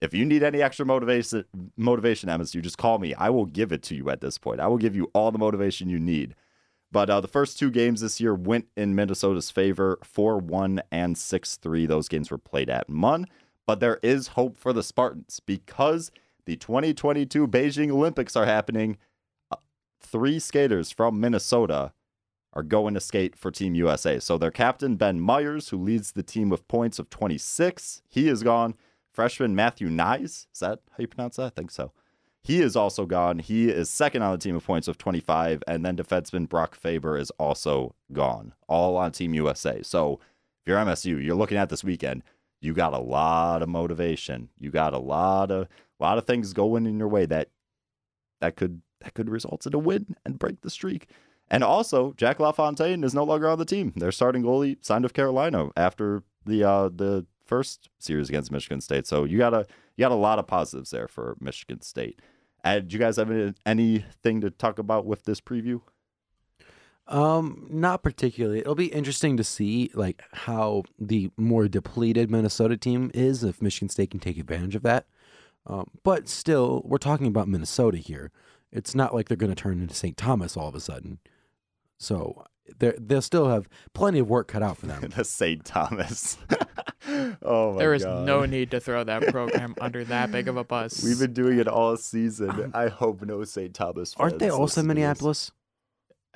if 0.00 0.12
you 0.12 0.24
need 0.24 0.42
any 0.42 0.62
extra 0.62 0.86
motivation 0.86 1.44
motivation, 1.76 2.28
MSU, 2.28 2.62
just 2.62 2.78
call 2.78 2.98
me. 2.98 3.14
I 3.14 3.30
will 3.30 3.46
give 3.46 3.72
it 3.72 3.82
to 3.84 3.94
you 3.94 4.10
at 4.10 4.20
this 4.20 4.38
point. 4.38 4.60
I 4.60 4.66
will 4.66 4.78
give 4.78 4.94
you 4.94 5.10
all 5.14 5.30
the 5.32 5.38
motivation 5.38 5.88
you 5.88 5.98
need. 5.98 6.34
But 6.94 7.10
uh, 7.10 7.20
the 7.20 7.26
first 7.26 7.58
two 7.58 7.72
games 7.72 8.02
this 8.02 8.20
year 8.20 8.36
went 8.36 8.68
in 8.76 8.94
Minnesota's 8.94 9.50
favor 9.50 9.98
4 10.04 10.38
1 10.38 10.80
and 10.92 11.18
6 11.18 11.56
3. 11.56 11.86
Those 11.86 12.08
games 12.08 12.30
were 12.30 12.38
played 12.38 12.70
at 12.70 12.88
Munn. 12.88 13.26
But 13.66 13.80
there 13.80 13.98
is 14.00 14.28
hope 14.28 14.56
for 14.56 14.72
the 14.72 14.84
Spartans 14.84 15.40
because 15.44 16.12
the 16.46 16.54
2022 16.54 17.48
Beijing 17.48 17.90
Olympics 17.90 18.36
are 18.36 18.44
happening. 18.44 18.96
Uh, 19.50 19.56
three 20.00 20.38
skaters 20.38 20.92
from 20.92 21.18
Minnesota 21.18 21.92
are 22.52 22.62
going 22.62 22.94
to 22.94 23.00
skate 23.00 23.34
for 23.34 23.50
Team 23.50 23.74
USA. 23.74 24.20
So 24.20 24.38
their 24.38 24.52
captain, 24.52 24.94
Ben 24.94 25.20
Meyers, 25.20 25.70
who 25.70 25.78
leads 25.78 26.12
the 26.12 26.22
team 26.22 26.48
with 26.48 26.68
points 26.68 27.00
of 27.00 27.10
26, 27.10 28.02
he 28.08 28.28
is 28.28 28.44
gone. 28.44 28.76
Freshman 29.10 29.56
Matthew 29.56 29.88
Knies, 29.88 30.46
is 30.52 30.60
that 30.60 30.78
how 30.90 30.98
you 30.98 31.08
pronounce 31.08 31.36
that? 31.36 31.46
I 31.46 31.50
think 31.50 31.72
so. 31.72 31.90
He 32.44 32.60
is 32.60 32.76
also 32.76 33.06
gone. 33.06 33.38
He 33.38 33.70
is 33.70 33.88
second 33.88 34.22
on 34.22 34.32
the 34.32 34.38
team 34.38 34.54
of 34.54 34.64
points 34.64 34.86
of 34.86 34.98
25. 34.98 35.64
And 35.66 35.84
then 35.84 35.96
defenseman 35.96 36.46
Brock 36.46 36.74
Faber 36.74 37.16
is 37.16 37.30
also 37.32 37.94
gone, 38.12 38.52
all 38.68 38.96
on 38.98 39.12
Team 39.12 39.32
USA. 39.32 39.82
So 39.82 40.20
if 40.60 40.68
you're 40.68 40.78
MSU, 40.78 41.24
you're 41.24 41.34
looking 41.34 41.56
at 41.56 41.70
this 41.70 41.82
weekend, 41.82 42.22
you 42.60 42.74
got 42.74 42.92
a 42.92 42.98
lot 42.98 43.62
of 43.62 43.70
motivation. 43.70 44.50
You 44.58 44.70
got 44.70 44.92
a 44.92 44.98
lot 44.98 45.50
of 45.50 45.68
a 45.98 46.02
lot 46.02 46.18
of 46.18 46.26
things 46.26 46.52
going 46.52 46.86
in 46.86 46.98
your 46.98 47.08
way 47.08 47.24
that 47.26 47.48
that 48.40 48.56
could 48.56 48.82
that 49.00 49.14
could 49.14 49.30
result 49.30 49.66
in 49.66 49.74
a 49.74 49.78
win 49.78 50.14
and 50.24 50.38
break 50.38 50.60
the 50.60 50.70
streak. 50.70 51.08
And 51.50 51.62
also, 51.62 52.14
Jack 52.16 52.40
LaFontaine 52.40 53.04
is 53.04 53.14
no 53.14 53.24
longer 53.24 53.48
on 53.48 53.58
the 53.58 53.66
team. 53.66 53.92
Their 53.96 54.12
starting 54.12 54.42
goalie 54.42 54.82
signed 54.82 55.04
with 55.04 55.12
Carolina 55.12 55.68
after 55.76 56.22
the 56.44 56.64
uh, 56.64 56.88
the 56.94 57.26
first 57.44 57.90
series 57.98 58.28
against 58.28 58.50
Michigan 58.50 58.80
State. 58.80 59.06
So 59.06 59.24
you 59.24 59.38
got 59.38 59.54
a 59.54 59.66
you 59.96 60.02
got 60.02 60.12
a 60.12 60.16
lot 60.16 60.38
of 60.38 60.46
positives 60.46 60.90
there 60.90 61.08
for 61.08 61.36
Michigan 61.40 61.80
State. 61.82 62.20
And 62.64 62.88
do 62.88 62.94
you 62.94 62.98
guys 62.98 63.16
have 63.16 63.30
any, 63.30 63.54
anything 63.66 64.40
to 64.40 64.50
talk 64.50 64.78
about 64.78 65.04
with 65.04 65.24
this 65.24 65.40
preview? 65.40 65.82
Um, 67.06 67.66
not 67.70 68.02
particularly. 68.02 68.60
It'll 68.60 68.74
be 68.74 68.86
interesting 68.86 69.36
to 69.36 69.44
see 69.44 69.90
like 69.94 70.22
how 70.32 70.84
the 70.98 71.30
more 71.36 71.68
depleted 71.68 72.30
Minnesota 72.30 72.78
team 72.78 73.10
is 73.12 73.44
if 73.44 73.60
Michigan 73.60 73.90
State 73.90 74.10
can 74.10 74.20
take 74.20 74.38
advantage 74.38 74.74
of 74.74 74.82
that. 74.84 75.06
Um, 75.66 75.90
but 76.02 76.28
still, 76.28 76.82
we're 76.84 76.98
talking 76.98 77.26
about 77.26 77.48
Minnesota 77.48 77.98
here. 77.98 78.30
It's 78.72 78.94
not 78.94 79.14
like 79.14 79.28
they're 79.28 79.36
going 79.36 79.54
to 79.54 79.62
turn 79.62 79.80
into 79.80 79.94
St. 79.94 80.16
Thomas 80.16 80.56
all 80.56 80.68
of 80.68 80.74
a 80.74 80.80
sudden. 80.80 81.18
So 81.98 82.46
they 82.78 82.94
they'll 82.98 83.22
still 83.22 83.48
have 83.48 83.68
plenty 83.92 84.18
of 84.18 84.28
work 84.28 84.48
cut 84.48 84.62
out 84.62 84.78
for 84.78 84.86
them. 84.86 85.02
the 85.16 85.24
St. 85.24 85.64
Thomas. 85.64 86.38
oh 87.44 87.72
my 87.72 87.78
There 87.78 87.94
is 87.94 88.04
God. 88.04 88.26
no 88.26 88.44
need 88.44 88.70
to 88.72 88.80
throw 88.80 89.04
that 89.04 89.26
program 89.28 89.74
under 89.80 90.04
that 90.04 90.32
big 90.32 90.48
of 90.48 90.56
a 90.56 90.64
bus. 90.64 91.02
We've 91.02 91.18
been 91.18 91.32
doing 91.32 91.58
it 91.58 91.68
all 91.68 91.96
season. 91.96 92.72
I 92.74 92.88
hope 92.88 93.22
no 93.22 93.44
St. 93.44 93.74
Thomas. 93.74 94.14
Aren't 94.18 94.38
they 94.38 94.48
also 94.50 94.80
listen 94.82 94.90
in 94.98 95.14
to 95.14 95.52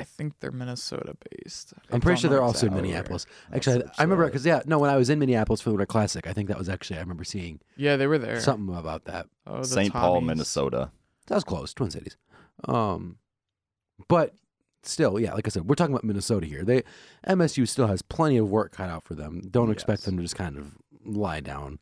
I 0.01 0.05
think 0.05 0.35
they're 0.38 0.53
Minnesota 0.53 1.14
based. 1.42 1.73
I 1.90 1.94
I'm 1.94 2.01
pretty 2.01 2.21
sure 2.21 2.31
they're 2.31 2.42
also 2.42 2.68
in. 2.68 2.75
Minneapolis. 2.75 3.27
I'll 3.51 3.57
Actually, 3.57 3.83
I, 3.85 3.90
I 3.99 4.03
remember 4.05 4.25
that. 4.25 4.31
because 4.31 4.47
yeah, 4.47 4.62
no, 4.64 4.79
when 4.79 4.90
I 4.90 4.97
was 4.97 5.11
in 5.11 5.18
Minneapolis 5.18 5.61
for 5.61 5.71
the 5.71 5.75
Winter 5.75 5.87
Classic, 5.87 6.25
I 6.27 6.33
think 6.33 6.49
that 6.49 6.59
was 6.59 6.68
actually 6.68 6.99
I 6.99 7.01
remember 7.01 7.25
seeing 7.25 7.59
Yeah, 7.77 7.97
they 7.97 8.07
were 8.07 8.18
there. 8.18 8.38
something 8.40 8.75
about 8.77 9.07
that. 9.07 9.27
Oh, 9.47 9.59
the 9.62 9.64
St. 9.66 9.92
Paul, 9.92 10.21
Minnesota. 10.21 10.92
That 11.27 11.35
was 11.35 11.44
close, 11.44 11.75
Twin 11.75 11.90
Cities. 11.90 12.16
Um, 12.66 13.18
but 14.09 14.35
still, 14.85 15.18
yeah, 15.18 15.35
like 15.35 15.47
I 15.49 15.51
said, 15.51 15.68
we're 15.68 15.75
talking 15.75 15.94
about 15.94 16.05
Minnesota 16.05 16.47
here. 16.47 16.62
They 16.62 16.85
MSU 17.27 17.66
still 17.66 17.88
has 17.88 18.01
plenty 18.01 18.37
of 18.37 18.49
work 18.49 18.73
cut 18.73 18.88
out 18.88 19.03
for 19.05 19.14
them. 19.14 19.42
Don't 19.51 19.71
expect 19.73 20.05
them 20.05 20.16
to 20.16 20.23
just 20.23 20.37
kind 20.37 20.57
of 20.57 20.77
lie 21.04 21.40
down. 21.40 21.78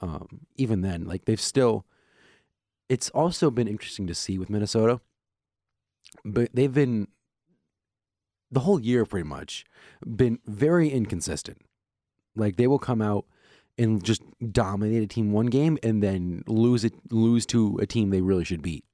Um, 0.00 0.46
even 0.56 0.80
then, 0.80 1.04
like 1.04 1.24
they've 1.24 1.40
still. 1.40 1.86
It's 2.88 3.10
also 3.10 3.52
been 3.52 3.68
interesting 3.68 4.08
to 4.08 4.14
see 4.16 4.36
with 4.36 4.50
Minnesota, 4.50 5.00
but 6.24 6.50
they've 6.52 6.72
been 6.72 7.06
the 8.50 8.60
whole 8.60 8.80
year 8.80 9.04
pretty 9.04 9.28
much 9.28 9.64
been 10.16 10.38
very 10.46 10.88
inconsistent. 10.88 11.58
Like 12.34 12.56
they 12.56 12.66
will 12.66 12.78
come 12.78 13.00
out 13.00 13.26
and 13.78 14.02
just 14.04 14.22
dominate 14.52 15.02
a 15.02 15.06
team 15.06 15.32
one 15.32 15.46
game 15.46 15.78
and 15.82 16.02
then 16.02 16.42
lose 16.46 16.84
it 16.84 16.94
lose 17.10 17.46
to 17.46 17.78
a 17.80 17.86
team 17.86 18.10
they 18.10 18.20
really 18.20 18.44
should 18.44 18.62
beat 18.62 18.84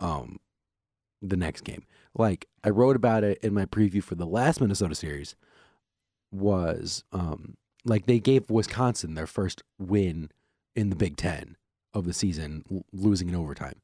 um 0.00 0.38
the 1.22 1.36
next 1.36 1.62
game. 1.62 1.84
Like 2.14 2.46
I 2.62 2.70
wrote 2.70 2.96
about 2.96 3.24
it 3.24 3.38
in 3.42 3.54
my 3.54 3.66
preview 3.66 4.02
for 4.02 4.14
the 4.14 4.26
last 4.26 4.60
Minnesota 4.60 4.94
series 4.94 5.36
was 6.30 7.04
um 7.12 7.56
like 7.84 8.06
they 8.06 8.18
gave 8.20 8.50
Wisconsin 8.50 9.14
their 9.14 9.26
first 9.26 9.62
win 9.78 10.30
in 10.74 10.90
the 10.90 10.96
Big 10.96 11.16
10 11.16 11.56
of 11.92 12.04
the 12.04 12.12
season 12.12 12.64
l- 12.70 12.84
losing 12.92 13.28
in 13.28 13.34
overtime. 13.36 13.80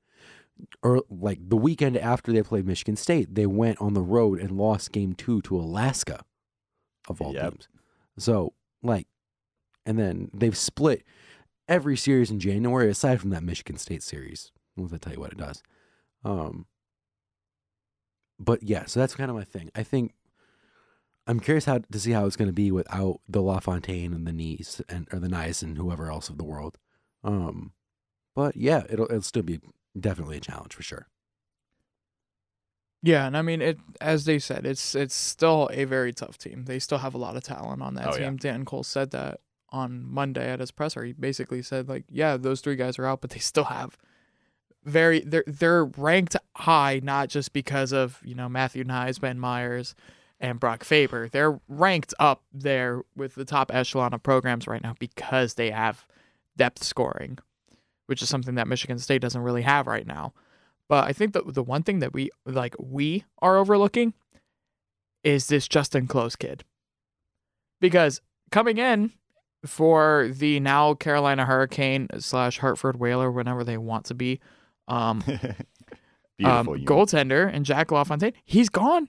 Or 0.83 1.03
like 1.09 1.39
the 1.49 1.57
weekend 1.57 1.97
after 1.97 2.33
they 2.33 2.43
played 2.43 2.67
Michigan 2.67 2.97
State, 2.97 3.35
they 3.35 3.47
went 3.47 3.81
on 3.81 3.95
the 3.95 4.03
road 4.03 4.41
and 4.41 4.51
lost 4.53 4.93
game 4.93 5.15
2 5.15 5.41
to 5.43 5.57
Alaska 5.57 6.25
of 7.09 7.21
all 7.23 7.33
Yep. 7.33 7.51
teams. 7.53 7.69
So, 8.19 8.55
like 8.83 9.07
and 9.87 9.99
then 9.99 10.31
they've 10.35 10.57
split 10.57 11.03
every 11.69 11.97
series 11.97 12.31
in 12.31 12.39
January 12.41 12.91
aside 12.91 13.21
from 13.21 13.31
that 13.31 13.43
Michigan 13.43 13.77
State 13.79 14.03
series. 14.03 14.53
Once 14.77 14.93
I 14.93 14.99
tell 14.99 15.13
you 15.15 15.21
what 15.21 15.33
it 15.33 15.39
does. 15.39 15.63
Um 16.25 16.67
but 18.39 18.63
yeah, 18.63 18.87
so 18.87 19.01
that's 19.01 19.15
kind 19.15 19.31
of 19.31 19.37
my 19.37 19.45
thing. 19.45 19.71
I 19.75 19.83
think 19.83 20.15
I'm 21.27 21.39
curious 21.41 21.65
how 21.67 21.79
to 21.79 22.01
see 22.01 22.13
how 22.13 22.27
it's 22.27 22.37
going 22.37 22.49
to 22.49 22.53
be 22.55 22.71
without 22.73 23.21
the 23.29 23.41
LaFontaine 23.43 24.13
and 24.13 24.27
the 24.27 24.33
Knies 24.33 24.81
and 24.89 25.07
or 25.13 25.19
the 25.21 25.29
Knies 25.29 25.63
and 25.63 25.77
whoever 25.77 26.11
else 26.11 26.29
of 26.29 26.39
the 26.39 26.45
world. 26.45 26.79
Um, 27.23 27.73
but 28.35 28.57
yeah, 28.57 28.85
it'll 28.91 29.07
it'll 29.07 29.23
still 29.23 29.43
be 29.43 29.61
definitely 29.99 30.39
a 30.39 30.41
challenge 30.41 30.75
for 30.75 30.83
sure. 30.83 31.07
Yeah, 33.03 33.27
and 33.27 33.37
I 33.37 33.43
mean 33.43 33.63
it 33.63 33.79
as 34.01 34.25
they 34.25 34.39
said, 34.39 34.67
it's 34.67 34.95
it's 34.95 35.15
still 35.15 35.71
a 35.73 35.85
very 35.85 36.13
tough 36.13 36.37
team. 36.37 36.65
They 36.65 36.79
still 36.79 36.99
have 36.99 37.15
a 37.15 37.19
lot 37.19 37.37
of 37.37 37.43
talent 37.43 37.83
on 37.83 37.95
that 37.95 38.09
Oh, 38.09 38.17
yeah. 38.17 38.27
team. 38.27 38.37
Dan 38.37 38.65
Cole 38.65 38.83
said 38.85 39.11
that 39.13 39.41
on 39.71 40.05
Monday 40.05 40.51
at 40.51 40.61
his 40.61 40.71
presser. 40.71 41.05
He 41.05 41.13
basically 41.13 41.63
said 41.63 41.89
like, 41.89 42.05
yeah, 42.11 42.37
those 42.37 42.61
three 42.61 42.77
guys 42.77 42.99
are 42.99 43.07
out, 43.07 43.21
but 43.21 43.31
they 43.31 43.39
still 43.39 43.65
have 43.65 43.97
very 44.85 45.21
they're 45.21 45.45
they're 45.47 45.85
ranked 45.85 46.37
high 46.57 47.01
not 47.03 47.29
just 47.29 47.53
because 47.53 47.93
of, 47.93 48.19
you 48.25 48.35
know, 48.35 48.49
Matthew 48.49 48.85
Knies, 48.85 49.21
Ben 49.21 49.39
Meyers, 49.39 49.95
and 50.41 50.59
Brock 50.59 50.85
Faber. 50.85 51.29
They're 51.29 51.61
ranked 51.69 52.15
up 52.19 52.43
there 52.53 53.03
with 53.15 53.35
the 53.35 53.45
top 53.45 53.71
echelon 53.75 54.15
of 54.15 54.23
programs 54.23 54.67
right 54.67 54.83
now 54.83 54.95
because 54.99 55.55
they 55.55 55.71
have 55.71 56.07
depth 56.57 56.83
scoring, 56.83 57.39
which 58.07 58.23
is 58.23 58.29
something 58.29 58.55
that 58.55 58.69
Michigan 58.69 58.99
State 58.99 59.21
doesn't 59.23 59.43
really 59.43 59.63
have 59.63 59.87
right 59.87 60.07
now. 60.07 60.33
But 60.89 61.07
I 61.07 61.13
think 61.13 61.35
that 61.35 61.55
the 61.55 61.63
one 61.63 61.83
thing 61.83 62.01
that 62.01 62.13
we 62.13 62.31
like 62.45 62.75
we 62.79 63.25
are 63.41 63.57
overlooking 63.57 64.15
is 65.23 65.47
this 65.47 65.69
Justen 65.69 66.09
Close 66.09 66.35
kid. 66.35 66.65
Because 67.81 68.21
coming 68.51 68.79
in 68.79 69.13
for 69.65 70.29
the 70.33 70.59
now 70.61 70.95
Carolina 70.95 71.45
Hurricane 71.45 72.09
slash 72.19 72.59
Hartford 72.59 72.99
Whaler, 72.99 73.31
whenever 73.31 73.63
they 73.63 73.77
want 73.77 74.07
to 74.07 74.15
be, 74.15 74.41
um, 74.89 75.21
Beautiful. 76.39 76.75
um, 76.75 76.85
goaltender 76.85 77.49
and 77.53 77.65
Jack 77.65 77.93
LaFontaine, 77.93 78.33
he's 78.45 78.69
gone. 78.69 79.09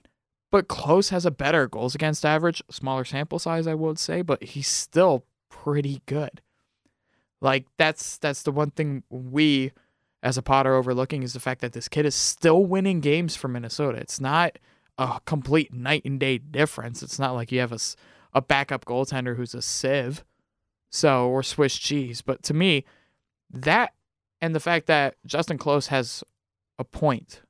But 0.52 0.68
Close 0.68 1.08
has 1.08 1.24
a 1.24 1.30
better 1.30 1.66
goals 1.66 1.94
against 1.94 2.26
average, 2.26 2.62
smaller 2.70 3.06
sample 3.06 3.38
size, 3.38 3.66
I 3.66 3.72
would 3.72 3.98
say, 3.98 4.20
but 4.20 4.44
he's 4.44 4.68
still 4.68 5.24
pretty 5.48 6.02
good. 6.04 6.42
Like 7.40 7.66
that's 7.78 8.18
that's 8.18 8.42
the 8.42 8.52
one 8.52 8.70
thing 8.70 9.02
we 9.08 9.72
as 10.22 10.36
a 10.36 10.42
Potter 10.42 10.74
overlooking 10.74 11.22
is 11.22 11.32
the 11.32 11.40
fact 11.40 11.62
that 11.62 11.72
this 11.72 11.88
kid 11.88 12.04
is 12.04 12.14
still 12.14 12.66
winning 12.66 13.00
games 13.00 13.34
for 13.34 13.48
Minnesota. 13.48 13.96
It's 13.96 14.20
not 14.20 14.58
a 14.98 15.20
complete 15.24 15.72
night 15.72 16.02
and 16.04 16.20
day 16.20 16.36
difference. 16.36 17.02
It's 17.02 17.18
not 17.18 17.34
like 17.34 17.50
you 17.50 17.60
have 17.60 17.72
a, 17.72 17.78
a 18.34 18.42
backup 18.42 18.84
goaltender 18.84 19.36
who's 19.36 19.54
a 19.54 19.62
sieve, 19.62 20.22
so 20.90 21.28
or 21.30 21.42
Swiss 21.42 21.76
cheese. 21.78 22.20
But 22.20 22.42
to 22.44 22.54
me, 22.54 22.84
that 23.50 23.94
and 24.42 24.54
the 24.54 24.60
fact 24.60 24.86
that 24.88 25.16
Justen 25.26 25.58
Close 25.58 25.86
has 25.86 26.22
a 26.78 26.84
point. 26.84 27.40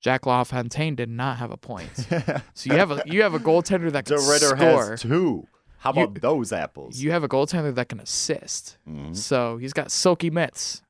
Jack 0.00 0.24
LaFontaine 0.26 0.94
did 0.94 1.08
not 1.10 1.36
have 1.38 1.50
a 1.50 1.56
point. 1.56 1.90
So 2.54 2.72
you 2.72 2.78
have 2.78 2.90
a 2.90 3.02
you 3.06 3.22
have 3.22 3.34
a 3.34 3.38
goaltender 3.38 3.90
that 3.92 4.06
can 4.06 4.16
DeRidder 4.16 4.56
score. 4.56 4.90
has 4.90 5.02
two. 5.02 5.46
How 5.78 5.92
You- 5.94 6.02
about 6.04 6.20
those 6.20 6.52
apples? 6.52 6.98
You 7.00 7.10
have 7.10 7.22
a 7.24 7.28
goaltender 7.28 7.74
that 7.74 7.88
can 7.88 8.00
assist. 8.00 8.78
Mhm. 8.88 9.16
So 9.16 9.56
he's 9.58 9.72
got 9.72 9.90
silky 9.90 10.30
mitts. 10.30 10.82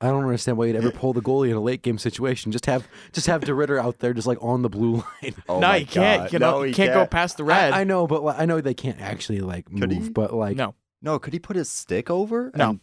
I 0.00 0.06
don't 0.08 0.24
understand 0.24 0.58
why 0.58 0.66
you'd 0.66 0.74
ever 0.76 0.90
pull 0.90 1.12
the 1.12 1.22
goalie 1.22 1.50
in 1.50 1.54
a 1.56 1.60
late 1.60 1.82
game 1.82 1.96
situation. 1.96 2.50
Just 2.50 2.66
have 2.66 2.88
just 3.12 3.28
have 3.28 3.42
DeRidder 3.42 3.80
out 3.80 4.00
there, 4.00 4.12
just 4.12 4.26
like 4.26 4.38
on 4.42 4.62
the 4.62 4.68
blue 4.68 4.94
line. 5.22 5.34
Oh 5.48 5.60
no, 5.60 5.68
my 5.68 5.76
you 5.76 5.86
can't. 5.86 6.32
You 6.32 6.38
know, 6.40 6.50
no, 6.58 6.62
he 6.64 6.72
can't, 6.72 6.92
go 6.92 7.06
past 7.06 7.36
the 7.36 7.44
red. 7.44 7.72
I, 7.72 7.82
I 7.82 7.84
know, 7.84 8.06
but 8.08 8.24
like, 8.24 8.36
I 8.38 8.44
know 8.44 8.60
they 8.60 8.74
can't 8.74 9.00
actually 9.00 9.40
like 9.40 9.70
move. 9.70 10.12
But 10.12 10.34
like, 10.34 10.56
no, 10.56 10.74
No, 11.02 11.18
could 11.20 11.32
he 11.32 11.38
put 11.38 11.54
his 11.56 11.70
stick 11.70 12.10
over? 12.10 12.50
No. 12.56 12.80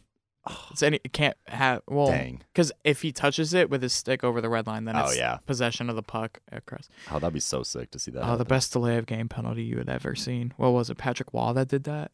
It's 0.71 0.83
any. 0.83 0.99
It 1.03 1.13
can't 1.13 1.35
have. 1.47 1.81
Well, 1.87 2.07
Dang. 2.07 2.41
because 2.53 2.71
if 2.83 3.01
he 3.01 3.11
touches 3.11 3.53
it 3.53 3.69
with 3.69 3.81
his 3.81 3.93
stick 3.93 4.23
over 4.23 4.39
the 4.41 4.49
red 4.49 4.67
line, 4.67 4.85
then 4.85 4.95
Oh, 4.95 5.05
it's 5.05 5.17
yeah. 5.17 5.37
possession 5.45 5.89
of 5.89 5.95
the 5.95 6.03
puck 6.03 6.39
across. 6.51 6.89
Oh, 7.11 7.19
that'd 7.19 7.33
be 7.33 7.39
so 7.39 7.63
sick 7.63 7.91
to 7.91 7.99
see 7.99 8.11
that. 8.11 8.21
Oh, 8.21 8.23
the 8.23 8.29
happen. 8.39 8.45
best 8.47 8.73
delay 8.73 8.97
of 8.97 9.05
game 9.05 9.29
penalty 9.29 9.63
you 9.63 9.77
had 9.77 9.89
ever 9.89 10.15
seen. 10.15 10.53
What 10.57 10.71
was 10.71 10.89
it? 10.89 10.97
Patrick 10.97 11.33
Wall 11.33 11.53
that 11.53 11.67
did 11.67 11.83
that. 11.85 12.11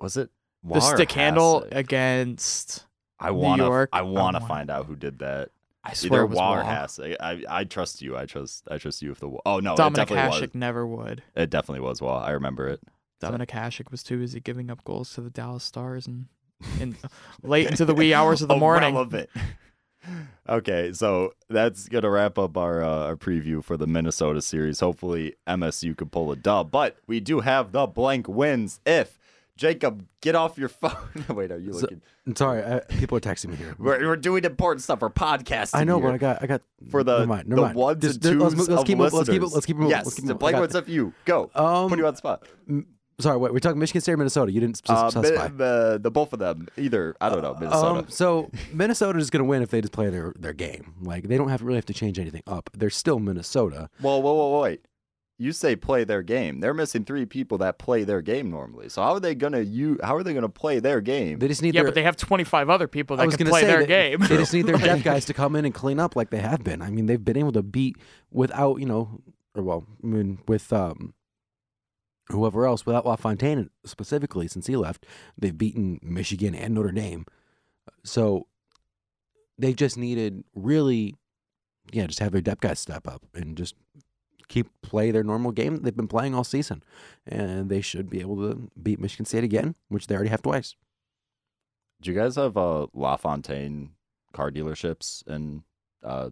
Was 0.00 0.16
it? 0.16 0.30
The 0.62 0.78
Wahr 0.78 0.92
or 0.92 0.96
stick 0.96 1.12
handle 1.12 1.66
against. 1.72 2.86
I 3.18 3.30
want 3.32 3.58
to. 3.60 3.64
York? 3.64 3.90
I 3.92 4.02
want 4.02 4.36
to 4.36 4.40
wanna- 4.40 4.46
find 4.48 4.70
out 4.70 4.86
who 4.86 4.96
did 4.96 5.18
that. 5.20 5.50
I 5.84 5.94
swear 5.94 6.20
Either 6.20 6.24
it 6.24 6.28
was 6.30 6.36
Waugh 6.36 6.54
or. 6.56 7.16
I, 7.20 7.42
I 7.48 7.64
trust 7.64 8.02
you. 8.02 8.16
I 8.16 8.26
trust. 8.26 8.64
I 8.70 8.78
trust 8.78 9.00
you. 9.00 9.12
If 9.12 9.20
the 9.20 9.30
oh 9.46 9.60
no, 9.60 9.74
it 9.74 9.78
Dominik 9.78 9.94
definitely 9.94 10.38
Hasek 10.38 10.40
was. 10.42 10.54
never 10.54 10.86
would. 10.86 11.22
It 11.34 11.48
definitely 11.50 11.80
was 11.80 12.02
Waugh. 12.02 12.22
I 12.22 12.30
remember 12.32 12.68
it. 12.68 12.80
Dominik 13.22 13.48
Hasek 13.50 13.90
was 13.90 14.02
too 14.02 14.18
busy 14.18 14.38
giving 14.40 14.70
up 14.70 14.84
goals 14.84 15.12
to 15.14 15.20
the 15.22 15.30
Dallas 15.30 15.64
Stars 15.64 16.06
and 16.06 16.26
in 16.80 16.96
late 17.42 17.68
into 17.68 17.84
the 17.84 17.94
wee 17.94 18.12
hours 18.14 18.42
of 18.42 18.48
the 18.48 18.56
morning. 18.66 18.90
Irrelevant. 18.94 19.30
okay, 20.48 20.92
so 20.92 21.32
that's 21.48 21.88
gonna 21.88 22.10
wrap 22.10 22.38
up 22.38 22.56
our 22.56 22.82
uh, 22.82 23.06
our 23.06 23.16
preview 23.16 23.62
for 23.62 23.76
the 23.76 23.86
Minnesota 23.86 24.40
series. 24.42 24.80
Hopefully, 24.80 25.34
MSU 25.46 25.96
could 25.96 26.10
pull 26.12 26.30
a 26.32 26.36
dub, 26.36 26.70
but 26.70 26.96
we 27.06 27.20
do 27.20 27.40
have 27.40 27.72
the 27.72 27.86
blank 27.86 28.28
wins 28.28 28.80
if. 28.86 29.18
Jacob, 29.56 30.06
get 30.20 30.36
off 30.36 30.56
your 30.56 30.68
phone. 30.68 30.92
Wait, 31.30 31.50
are 31.50 31.58
you 31.58 31.72
So- 31.72 31.80
looking? 31.80 32.00
I'm 32.28 32.36
sorry, 32.36 32.62
I, 32.62 32.78
people 32.80 33.16
are 33.18 33.20
texting 33.20 33.46
me 33.48 33.56
here. 33.56 33.74
We're, 33.78 34.06
we're 34.06 34.14
doing 34.16 34.44
important 34.44 34.82
stuff. 34.84 35.00
We're 35.00 35.08
podcasting. 35.10 35.70
I 35.74 35.82
know, 35.82 35.98
here. 35.98 36.08
but 36.10 36.14
I 36.14 36.18
got 36.18 36.42
I 36.42 36.46
got 36.46 36.62
for 36.90 37.02
the 37.02 37.14
never 37.20 37.26
mind, 37.26 37.48
never 37.48 37.56
the 37.62 37.66
mind. 37.68 37.76
ones 37.76 38.02
Just- 38.02 38.24
and 38.24 38.38
twos 38.38 38.54
let's, 38.54 38.68
let's 38.68 38.80
of 38.82 38.86
keep 38.86 38.98
it, 38.98 39.02
let's 39.02 39.14
keep 39.14 39.28
it 39.28 39.40
listeners. 39.42 39.54
let's 39.54 39.66
keep 39.66 39.76
it 39.80 39.88
Yes, 39.88 40.04
let's 40.04 40.14
keep 40.16 40.26
the 40.26 40.34
blank 40.36 40.54
I 40.54 40.58
got 40.58 40.62
ones 40.62 40.74
of 40.76 40.88
you. 40.88 41.12
Go. 41.24 41.50
Um, 41.56 41.88
Put 41.88 41.98
you 41.98 42.06
on 42.06 42.12
the 42.12 42.18
spot. 42.18 42.46
m- 42.68 42.86
sorry, 43.20 43.36
wait, 43.36 43.52
we're 43.52 43.58
talking 43.58 43.78
Michigan 43.78 44.00
State 44.00 44.12
or 44.12 44.16
Minnesota. 44.16 44.52
You 44.52 44.60
didn't 44.60 44.76
spec- 44.78 44.96
Uh, 44.96 45.10
mi- 45.20 45.56
the 45.56 45.98
the 46.02 46.10
both 46.10 46.32
of 46.32 46.38
them. 46.38 46.68
Either 46.76 47.16
I 47.20 47.28
don't 47.28 47.42
know. 47.42 47.54
Minnesota. 47.54 48.00
Um, 48.00 48.06
so 48.08 48.50
Minnesota 48.72 49.18
is 49.18 49.30
going 49.30 49.42
to 49.44 49.48
win 49.48 49.62
if 49.62 49.70
they 49.70 49.80
just 49.80 49.92
play 49.92 50.08
their, 50.10 50.32
their 50.38 50.52
game. 50.52 50.94
Like 51.02 51.28
they 51.28 51.36
don't 51.36 51.48
have 51.48 51.62
really 51.62 51.78
have 51.78 51.86
to 51.86 51.94
change 51.94 52.18
anything 52.18 52.42
up. 52.46 52.70
They're 52.74 52.90
still 52.90 53.18
Minnesota. 53.18 53.90
Whoa, 54.00 54.18
whoa, 54.18 54.34
whoa, 54.34 54.60
wait. 54.62 54.84
You 55.40 55.52
say 55.52 55.76
play 55.76 56.02
their 56.02 56.22
game. 56.22 56.58
They're 56.58 56.74
missing 56.74 57.04
three 57.04 57.24
people 57.24 57.58
that 57.58 57.78
play 57.78 58.02
their 58.02 58.20
game 58.20 58.50
normally. 58.50 58.88
So 58.88 59.02
how 59.02 59.12
are 59.14 59.20
they 59.20 59.36
gonna 59.36 59.60
you? 59.60 59.96
How 60.02 60.16
are 60.16 60.24
they 60.24 60.34
gonna 60.34 60.48
play 60.48 60.80
their 60.80 61.00
game? 61.00 61.38
They 61.38 61.46
just 61.46 61.62
need 61.62 61.76
Yeah, 61.76 61.82
their, 61.82 61.90
but 61.90 61.94
they 61.94 62.02
have 62.02 62.16
25 62.16 62.68
other 62.68 62.88
people 62.88 63.16
that 63.16 63.30
can 63.30 63.46
play 63.46 63.62
their 63.62 63.86
game. 63.86 64.18
They 64.18 64.36
just 64.36 64.52
need 64.52 64.66
their 64.66 64.76
depth 64.78 65.04
guys 65.04 65.24
to 65.26 65.34
come 65.34 65.54
in 65.54 65.64
and 65.64 65.72
clean 65.72 66.00
up 66.00 66.16
like 66.16 66.30
they 66.30 66.40
have 66.40 66.64
been. 66.64 66.82
I 66.82 66.90
mean, 66.90 67.06
they've 67.06 67.24
been 67.24 67.36
able 67.36 67.52
to 67.52 67.62
beat 67.62 67.96
without 68.32 68.80
you 68.80 68.86
know, 68.86 69.20
or 69.54 69.62
well, 69.62 69.86
I 70.02 70.06
mean 70.08 70.40
with 70.48 70.72
um 70.72 71.14
whoever 72.30 72.66
else 72.66 72.84
without 72.84 73.06
LaFontaine 73.06 73.70
specifically 73.84 74.48
since 74.48 74.66
he 74.66 74.76
left. 74.76 75.06
They've 75.36 75.56
beaten 75.56 75.98
Michigan 76.02 76.54
and 76.54 76.74
Notre 76.74 76.92
Dame. 76.92 77.26
So 78.04 78.46
they 79.58 79.72
just 79.72 79.96
needed 79.96 80.44
really, 80.54 81.14
yeah, 81.92 82.06
just 82.06 82.20
have 82.20 82.32
their 82.32 82.40
depth 82.40 82.60
guys 82.60 82.78
step 82.78 83.08
up 83.08 83.22
and 83.34 83.56
just 83.56 83.74
keep 84.48 84.68
play 84.82 85.10
their 85.10 85.24
normal 85.24 85.52
game 85.52 85.74
that 85.74 85.84
they've 85.84 85.96
been 85.96 86.08
playing 86.08 86.34
all 86.34 86.44
season, 86.44 86.82
and 87.26 87.68
they 87.68 87.80
should 87.80 88.08
be 88.08 88.20
able 88.20 88.36
to 88.36 88.70
beat 88.82 89.00
Michigan 89.00 89.26
State 89.26 89.44
again, 89.44 89.74
which 89.88 90.06
they 90.06 90.14
already 90.14 90.30
have 90.30 90.42
twice. 90.42 90.74
Do 92.00 92.10
you 92.10 92.16
guys 92.16 92.36
have 92.36 92.56
uh, 92.56 92.86
LaFontaine 92.94 93.90
car 94.32 94.50
dealerships 94.50 95.26
in 95.26 95.64
uh, 96.02 96.30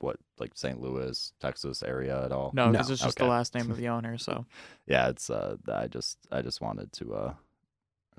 what 0.00 0.16
like 0.38 0.52
St. 0.54 0.80
Louis, 0.80 1.32
Texas 1.40 1.82
area 1.82 2.24
at 2.24 2.32
all? 2.32 2.50
No, 2.54 2.66
No. 2.66 2.72
because 2.72 2.90
it's 2.90 3.02
just 3.02 3.18
Okay. 3.18 3.26
the 3.26 3.30
last 3.30 3.54
name 3.54 3.70
of 3.70 3.76
the 3.82 3.88
owner. 3.88 4.18
So 4.18 4.46
Yeah, 4.86 5.08
it's 5.08 5.30
uh, 5.30 5.56
I 5.72 5.86
just 5.88 6.18
I 6.30 6.42
just 6.42 6.60
wanted 6.60 6.92
to 6.94 7.14
uh 7.14 7.34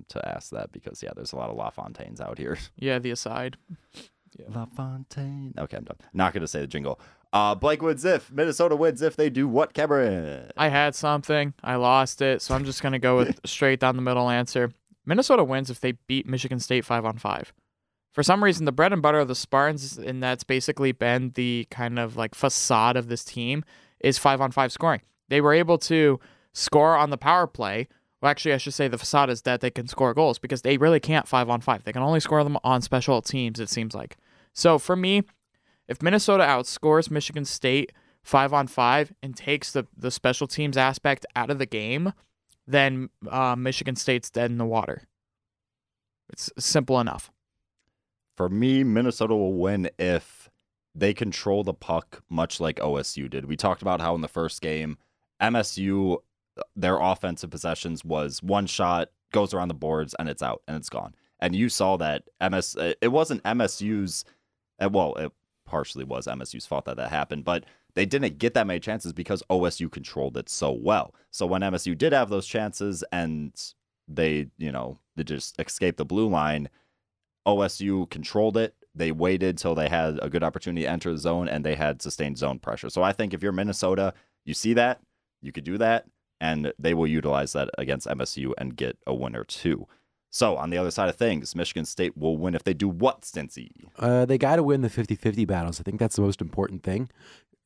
to 0.09 0.27
ask 0.27 0.49
that 0.51 0.71
because 0.71 1.03
yeah, 1.03 1.11
there's 1.15 1.33
a 1.33 1.35
lot 1.35 1.49
of 1.49 1.55
LaFontaines 1.57 2.19
out 2.19 2.37
here. 2.37 2.57
yeah, 2.77 2.99
the 2.99 3.11
aside. 3.11 3.57
Yeah. 4.37 4.45
LaFontaine. 4.49 5.53
Okay, 5.57 5.77
I'm 5.77 5.83
done. 5.83 5.97
Not 6.13 6.33
gonna 6.33 6.47
say 6.47 6.61
the 6.61 6.67
jingle. 6.67 6.99
Uh, 7.31 7.55
Blake 7.55 7.81
wins 7.81 8.05
if 8.05 8.31
Minnesota 8.31 8.75
wins 8.75 9.01
if 9.01 9.15
they 9.15 9.29
do 9.29 9.47
what, 9.47 9.73
Cameron? 9.73 10.51
I 10.55 10.69
had 10.69 10.93
something, 10.95 11.53
I 11.63 11.75
lost 11.75 12.21
it, 12.21 12.41
so 12.43 12.53
I'm 12.55 12.63
just 12.65 12.81
gonna 12.83 12.99
go 12.99 13.17
with 13.17 13.39
straight 13.45 13.79
down 13.79 13.95
the 13.95 14.01
middle 14.03 14.29
answer. 14.29 14.71
Minnesota 15.05 15.43
wins 15.43 15.69
if 15.69 15.79
they 15.79 15.93
beat 16.07 16.27
Michigan 16.27 16.59
State 16.59 16.85
five 16.85 17.05
on 17.05 17.17
five. 17.17 17.51
For 18.13 18.23
some 18.23 18.43
reason, 18.43 18.65
the 18.65 18.71
bread 18.71 18.93
and 18.93 19.01
butter 19.01 19.19
of 19.19 19.27
the 19.27 19.35
Spartans, 19.35 19.97
and 19.97 20.21
that's 20.21 20.43
basically 20.43 20.91
been 20.91 21.31
the 21.33 21.67
kind 21.71 21.97
of 21.97 22.15
like 22.15 22.35
facade 22.35 22.95
of 22.95 23.07
this 23.07 23.23
team, 23.25 23.65
is 23.99 24.19
five 24.19 24.39
on 24.39 24.51
five 24.51 24.71
scoring. 24.71 25.01
They 25.29 25.41
were 25.41 25.53
able 25.53 25.79
to 25.79 26.19
score 26.53 26.95
on 26.95 27.09
the 27.09 27.17
power 27.17 27.47
play. 27.47 27.87
Well, 28.21 28.29
actually, 28.29 28.53
I 28.53 28.57
should 28.57 28.75
say 28.75 28.87
the 28.87 28.99
facade 28.99 29.29
is 29.29 29.41
that 29.41 29.61
they 29.61 29.71
can 29.71 29.87
score 29.87 30.13
goals 30.13 30.37
because 30.37 30.61
they 30.61 30.77
really 30.77 30.99
can't 30.99 31.27
five 31.27 31.49
on 31.49 31.59
five. 31.59 31.83
They 31.83 31.91
can 31.91 32.03
only 32.03 32.19
score 32.19 32.43
them 32.43 32.57
on 32.63 32.81
special 32.81 33.21
teams, 33.21 33.59
it 33.59 33.69
seems 33.69 33.95
like. 33.95 34.15
So 34.53 34.77
for 34.77 34.95
me, 34.95 35.23
if 35.87 36.01
Minnesota 36.01 36.43
outscores 36.43 37.09
Michigan 37.09 37.45
State 37.45 37.91
five 38.21 38.53
on 38.53 38.67
five 38.67 39.11
and 39.21 39.35
takes 39.35 39.71
the, 39.71 39.87
the 39.97 40.11
special 40.11 40.47
teams 40.47 40.77
aspect 40.77 41.25
out 41.35 41.49
of 41.49 41.57
the 41.59 41.65
game, 41.65 42.13
then 42.67 43.09
uh, 43.29 43.55
Michigan 43.57 43.95
State's 43.95 44.29
dead 44.29 44.51
in 44.51 44.57
the 44.57 44.65
water. 44.65 45.01
It's 46.31 46.49
simple 46.57 46.99
enough. 46.99 47.31
For 48.35 48.49
me, 48.49 48.83
Minnesota 48.83 49.35
will 49.35 49.53
win 49.53 49.89
if 49.99 50.49
they 50.95 51.13
control 51.13 51.63
the 51.63 51.73
puck 51.73 52.23
much 52.29 52.59
like 52.59 52.77
OSU 52.77 53.29
did. 53.29 53.45
We 53.45 53.55
talked 53.55 53.81
about 53.81 54.01
how 54.01 54.15
in 54.15 54.21
the 54.21 54.27
first 54.27 54.61
game, 54.61 54.97
MSU, 55.41 56.17
their 56.75 56.99
offensive 56.99 57.49
possessions 57.49 58.05
was 58.05 58.41
one 58.43 58.67
shot, 58.67 59.09
goes 59.31 59.53
around 59.53 59.67
the 59.69 59.73
boards, 59.73 60.15
and 60.19 60.29
it's 60.29 60.43
out 60.43 60.61
and 60.67 60.77
it's 60.77 60.89
gone. 60.89 61.15
And 61.39 61.55
you 61.55 61.67
saw 61.69 61.97
that 61.97 62.23
MS. 62.39 62.77
It 63.01 63.11
wasn't 63.11 63.43
MSU's. 63.43 64.23
uh, 64.79 64.89
Well, 64.89 65.15
it 65.15 65.31
partially 65.65 66.03
was 66.03 66.27
MSU's 66.27 66.65
fault 66.65 66.85
that 66.85 66.97
that 66.97 67.09
happened, 67.09 67.43
but 67.43 67.65
they 67.95 68.05
didn't 68.05 68.37
get 68.37 68.53
that 68.53 68.67
many 68.67 68.79
chances 68.79 69.13
because 69.13 69.43
OSU 69.49 69.91
controlled 69.91 70.37
it 70.37 70.49
so 70.49 70.71
well. 70.71 71.13
So 71.31 71.45
when 71.45 71.61
MSU 71.61 71.97
did 71.97 72.13
have 72.13 72.29
those 72.29 72.47
chances 72.47 73.03
and 73.11 73.53
they, 74.07 74.47
you 74.57 74.71
know, 74.71 74.99
they 75.15 75.23
just 75.23 75.59
escaped 75.59 75.97
the 75.97 76.05
blue 76.05 76.27
line, 76.27 76.69
OSU 77.45 78.09
controlled 78.09 78.57
it. 78.57 78.75
They 78.95 79.11
waited 79.11 79.57
till 79.57 79.75
they 79.75 79.89
had 79.89 80.19
a 80.21 80.29
good 80.29 80.43
opportunity 80.43 80.83
to 80.83 80.89
enter 80.89 81.11
the 81.11 81.17
zone 81.17 81.47
and 81.47 81.65
they 81.65 81.75
had 81.75 82.01
sustained 82.01 82.37
zone 82.37 82.59
pressure. 82.59 82.89
So 82.89 83.01
I 83.01 83.11
think 83.11 83.33
if 83.33 83.41
you're 83.41 83.51
Minnesota, 83.51 84.13
you 84.45 84.53
see 84.53 84.73
that, 84.73 85.01
you 85.41 85.51
could 85.51 85.63
do 85.63 85.77
that, 85.77 86.05
and 86.39 86.73
they 86.77 86.93
will 86.93 87.07
utilize 87.07 87.53
that 87.53 87.69
against 87.77 88.07
MSU 88.07 88.53
and 88.57 88.75
get 88.75 88.97
a 89.07 89.13
win 89.13 89.35
or 89.35 89.43
two. 89.43 89.87
So 90.29 90.57
on 90.57 90.71
the 90.71 90.77
other 90.77 90.91
side 90.91 91.09
of 91.09 91.15
things, 91.15 91.55
Michigan 91.55 91.85
State 91.85 92.17
will 92.17 92.37
win 92.37 92.55
if 92.55 92.63
they 92.63 92.73
do 92.73 92.89
what, 92.89 93.21
Stincy? 93.21 93.69
Uh, 93.97 94.25
they 94.25 94.37
got 94.37 94.55
to 94.55 94.63
win 94.63 94.81
the 94.81 94.89
50 94.89 95.15
50 95.15 95.45
battles. 95.45 95.79
I 95.79 95.83
think 95.83 95.99
that's 95.99 96.15
the 96.15 96.23
most 96.23 96.41
important 96.41 96.83
thing. 96.83 97.09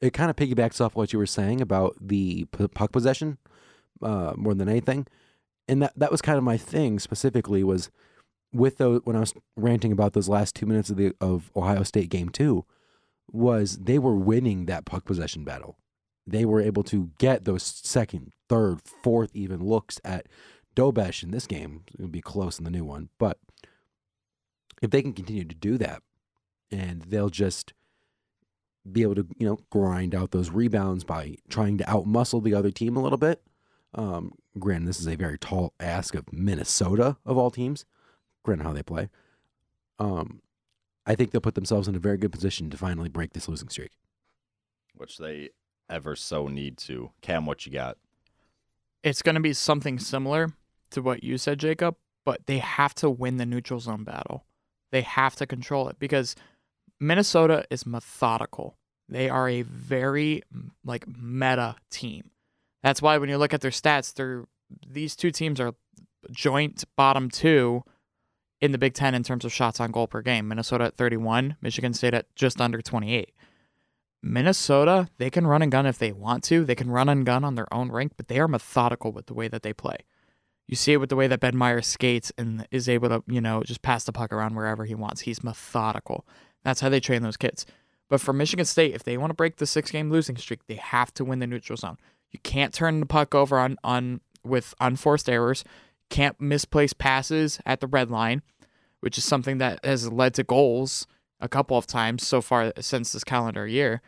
It 0.01 0.13
kind 0.13 0.30
of 0.30 0.36
piggybacks 0.36 0.80
off 0.80 0.95
what 0.95 1.13
you 1.13 1.19
were 1.19 1.25
saying 1.25 1.61
about 1.61 1.95
the 1.99 2.45
puck 2.45 2.91
possession 2.91 3.38
uh, 4.01 4.34
more 4.36 4.53
than 4.53 4.69
anything. 4.69 5.07
And 5.67 5.82
that, 5.82 5.93
that 5.97 6.11
was 6.11 6.21
kind 6.21 6.38
of 6.38 6.43
my 6.43 6.57
thing 6.57 6.99
specifically 6.99 7.63
was 7.63 7.89
with 8.54 8.78
those 8.78 9.02
when 9.04 9.16
I 9.16 9.22
was 9.22 9.34
ranting 9.56 9.91
about 9.91 10.14
those 10.14 10.30
last 10.30 10.56
two 10.56 10.66
minutes 10.66 10.89
of 10.89 10.98
the 10.98 11.14
of 11.20 11.52
Ohio 11.56 11.84
State 11.84 12.10
game 12.10 12.30
two, 12.30 12.66
was 13.32 13.78
they 13.78 14.00
were 14.00 14.16
winning 14.16 14.66
that 14.66 14.86
puck 14.86 15.06
possession 15.06 15.43
battle. 15.43 15.78
They 16.26 16.45
were 16.45 16.62
able 16.62 16.84
to 16.84 17.12
get 17.20 17.45
those 17.45 17.64
second, 17.64 18.34
third, 18.50 18.82
fourth 18.82 19.34
even 19.34 19.64
looks 19.64 20.00
at 20.04 20.28
Dobeš 20.76 21.24
in 21.24 21.32
this 21.32 21.48
game. 21.48 21.84
It'll 21.93 22.08
be 22.08 22.22
close 22.22 22.60
in 22.60 22.66
the 22.66 22.72
new 22.72 22.84
one, 22.84 23.10
but 23.18 23.38
if 24.82 24.91
they 24.91 25.02
can 25.02 25.14
continue 25.14 25.45
to 25.45 25.56
do 25.56 25.78
that, 25.78 26.04
and 26.70 27.02
they'll 27.04 27.30
just 27.30 27.74
be 28.89 29.02
able 29.02 29.16
to 29.16 29.28
you 29.38 29.48
know 29.48 29.60
grind 29.70 30.16
out 30.16 30.32
those 30.32 30.50
rebounds 30.50 31.04
by 31.04 31.36
trying 31.50 31.78
to 31.78 31.84
outmuscle 31.86 32.43
the 32.43 32.54
other 32.54 32.72
team 32.72 32.95
a 32.95 33.02
little 33.02 33.18
bit. 33.18 33.41
Um, 33.93 34.34
granted, 34.60 34.88
this 34.88 35.00
is 35.00 35.08
a 35.08 35.16
very 35.16 35.38
tall 35.38 35.74
ask 35.80 36.14
of 36.16 36.32
Minnesota 36.32 37.18
of 37.26 37.38
all 37.38 37.52
teams. 37.52 37.86
Granted, 38.48 38.64
how 38.64 38.72
they 38.72 38.82
play. 38.82 39.10
Um, 40.00 40.41
I 41.06 41.16
think 41.16 41.32
they'll 41.32 41.41
put 41.41 41.56
themselves 41.56 41.89
in 41.89 41.95
a 41.95 42.00
very 42.00 42.18
good 42.18 42.32
position 42.32 42.70
to 42.70 42.78
finally 42.78 43.10
break 43.10 43.34
this 43.34 43.50
losing 43.50 43.68
streak. 43.68 43.91
Which 44.95 45.18
they 45.18 45.50
ever 45.89 46.16
so 46.16 46.48
need 46.48 46.78
to. 46.78 47.12
Cam, 47.22 47.45
what 47.45 47.66
you 47.66 47.74
got? 47.74 47.98
It's 49.04 49.22
going 49.22 49.36
to 49.36 49.41
be 49.41 49.52
something 49.52 50.00
similar 50.00 50.54
to 50.91 51.02
what 51.02 51.26
you 51.26 51.38
said, 51.38 51.60
Jacob, 51.60 51.98
but 52.24 52.45
they 52.45 52.60
have 52.60 52.95
to 52.95 53.10
win 53.10 53.36
the 53.36 53.45
neutral 53.45 53.82
zone 53.82 54.06
battle. 54.06 54.45
They 54.93 55.02
have 55.02 55.36
to 55.36 55.45
control 55.45 55.89
it 55.89 56.00
because 56.00 56.34
Minnesota 57.02 57.66
is 57.70 57.86
methodical. 57.86 58.78
They 59.10 59.30
are 59.30 59.50
a 59.50 59.64
very 59.64 60.41
like 60.86 61.06
meta 61.06 61.76
team. 61.91 62.32
That's 62.82 63.02
why 63.02 63.18
when 63.18 63.28
you 63.28 63.38
look 63.38 63.54
at 63.54 63.60
their 63.60 63.72
stats, 63.72 64.14
they're 64.14 64.45
these 64.89 65.18
two 65.18 65.32
teams 65.32 65.60
are 65.60 65.74
joint 66.32 66.86
bottom 66.95 67.30
two 67.30 67.84
in 68.62 68.72
the 68.72 68.78
Big 68.78 68.93
Ten 68.93 69.14
in 69.14 69.24
terms 69.24 69.45
of 69.45 69.53
shots 69.53 69.80
on 69.80 69.91
goal 69.91 70.08
per 70.08 70.22
game. 70.22 70.47
Minnesota 70.47 70.86
at 70.86 70.97
31, 70.97 71.58
Michigan 71.62 71.93
State 71.93 72.14
at 72.14 72.34
just 72.36 72.60
under 72.60 72.82
28. 72.82 73.32
Minnesota, 74.24 75.10
they 75.18 75.30
can 75.30 75.45
run 75.45 75.62
and 75.62 75.72
gun 75.72 75.86
if 75.86 75.99
they 75.99 76.12
want 76.12 76.43
to. 76.45 76.66
They 76.66 76.76
can 76.76 76.89
run 76.89 77.08
and 77.08 77.26
gun 77.26 77.43
on 77.43 77.55
their 77.55 77.72
own 77.74 77.91
rink, 77.91 78.14
but 78.18 78.28
they 78.28 78.39
are 78.39 78.47
methodical 78.47 79.12
with 79.12 79.28
the 79.28 79.34
way 79.34 79.47
that 79.47 79.62
they 79.62 79.74
play. 79.74 79.97
You 80.68 80.76
see 80.76 80.93
it 80.93 80.97
with 80.97 81.10
the 81.10 81.16
way 81.16 81.28
that 81.28 81.39
Ben 81.39 81.55
Meyer 81.55 81.82
skates 81.82 82.32
and 82.38 82.68
is 82.72 82.89
able 82.89 83.10
to, 83.10 83.24
you 83.28 83.39
know, 83.39 83.64
just 83.64 83.82
pass 83.82 84.03
the 84.03 84.12
puck 84.12 84.34
around 84.34 84.55
wherever 84.55 84.86
he 84.86 84.95
wants. 84.95 85.22
He's 85.22 85.43
methodical. 85.43 86.26
That's 86.64 86.82
how 86.82 86.89
they 86.89 86.99
train 86.99 87.22
those 87.22 87.38
kids. 87.38 87.66
But 88.10 88.20
for 88.20 88.34
Michigan 88.34 88.66
State, 88.66 88.93
if 88.93 89.03
they 89.03 89.18
want 89.18 89.30
to 89.30 89.36
break 89.36 89.58
the 89.58 89.66
six 89.66 89.91
game 89.91 90.10
losing 90.10 90.36
streak, 90.36 90.66
they 90.68 90.76
have 90.76 91.14
to 91.16 91.24
win 91.24 91.39
the 91.39 91.47
neutral 91.47 91.78
zone. 91.78 91.97
You 92.32 92.39
can't 92.39 92.74
turn 92.74 92.99
the 92.99 93.05
puck 93.05 93.34
over 93.34 93.58
on, 93.58 93.78
on 93.84 94.20
with 94.43 94.74
unforced 94.82 95.30
errors. 95.30 95.64
Can't 96.10 96.39
misplace 96.39 96.93
passes 96.93 97.60
at 97.66 97.80
the 97.80 97.88
red 97.88 98.10
line, 98.10 98.41
which 99.01 99.18
is 99.18 99.26
something 99.26 99.58
that 99.58 99.84
has 99.84 100.12
led 100.12 100.34
to 100.36 100.43
goals 100.43 101.08
a 101.39 101.49
couple 101.49 101.78
of 101.78 101.88
times 101.88 102.26
so 102.26 102.41
far 102.41 102.74
since 102.80 103.12
this 103.12 103.24
calendar 103.24 103.68
year. 103.68 104.01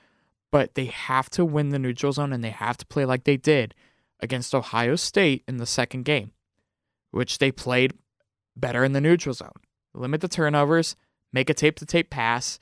But 0.51 0.75
they 0.75 0.85
have 0.85 1.29
to 1.31 1.45
win 1.45 1.69
the 1.69 1.79
neutral 1.79 2.11
zone 2.11 2.33
and 2.33 2.43
they 2.43 2.49
have 2.49 2.77
to 2.77 2.85
play 2.85 3.05
like 3.05 3.23
they 3.23 3.37
did 3.37 3.75
against 4.19 4.55
Ohio 4.55 4.95
State 4.95 5.43
in 5.47 5.57
the 5.57 5.65
second 5.65 6.03
game, 6.03 6.31
which 7.11 7.37
they 7.37 7.51
played 7.51 7.93
better 8.55 8.83
in 8.83 8.93
the 8.93 9.01
neutral 9.01 9.33
zone. 9.33 9.53
Limit 9.93 10.21
the 10.21 10.27
turnovers, 10.27 10.95
make 11.31 11.49
a 11.49 11.53
tape 11.53 11.77
to 11.77 11.85
tape 11.85 12.09
pass, 12.09 12.59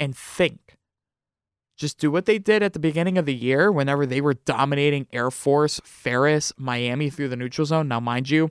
and 0.00 0.16
think. 0.16 0.76
Just 1.76 1.98
do 1.98 2.10
what 2.10 2.24
they 2.24 2.38
did 2.38 2.62
at 2.62 2.72
the 2.72 2.78
beginning 2.78 3.18
of 3.18 3.26
the 3.26 3.34
year 3.34 3.70
whenever 3.70 4.06
they 4.06 4.22
were 4.22 4.34
dominating 4.34 5.06
Air 5.12 5.30
Force, 5.30 5.80
Ferris, 5.84 6.52
Miami 6.56 7.10
through 7.10 7.28
the 7.28 7.36
neutral 7.36 7.66
zone. 7.66 7.88
Now, 7.88 8.00
mind 8.00 8.30
you, 8.30 8.50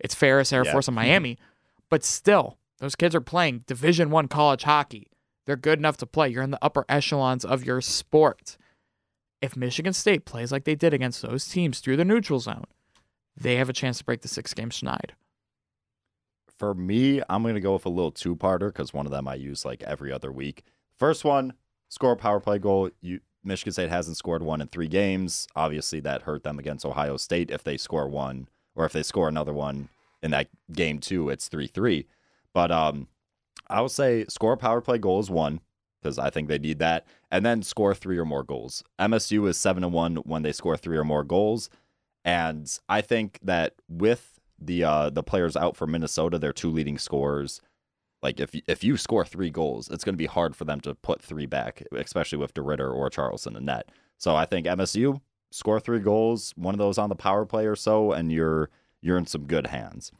it's 0.00 0.14
Ferris, 0.14 0.52
Air 0.52 0.64
Yeah. 0.64 0.72
Force, 0.72 0.88
and 0.88 0.94
Miami, 0.96 1.38
but 1.90 2.04
still, 2.04 2.58
those 2.78 2.94
kids 2.96 3.14
are 3.14 3.20
playing 3.20 3.64
Division 3.66 4.10
One 4.10 4.28
college 4.28 4.64
hockey. 4.64 5.08
They're 5.46 5.56
good 5.56 5.78
enough 5.78 5.96
to 5.98 6.06
play. 6.06 6.28
You're 6.28 6.42
in 6.42 6.50
the 6.50 6.62
upper 6.62 6.84
echelons 6.88 7.44
of 7.44 7.64
your 7.64 7.80
sport. 7.80 8.56
If 9.40 9.56
Michigan 9.56 9.92
State 9.92 10.24
plays 10.24 10.50
like 10.50 10.64
they 10.64 10.74
did 10.74 10.92
against 10.92 11.22
those 11.22 11.46
teams 11.46 11.78
through 11.80 11.96
the 11.96 12.04
neutral 12.04 12.40
zone, 12.40 12.64
they 13.36 13.56
have 13.56 13.68
a 13.68 13.72
chance 13.72 13.98
to 13.98 14.04
break 14.04 14.22
the 14.22 14.28
six 14.28 14.52
game 14.54 14.70
schneid. 14.70 15.10
For 16.58 16.74
me, 16.74 17.22
I'm 17.28 17.42
going 17.42 17.54
to 17.54 17.60
go 17.60 17.74
with 17.74 17.84
a 17.86 17.90
little 17.90 18.10
two 18.10 18.34
parter 18.34 18.68
because 18.68 18.94
one 18.94 19.06
of 19.06 19.12
them 19.12 19.28
I 19.28 19.34
use 19.34 19.64
like 19.64 19.82
every 19.82 20.10
other 20.10 20.32
week. 20.32 20.64
First 20.98 21.24
one, 21.24 21.52
score 21.90 22.12
a 22.12 22.16
power 22.16 22.40
play 22.40 22.58
goal. 22.58 22.90
You, 23.02 23.20
Michigan 23.44 23.72
State 23.72 23.90
hasn't 23.90 24.16
scored 24.16 24.42
one 24.42 24.60
in 24.60 24.68
three 24.68 24.88
games. 24.88 25.46
Obviously, 25.54 26.00
that 26.00 26.22
hurt 26.22 26.42
them 26.42 26.58
against 26.58 26.86
Ohio 26.86 27.18
State. 27.18 27.50
If 27.50 27.62
they 27.62 27.76
score 27.76 28.08
one, 28.08 28.48
or 28.76 28.84
if 28.84 28.92
they 28.92 29.02
score 29.02 29.28
another 29.28 29.52
one 29.52 29.88
in 30.22 30.30
that 30.30 30.48
game 30.72 30.98
too, 31.00 31.28
it's 31.30 31.48
3 31.48 31.66
3. 31.66 32.06
But 32.54 32.70
um, 32.70 33.08
I 33.68 33.80
would 33.80 33.90
say 33.90 34.24
score 34.28 34.56
power 34.56 34.80
play 34.80 34.98
goal 34.98 35.20
is 35.20 35.30
one 35.30 35.60
because 36.00 36.18
I 36.18 36.30
think 36.30 36.48
they 36.48 36.58
need 36.58 36.78
that, 36.78 37.06
and 37.30 37.44
then 37.44 37.62
score 37.62 37.94
three 37.94 38.18
or 38.18 38.24
more 38.24 38.44
goals. 38.44 38.84
MSU 39.00 39.48
is 39.48 39.56
seven 39.56 39.82
to 39.82 39.88
one 39.88 40.16
when 40.16 40.42
they 40.42 40.52
score 40.52 40.76
three 40.76 40.96
or 40.96 41.04
more 41.04 41.24
goals, 41.24 41.68
and 42.24 42.78
I 42.88 43.00
think 43.00 43.40
that 43.42 43.74
with 43.88 44.38
the 44.58 44.84
uh, 44.84 45.10
the 45.10 45.22
players 45.22 45.56
out 45.56 45.76
for 45.76 45.86
Minnesota, 45.86 46.38
their 46.38 46.52
two 46.52 46.70
leading 46.70 46.98
scorers, 46.98 47.60
like 48.22 48.40
if 48.40 48.54
if 48.66 48.84
you 48.84 48.96
score 48.96 49.24
three 49.24 49.50
goals, 49.50 49.90
it's 49.90 50.04
going 50.04 50.14
to 50.14 50.18
be 50.18 50.26
hard 50.26 50.54
for 50.54 50.64
them 50.64 50.80
to 50.82 50.94
put 50.94 51.20
three 51.20 51.46
back, 51.46 51.82
especially 51.92 52.38
with 52.38 52.54
DeRidder 52.54 52.94
or 52.94 53.10
Charleson 53.10 53.56
in 53.56 53.64
net. 53.64 53.90
So 54.18 54.36
I 54.36 54.46
think 54.46 54.66
MSU 54.66 55.20
score 55.50 55.80
three 55.80 56.00
goals, 56.00 56.52
one 56.56 56.74
of 56.74 56.78
those 56.78 56.98
on 56.98 57.08
the 57.08 57.14
power 57.14 57.44
play 57.46 57.66
or 57.66 57.76
so, 57.76 58.12
and 58.12 58.32
you're 58.32 58.70
you're 59.00 59.18
in 59.18 59.26
some 59.26 59.46
good 59.46 59.68
hands. 59.68 60.12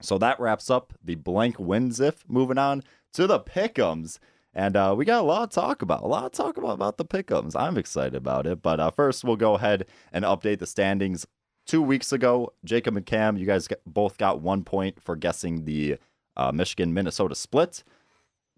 So 0.00 0.18
that 0.18 0.40
wraps 0.40 0.70
up 0.70 0.94
the 1.02 1.14
blank 1.14 1.58
wins 1.58 2.00
if. 2.00 2.24
Moving 2.28 2.58
on 2.58 2.82
to 3.12 3.26
the 3.26 3.40
pickums. 3.40 4.18
And 4.52 4.76
uh, 4.76 4.94
we 4.96 5.04
got 5.04 5.20
a 5.20 5.26
lot 5.26 5.50
to 5.50 5.54
talk 5.54 5.82
about. 5.82 6.02
A 6.02 6.06
lot 6.06 6.32
to 6.32 6.36
talk 6.36 6.56
about 6.56 6.72
about 6.72 6.96
the 6.96 7.04
pickums. 7.04 7.54
I'm 7.54 7.78
excited 7.78 8.16
about 8.16 8.46
it. 8.46 8.62
But 8.62 8.80
uh, 8.80 8.90
first, 8.90 9.22
we'll 9.22 9.36
go 9.36 9.54
ahead 9.54 9.86
and 10.12 10.24
update 10.24 10.58
the 10.58 10.66
standings. 10.66 11.26
Two 11.66 11.82
weeks 11.82 12.12
ago, 12.12 12.52
Jacob 12.64 12.96
and 12.96 13.06
Cam, 13.06 13.36
you 13.36 13.46
guys 13.46 13.68
both 13.86 14.18
got 14.18 14.40
one 14.40 14.64
point 14.64 15.00
for 15.00 15.14
guessing 15.14 15.66
the 15.66 15.98
uh, 16.36 16.50
Michigan 16.50 16.92
Minnesota 16.92 17.34
split. 17.34 17.84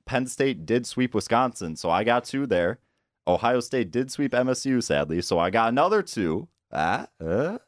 Penn 0.06 0.26
State 0.26 0.64
did 0.64 0.86
sweep 0.86 1.14
Wisconsin, 1.14 1.76
so 1.76 1.90
I 1.90 2.04
got 2.04 2.24
two 2.24 2.46
there. 2.46 2.78
Ohio 3.26 3.60
State 3.60 3.90
did 3.90 4.10
sweep 4.10 4.32
MSU, 4.32 4.82
sadly, 4.82 5.22
so 5.22 5.38
I 5.38 5.50
got 5.50 5.68
another 5.68 6.02
two. 6.02 6.48
Ah, 6.72 7.06
uh. 7.20 7.58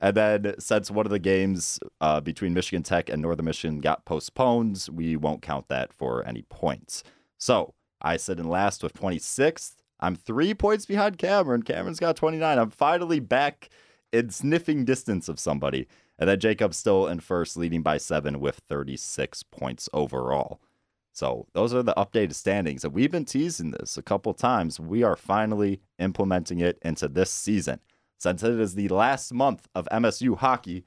And 0.00 0.16
then 0.16 0.54
since 0.58 0.90
one 0.90 1.06
of 1.06 1.10
the 1.10 1.20
games 1.20 1.78
uh, 2.00 2.20
between 2.20 2.54
Michigan 2.54 2.82
Tech 2.82 3.08
and 3.08 3.22
Northern 3.22 3.44
Michigan 3.44 3.80
got 3.80 4.04
postponed, 4.04 4.88
we 4.90 5.16
won't 5.16 5.42
count 5.42 5.68
that 5.68 5.92
for 5.92 6.26
any 6.26 6.42
points. 6.42 7.04
So 7.38 7.74
I 8.00 8.16
sit 8.16 8.40
in 8.40 8.48
last 8.48 8.82
with 8.82 8.94
26th. 8.94 9.76
I'm 10.00 10.16
three 10.16 10.54
points 10.54 10.86
behind 10.86 11.18
Cameron. 11.18 11.62
Cameron's 11.62 12.00
got 12.00 12.16
29. 12.16 12.58
I'm 12.58 12.70
finally 12.70 13.20
back 13.20 13.68
in 14.12 14.30
sniffing 14.30 14.84
distance 14.84 15.28
of 15.28 15.38
somebody. 15.38 15.86
And 16.18 16.28
then 16.28 16.40
Jacob's 16.40 16.76
still 16.76 17.06
in 17.06 17.20
first, 17.20 17.56
leading 17.56 17.82
by 17.82 17.98
seven 17.98 18.40
with 18.40 18.60
36 18.68 19.44
points 19.44 19.88
overall. 19.92 20.60
So 21.12 21.46
those 21.52 21.74
are 21.74 21.82
the 21.82 21.94
updated 21.94 22.34
standings. 22.34 22.84
And 22.84 22.94
we've 22.94 23.10
been 23.10 23.24
teasing 23.24 23.70
this 23.70 23.98
a 23.98 24.02
couple 24.02 24.32
times. 24.34 24.80
We 24.80 25.02
are 25.02 25.16
finally 25.16 25.80
implementing 25.98 26.60
it 26.60 26.78
into 26.82 27.08
this 27.08 27.30
season. 27.30 27.80
Since 28.18 28.42
it 28.42 28.58
is 28.58 28.74
the 28.74 28.88
last 28.88 29.32
month 29.32 29.68
of 29.74 29.88
MSU 29.92 30.36
hockey, 30.36 30.84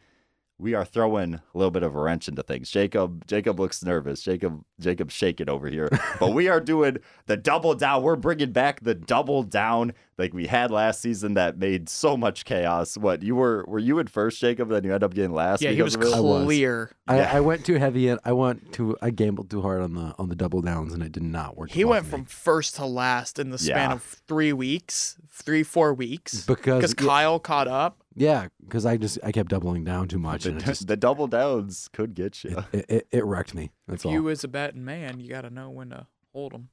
we 0.57 0.73
are 0.73 0.85
throwing 0.85 1.33
a 1.35 1.41
little 1.53 1.71
bit 1.71 1.83
of 1.83 1.95
a 1.95 1.99
wrench 1.99 2.27
into 2.27 2.41
things. 2.41 2.71
Jacob, 2.71 3.27
Jacob 3.27 3.59
looks 3.59 3.83
nervous. 3.83 4.21
Jacob, 4.21 4.63
Jacob's 4.79 5.13
shaking 5.13 5.49
over 5.49 5.67
here. 5.67 5.89
but 6.19 6.33
we 6.33 6.47
are 6.47 6.61
doing 6.61 6.97
the 7.25 7.35
double 7.35 7.75
down. 7.75 8.03
We're 8.03 8.15
bringing 8.15 8.51
back 8.51 8.79
the 8.81 8.95
double 8.95 9.43
down 9.43 9.93
like 10.17 10.33
we 10.33 10.47
had 10.47 10.71
last 10.71 11.01
season 11.01 11.33
that 11.33 11.57
made 11.57 11.89
so 11.89 12.15
much 12.15 12.45
chaos. 12.45 12.97
What 12.97 13.21
you 13.21 13.35
were? 13.35 13.65
Were 13.67 13.79
you 13.79 13.99
in 13.99 14.07
first, 14.07 14.39
Jacob? 14.39 14.69
Then 14.69 14.83
you 14.83 14.93
end 14.93 15.03
up 15.03 15.13
getting 15.13 15.33
last. 15.33 15.61
Yeah, 15.61 15.71
he 15.71 15.81
was 15.81 15.95
because 15.97 16.13
it? 16.13 16.17
I 16.17 16.19
was. 16.21 16.45
clear. 16.45 16.91
I, 17.07 17.17
Yeah. 17.17 17.31
I 17.35 17.39
went 17.41 17.65
too 17.65 17.75
heavy 17.75 18.07
and 18.07 18.19
I 18.23 18.31
went 18.31 18.71
too 18.71 18.95
I 19.01 19.09
gambled 19.09 19.49
too 19.49 19.61
hard 19.61 19.81
on 19.81 19.93
the 19.93 20.13
on 20.17 20.29
the 20.29 20.35
double 20.35 20.61
downs 20.61 20.93
and 20.93 21.03
it 21.03 21.11
did 21.11 21.23
not 21.23 21.57
work. 21.57 21.71
He 21.71 21.81
above 21.81 21.89
went 21.91 22.05
me. 22.05 22.09
from 22.11 22.25
first 22.25 22.75
to 22.75 22.85
last 22.85 23.39
in 23.39 23.49
the 23.49 23.57
span 23.57 23.89
Yeah. 23.89 23.93
of 23.95 24.03
three 24.03 24.53
weeks, 24.53 25.17
three, 25.29 25.63
four 25.63 25.93
weeks. 25.93 26.45
because 26.45 26.75
Because 26.79 26.93
Kyle 26.93 27.39
caught 27.39 27.67
up. 27.67 28.01
yeah, 28.15 28.47
because 28.63 28.85
I 28.85 28.95
just 28.97 29.19
I 29.23 29.31
kept 29.33 29.49
doubling 29.49 29.83
down 29.83 30.07
too 30.07 30.19
much 30.19 30.45
and 30.45 30.61
The, 30.61 30.65
just 30.65 30.87
the 30.87 30.95
double 30.95 31.27
downs 31.27 31.89
could 31.91 32.13
get 32.13 32.43
you. 32.43 32.63
it, 32.71 32.85
it, 32.87 33.07
it 33.11 33.25
wrecked 33.25 33.53
me. 33.53 33.71
That's 33.87 34.03
If 34.03 34.05
all. 34.07 34.11
you 34.13 34.29
as 34.29 34.43
a 34.43 34.47
betting 34.47 34.85
man, 34.85 35.19
you 35.19 35.29
got 35.29 35.41
to 35.41 35.49
know 35.49 35.69
when 35.69 35.89
to 35.89 36.07
hold 36.31 36.53
them. 36.53 36.69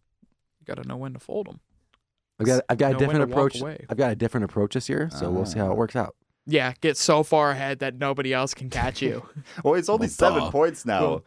You 0.61 0.67
got 0.67 0.81
to 0.81 0.87
know 0.89 0.97
when 0.97 1.13
to 1.15 1.19
fold 1.19 1.49
them. 1.49 1.59
I've 2.43 2.47
got 2.47 2.65
I've 2.69 2.79
got 2.79 2.91
know 2.93 2.97
a 2.97 2.99
different 2.99 3.31
approach. 3.33 3.63
I've 3.63 3.97
got 3.97 4.13
a 4.13 4.17
different 4.17 4.45
approach 4.45 4.75
this 4.75 4.89
year, 4.89 5.09
so 5.11 5.31
we'll 5.31 5.47
see 5.47 5.59
how 5.59 5.69
Ah. 5.69 5.73
it 5.73 5.77
works 5.77 5.97
out. 5.97 6.15
Yeah, 6.45 6.73
get 6.81 6.97
so 6.97 7.23
far 7.23 7.53
ahead 7.53 7.79
that 7.79 7.95
nobody 7.99 8.35
else 8.35 8.53
can 8.53 8.69
catch 8.69 9.01
you. 9.01 9.25
Well, 9.65 9.75
it's 9.75 9.89
only 9.89 10.07
Well, 10.07 10.11
seven 10.11 10.41
duh. 10.45 10.51
points 10.51 10.85
now. 10.85 11.23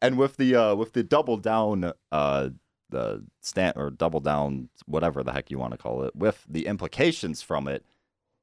and 0.00 0.16
with 0.18 0.36
the 0.38 0.56
uh 0.56 0.74
with 0.74 0.92
the 0.94 1.02
double 1.02 1.36
down 1.36 1.92
uh 2.12 2.48
the 2.90 3.24
stand 3.40 3.74
or 3.76 3.90
double 3.90 4.20
down 4.20 4.68
whatever 4.86 5.22
the 5.22 5.32
heck 5.32 5.50
you 5.50 5.58
want 5.58 5.72
to 5.72 5.78
call 5.78 6.02
it 6.04 6.14
with 6.14 6.44
the 6.48 6.66
implications 6.66 7.42
from 7.42 7.66
it 7.66 7.84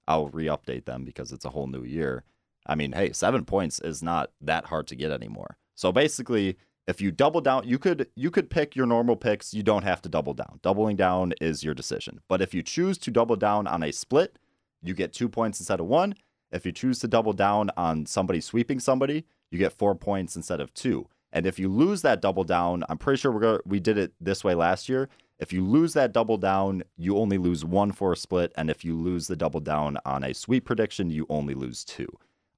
i'll 0.07 0.27
re-update 0.29 0.85
them 0.85 1.05
because 1.05 1.31
it's 1.31 1.45
a 1.45 1.49
whole 1.51 1.67
new 1.67 1.83
year 1.83 2.23
i 2.65 2.73
mean 2.75 2.91
hey 2.91 3.13
seven 3.13 3.45
points 3.45 3.79
is 3.79 4.01
not 4.03 4.31
that 4.41 4.65
hard 4.65 4.87
to 4.87 4.95
get 4.95 5.11
anymore 5.11 5.57
so 5.75 5.91
basically 5.91 6.57
if 6.91 7.01
you 7.01 7.09
double 7.11 7.41
down 7.41 7.67
you 7.67 7.79
could 7.79 8.07
you 8.15 8.29
could 8.29 8.49
pick 8.49 8.75
your 8.75 8.85
normal 8.85 9.15
picks 9.15 9.53
you 9.53 9.63
don't 9.63 9.83
have 9.83 10.01
to 10.01 10.09
double 10.09 10.33
down 10.33 10.59
doubling 10.61 10.95
down 10.95 11.33
is 11.41 11.63
your 11.63 11.73
decision 11.73 12.19
but 12.27 12.41
if 12.41 12.53
you 12.53 12.61
choose 12.61 12.97
to 12.97 13.09
double 13.09 13.35
down 13.35 13.65
on 13.67 13.81
a 13.83 13.91
split 13.91 14.37
you 14.83 14.93
get 14.93 15.13
two 15.13 15.29
points 15.29 15.59
instead 15.59 15.79
of 15.79 15.85
one 15.87 16.13
if 16.51 16.65
you 16.65 16.71
choose 16.71 16.99
to 16.99 17.07
double 17.07 17.33
down 17.33 17.69
on 17.77 18.05
somebody 18.05 18.41
sweeping 18.41 18.79
somebody 18.79 19.25
you 19.51 19.57
get 19.57 19.73
four 19.73 19.95
points 19.95 20.35
instead 20.35 20.59
of 20.59 20.73
two 20.73 21.07
and 21.33 21.45
if 21.45 21.57
you 21.57 21.69
lose 21.69 22.01
that 22.01 22.21
double 22.21 22.43
down, 22.43 22.83
I'm 22.89 22.97
pretty 22.97 23.17
sure 23.21 23.31
we're 23.31 23.39
go- 23.39 23.61
we 23.65 23.79
did 23.79 23.97
it 23.97 24.11
this 24.19 24.43
way 24.43 24.53
last 24.53 24.89
year. 24.89 25.07
If 25.39 25.53
you 25.53 25.65
lose 25.65 25.93
that 25.93 26.11
double 26.11 26.37
down, 26.37 26.83
you 26.97 27.17
only 27.17 27.37
lose 27.37 27.63
one 27.63 27.93
for 27.93 28.11
a 28.11 28.17
split. 28.17 28.51
And 28.57 28.69
if 28.69 28.83
you 28.83 28.95
lose 28.95 29.27
the 29.27 29.37
double 29.37 29.61
down 29.61 29.97
on 30.05 30.23
a 30.25 30.33
sweep 30.33 30.65
prediction, 30.65 31.09
you 31.09 31.25
only 31.29 31.53
lose 31.53 31.85
two. 31.85 32.09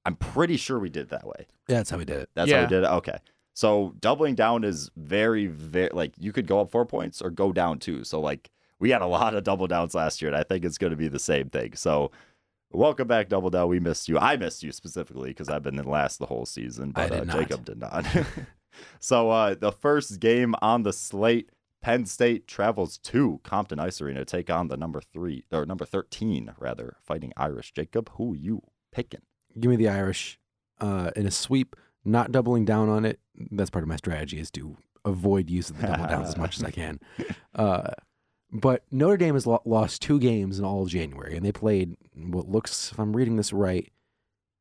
I'm 0.04 0.16
pretty 0.16 0.56
sure 0.56 0.78
we 0.80 0.90
did 0.90 1.02
it 1.04 1.08
that 1.10 1.24
way. 1.26 1.46
Yeah, 1.68 1.76
that's 1.76 1.90
how 1.90 1.98
we 1.98 2.04
did 2.04 2.16
it. 2.18 2.30
That's 2.34 2.50
how 2.50 2.62
we 2.62 2.66
did 2.68 2.82
it. 2.82 2.90
Okay. 2.90 3.18
So 3.54 3.94
doubling 4.00 4.34
down 4.34 4.64
is 4.64 4.90
very, 4.96 5.46
very 5.46 5.90
like 5.92 6.12
you 6.18 6.32
could 6.32 6.46
go 6.46 6.60
up 6.60 6.70
four 6.70 6.84
points 6.84 7.22
or 7.22 7.30
go 7.30 7.52
down 7.52 7.78
two. 7.78 8.02
So 8.02 8.20
like 8.20 8.50
we 8.80 8.90
had 8.90 9.00
a 9.00 9.06
lot 9.06 9.34
of 9.34 9.44
double 9.44 9.68
downs 9.68 9.94
last 9.94 10.20
year, 10.20 10.30
and 10.30 10.36
I 10.36 10.42
think 10.42 10.64
it's 10.64 10.76
going 10.76 10.90
to 10.90 10.96
be 10.96 11.08
the 11.08 11.20
same 11.20 11.48
thing. 11.48 11.74
So 11.76 12.10
welcome 12.72 13.06
back, 13.06 13.28
double 13.28 13.50
down. 13.50 13.68
We 13.68 13.78
missed 13.78 14.08
you. 14.08 14.18
I 14.18 14.36
missed 14.36 14.64
you 14.64 14.72
specifically 14.72 15.30
because 15.30 15.48
I've 15.48 15.62
been 15.62 15.78
in 15.78 15.86
last 15.86 16.18
the 16.18 16.26
whole 16.26 16.46
season, 16.46 16.92
I 16.96 17.08
but 17.08 17.12
did 17.12 17.20
uh, 17.20 17.24
not. 17.24 17.36
Jacob 17.36 17.64
did 17.64 17.78
not. 17.78 18.06
so 19.00 19.30
uh, 19.30 19.54
the 19.54 19.72
first 19.72 20.20
game 20.20 20.54
on 20.60 20.82
the 20.82 20.92
slate. 20.92 21.50
Penn 21.80 22.06
State 22.06 22.46
travels 22.46 22.96
to 22.96 23.40
Compton 23.44 23.78
Ice 23.78 24.00
Arena 24.00 24.20
to 24.20 24.24
take 24.24 24.48
on 24.48 24.68
the 24.68 24.76
number 24.78 25.02
three 25.02 25.44
or 25.52 25.66
number 25.66 25.84
thirteen 25.84 26.54
rather, 26.58 26.96
Fighting 27.02 27.34
Irish. 27.36 27.74
Jacob, 27.74 28.08
who 28.14 28.34
you 28.34 28.62
picking? 28.90 29.20
Give 29.60 29.70
me 29.70 29.76
the 29.76 29.90
Irish 29.90 30.40
uh, 30.80 31.10
in 31.14 31.26
a 31.26 31.30
sweep, 31.30 31.76
not 32.04 32.32
doubling 32.32 32.64
down 32.64 32.88
on 32.88 33.04
it. 33.04 33.20
That's 33.50 33.70
part 33.70 33.82
of 33.82 33.88
my 33.88 33.96
strategy 33.96 34.38
is 34.38 34.50
to 34.52 34.76
avoid 35.04 35.50
use 35.50 35.70
of 35.70 35.80
the 35.80 35.86
double 35.86 36.06
downs 36.06 36.28
as 36.28 36.36
much 36.36 36.56
as 36.56 36.64
I 36.64 36.70
can. 36.82 37.00
Uh, 37.54 37.90
but 38.52 38.84
Notre 38.90 39.16
Dame 39.16 39.34
has 39.34 39.46
lo- 39.46 39.62
lost 39.64 40.00
two 40.02 40.18
games 40.20 40.58
in 40.58 40.64
all 40.64 40.82
of 40.82 40.88
January, 40.88 41.36
and 41.36 41.44
they 41.44 41.52
played 41.52 41.96
what 42.14 42.48
looks, 42.48 42.92
if 42.92 42.98
I'm 42.98 43.16
reading 43.16 43.36
this 43.36 43.52
right, 43.52 43.90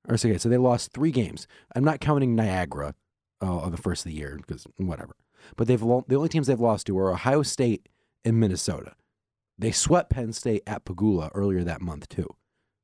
or 0.10 0.18
so, 0.18 0.28
okay, 0.30 0.38
so 0.38 0.50
they 0.50 0.58
lost 0.58 0.92
three 0.92 1.12
games. 1.12 1.48
I'm 1.76 1.84
not 1.84 2.02
counting 2.02 2.36
Niagara 2.36 2.96
uh, 3.42 3.58
on 3.60 3.72
the 3.72 3.78
first 3.78 4.06
of 4.06 4.12
the 4.12 4.18
year 4.18 4.38
because 4.38 4.66
whatever. 4.78 5.16
But 5.56 5.68
they've 5.68 5.82
lo- 5.82 6.06
the 6.08 6.16
only 6.16 6.30
teams 6.30 6.48
they've 6.48 6.60
lost 6.60 6.88
to 6.88 6.98
are 6.98 7.12
Ohio 7.12 7.44
State 7.44 7.88
and 8.26 8.40
Minnesota. 8.40 8.94
They 9.58 9.72
swept 9.72 10.10
Penn 10.10 10.34
State 10.34 10.64
at 10.66 10.84
Pegula 10.86 11.30
earlier 11.36 11.64
that 11.64 11.82
month 11.82 12.10
too. 12.10 12.28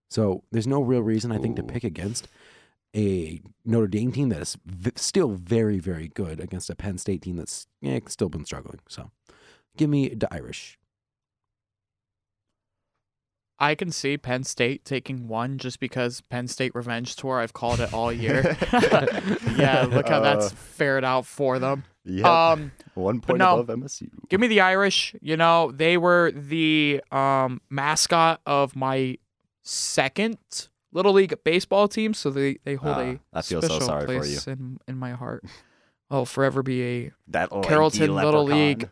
So 0.10 0.44
there's 0.52 0.68
no 0.68 0.82
real 0.82 1.02
reason 1.02 1.32
I 1.32 1.38
think 1.38 1.56
to 1.56 1.64
pick 1.64 1.84
against 1.84 2.28
a 2.96 3.40
Notre 3.66 3.88
Dame 3.88 4.12
team 4.12 4.30
that 4.30 4.42
is 4.42 4.58
v- 4.66 4.92
still 4.96 5.30
very 5.30 5.80
very 5.80 6.08
good 6.10 6.40
against 6.40 6.70
a 6.70 6.76
Penn 6.76 6.98
State 6.98 7.22
team 7.22 7.36
that's 7.38 7.68
yeah, 7.82 8.00
still 8.08 8.30
been 8.30 8.46
struggling. 8.46 8.80
So 8.88 9.12
give 9.78 9.90
me 9.90 10.10
the 10.10 10.32
Irish. 10.34 10.78
I 13.62 13.76
can 13.76 13.92
see 13.92 14.18
Penn 14.18 14.46
State 14.46 14.86
taking 14.86 15.28
one 15.28 15.58
just 15.58 15.82
because 15.82 16.22
Penn 16.22 16.48
State 16.48 16.74
Revenge 16.74 17.16
Tour. 17.18 17.40
I've 17.42 17.52
called 17.52 17.82
it 17.82 17.94
all 17.94 18.12
year. 18.12 18.56
yeah, 19.58 19.86
look 19.92 20.08
how 20.08 20.22
that's 20.22 20.48
Uh, 20.48 20.56
fared 20.56 21.04
out 21.04 21.26
for 21.26 21.60
them. 21.60 21.84
Yep. 22.06 22.26
Um, 22.26 22.72
One 22.94 23.20
point 23.20 23.40
no. 23.40 23.60
above 23.60 23.78
MSU. 23.78 24.08
give 24.30 24.40
me 24.40 24.48
the 24.48 24.62
Irish. 24.62 25.14
You 25.22 25.36
know, 25.36 25.72
they 25.74 25.98
were 25.98 26.32
the 26.32 27.04
um, 27.12 27.60
mascot 27.70 28.40
of 28.46 28.78
my 28.78 29.18
second 29.64 30.38
little 30.92 31.14
league 31.14 31.34
baseball 31.44 31.88
team, 31.88 32.14
so 32.14 32.30
they 32.30 32.58
they 32.64 32.76
hold 32.76 32.96
Ah, 32.96 33.00
a 33.02 33.20
I 33.34 33.42
feel 33.42 33.62
so 33.62 33.68
special 33.68 33.86
sorry 33.88 34.02
for 34.02 34.08
place 34.20 34.48
in 34.48 34.80
in 34.88 34.98
my 34.98 35.12
heart. 35.12 35.44
I'll 36.10 36.26
forever 36.26 36.64
be 36.64 36.84
a 36.84 37.12
That 37.28 37.50
Carrollton 37.64 38.16
Little. 38.16 38.44
League. 38.44 38.90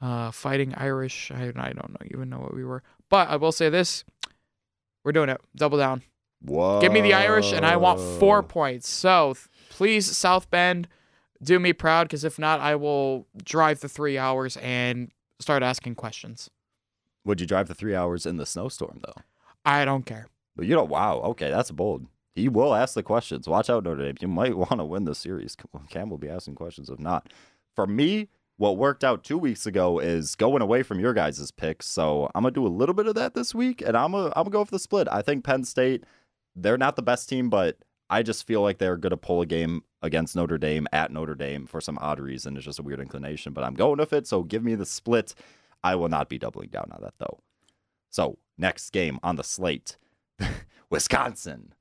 uh, 0.00 0.30
fighting 0.30 0.74
Irish. 0.76 1.30
I 1.30 1.42
I 1.48 1.72
don't 1.72 1.90
know 1.90 2.06
even 2.10 2.28
know 2.30 2.38
what 2.38 2.54
we 2.54 2.64
were, 2.64 2.82
but 3.10 3.28
I 3.28 3.36
will 3.36 3.52
say 3.52 3.68
this: 3.68 4.04
we're 5.04 5.12
doing 5.12 5.28
it. 5.28 5.40
Double 5.56 5.76
down. 5.78 6.02
Whoa. 6.40 6.80
Give 6.80 6.92
me 6.92 7.00
the 7.00 7.14
Irish, 7.14 7.52
and 7.52 7.66
I 7.66 7.76
want 7.76 7.98
four 8.20 8.42
points. 8.44 8.88
So 8.88 9.34
please, 9.70 10.06
South 10.16 10.48
Bend, 10.50 10.86
do 11.42 11.58
me 11.58 11.72
proud, 11.72 12.04
because 12.04 12.22
if 12.24 12.38
not, 12.38 12.60
I 12.60 12.76
will 12.76 13.26
drive 13.44 13.80
the 13.80 13.88
three 13.88 14.16
hours 14.16 14.56
and 14.58 15.10
start 15.40 15.62
asking 15.64 15.96
questions. 15.96 16.48
Would 17.24 17.40
you 17.40 17.46
drive 17.46 17.66
the 17.68 17.74
three 17.74 17.94
hours 17.94 18.24
in 18.24 18.36
the 18.36 18.46
snowstorm 18.46 19.00
though? 19.04 19.20
I 19.64 19.84
don't 19.84 20.06
care. 20.06 20.28
But 20.58 20.66
you 20.66 20.74
know, 20.74 20.84
wow. 20.84 21.20
Okay, 21.20 21.50
that's 21.50 21.70
bold. 21.70 22.06
He 22.34 22.48
will 22.48 22.74
ask 22.74 22.94
the 22.94 23.02
questions. 23.02 23.48
Watch 23.48 23.70
out, 23.70 23.84
Notre 23.84 24.04
Dame. 24.04 24.16
You 24.20 24.28
might 24.28 24.56
want 24.58 24.78
to 24.78 24.84
win 24.84 25.04
the 25.04 25.14
series. 25.14 25.56
Cam 25.88 26.10
will 26.10 26.18
be 26.18 26.28
asking 26.28 26.56
questions. 26.56 26.90
If 26.90 26.98
not, 26.98 27.32
for 27.76 27.86
me, 27.86 28.28
what 28.56 28.76
worked 28.76 29.04
out 29.04 29.22
two 29.22 29.38
weeks 29.38 29.66
ago 29.66 30.00
is 30.00 30.34
going 30.34 30.60
away 30.60 30.82
from 30.82 30.98
your 30.98 31.14
guys' 31.14 31.52
picks. 31.52 31.86
So 31.86 32.28
I'm 32.34 32.42
gonna 32.42 32.50
do 32.50 32.66
a 32.66 32.68
little 32.68 32.94
bit 32.94 33.06
of 33.06 33.14
that 33.14 33.34
this 33.34 33.54
week, 33.54 33.80
and 33.80 33.96
I'm 33.96 34.10
gonna 34.10 34.32
I'm 34.34 34.44
gonna 34.44 34.50
go 34.50 34.64
for 34.64 34.72
the 34.72 34.80
split. 34.80 35.06
I 35.10 35.22
think 35.22 35.44
Penn 35.44 35.62
State, 35.64 36.02
they're 36.56 36.76
not 36.76 36.96
the 36.96 37.02
best 37.02 37.28
team, 37.28 37.50
but 37.50 37.78
I 38.10 38.24
just 38.24 38.44
feel 38.44 38.60
like 38.60 38.78
they're 38.78 38.96
gonna 38.96 39.16
pull 39.16 39.40
a 39.40 39.46
game 39.46 39.84
against 40.02 40.34
Notre 40.34 40.58
Dame 40.58 40.88
at 40.92 41.12
Notre 41.12 41.36
Dame 41.36 41.66
for 41.66 41.80
some 41.80 41.98
odd 42.00 42.18
reason. 42.18 42.56
It's 42.56 42.66
just 42.66 42.80
a 42.80 42.82
weird 42.82 43.00
inclination, 43.00 43.52
but 43.52 43.62
I'm 43.62 43.74
going 43.74 43.98
with 43.98 44.12
it. 44.12 44.26
So 44.26 44.42
give 44.42 44.64
me 44.64 44.74
the 44.74 44.86
split. 44.86 45.36
I 45.84 45.94
will 45.94 46.08
not 46.08 46.28
be 46.28 46.38
doubling 46.38 46.70
down 46.70 46.90
on 46.90 47.00
that 47.02 47.14
though. 47.18 47.38
So 48.10 48.38
next 48.56 48.90
game 48.90 49.20
on 49.22 49.36
the 49.36 49.44
slate, 49.44 49.96
Wisconsin 50.90 51.74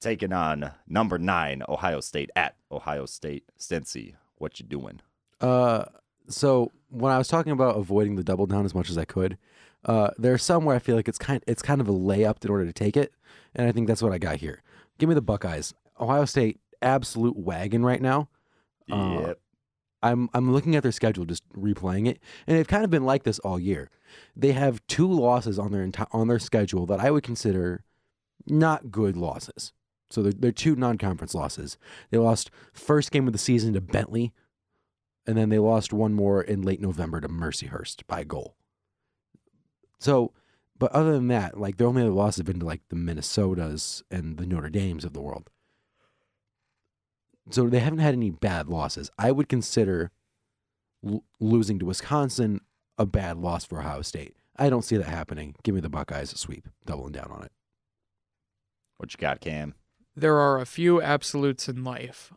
taking 0.00 0.32
on 0.32 0.72
number 0.86 1.18
nine 1.18 1.62
Ohio 1.68 2.00
State 2.00 2.30
at 2.36 2.56
Ohio 2.70 3.06
State. 3.06 3.44
Stincy, 3.58 4.14
what 4.36 4.60
you 4.60 4.66
doing? 4.66 5.00
Uh, 5.40 5.84
so 6.28 6.70
when 6.90 7.12
I 7.12 7.18
was 7.18 7.28
talking 7.28 7.52
about 7.52 7.76
avoiding 7.76 8.16
the 8.16 8.24
double 8.24 8.46
down 8.46 8.64
as 8.64 8.74
much 8.74 8.90
as 8.90 8.98
I 8.98 9.04
could, 9.04 9.38
uh, 9.84 10.10
there's 10.18 10.42
some 10.42 10.64
where 10.64 10.76
I 10.76 10.80
feel 10.80 10.96
like 10.96 11.08
it's 11.08 11.18
kind 11.18 11.42
it's 11.46 11.62
kind 11.62 11.80
of 11.80 11.88
a 11.88 11.92
layup 11.92 12.44
in 12.44 12.50
order 12.50 12.66
to 12.66 12.72
take 12.72 12.96
it, 12.96 13.12
and 13.54 13.66
I 13.68 13.72
think 13.72 13.86
that's 13.88 14.02
what 14.02 14.12
I 14.12 14.18
got 14.18 14.36
here. 14.36 14.62
Give 14.98 15.08
me 15.08 15.14
the 15.14 15.22
Buckeyes. 15.22 15.74
Ohio 16.00 16.24
State, 16.24 16.60
absolute 16.82 17.36
wagon 17.36 17.84
right 17.84 18.02
now. 18.02 18.28
Uh, 18.90 19.18
Yep. 19.26 19.40
I'm 20.00 20.28
I'm 20.32 20.52
looking 20.52 20.76
at 20.76 20.82
their 20.84 20.92
schedule, 20.92 21.24
just 21.24 21.42
replaying 21.52 22.06
it, 22.08 22.20
and 22.46 22.56
they've 22.56 22.68
kind 22.68 22.84
of 22.84 22.90
been 22.90 23.04
like 23.04 23.24
this 23.24 23.40
all 23.40 23.58
year. 23.58 23.90
They 24.36 24.52
have 24.52 24.80
two 24.86 25.10
losses 25.10 25.58
on 25.58 25.72
their 25.72 25.84
enti- 25.84 26.06
on 26.12 26.28
their 26.28 26.38
schedule 26.38 26.86
that 26.86 27.00
I 27.00 27.10
would 27.10 27.24
consider 27.24 27.82
not 28.46 28.90
good 28.90 29.16
losses. 29.16 29.72
So 30.10 30.22
they're, 30.22 30.32
they're 30.32 30.52
two 30.52 30.76
non-conference 30.76 31.34
losses. 31.34 31.76
They 32.10 32.18
lost 32.18 32.50
first 32.72 33.10
game 33.10 33.26
of 33.26 33.32
the 33.32 33.38
season 33.38 33.74
to 33.74 33.80
Bentley, 33.80 34.32
and 35.26 35.36
then 35.36 35.50
they 35.50 35.58
lost 35.58 35.92
one 35.92 36.14
more 36.14 36.42
in 36.42 36.62
late 36.62 36.80
November 36.80 37.20
to 37.20 37.28
Mercyhurst 37.28 38.06
by 38.06 38.20
a 38.20 38.24
goal. 38.24 38.56
So, 39.98 40.32
but 40.78 40.92
other 40.92 41.12
than 41.12 41.28
that, 41.28 41.58
like 41.58 41.76
their 41.76 41.88
only 41.88 42.02
other 42.02 42.10
losses 42.10 42.38
have 42.38 42.46
been 42.46 42.60
to 42.60 42.66
like 42.66 42.82
the 42.88 42.96
Minnesotas 42.96 44.02
and 44.10 44.38
the 44.38 44.46
Notre 44.46 44.70
Dames 44.70 45.04
of 45.04 45.12
the 45.12 45.20
world. 45.20 45.50
So 47.50 47.68
they 47.68 47.80
haven't 47.80 47.98
had 47.98 48.14
any 48.14 48.30
bad 48.30 48.68
losses. 48.68 49.10
I 49.18 49.32
would 49.32 49.48
consider 49.48 50.10
l- 51.06 51.24
losing 51.40 51.78
to 51.78 51.86
Wisconsin 51.86 52.60
a 52.96 53.06
bad 53.06 53.38
loss 53.38 53.64
for 53.64 53.80
Ohio 53.80 54.02
State. 54.02 54.36
I 54.56 54.70
don't 54.70 54.84
see 54.84 54.96
that 54.96 55.06
happening. 55.06 55.54
Give 55.62 55.74
me 55.74 55.80
the 55.80 55.88
Buckeyes 55.88 56.32
a 56.32 56.38
sweep, 56.38 56.68
doubling 56.84 57.12
down 57.12 57.30
on 57.30 57.44
it. 57.44 57.52
What 58.98 59.12
you 59.12 59.18
got, 59.18 59.40
Cam? 59.40 59.74
There 60.14 60.36
are 60.36 60.60
a 60.60 60.66
few 60.66 61.00
absolutes 61.00 61.68
in 61.68 61.82
life 61.84 62.32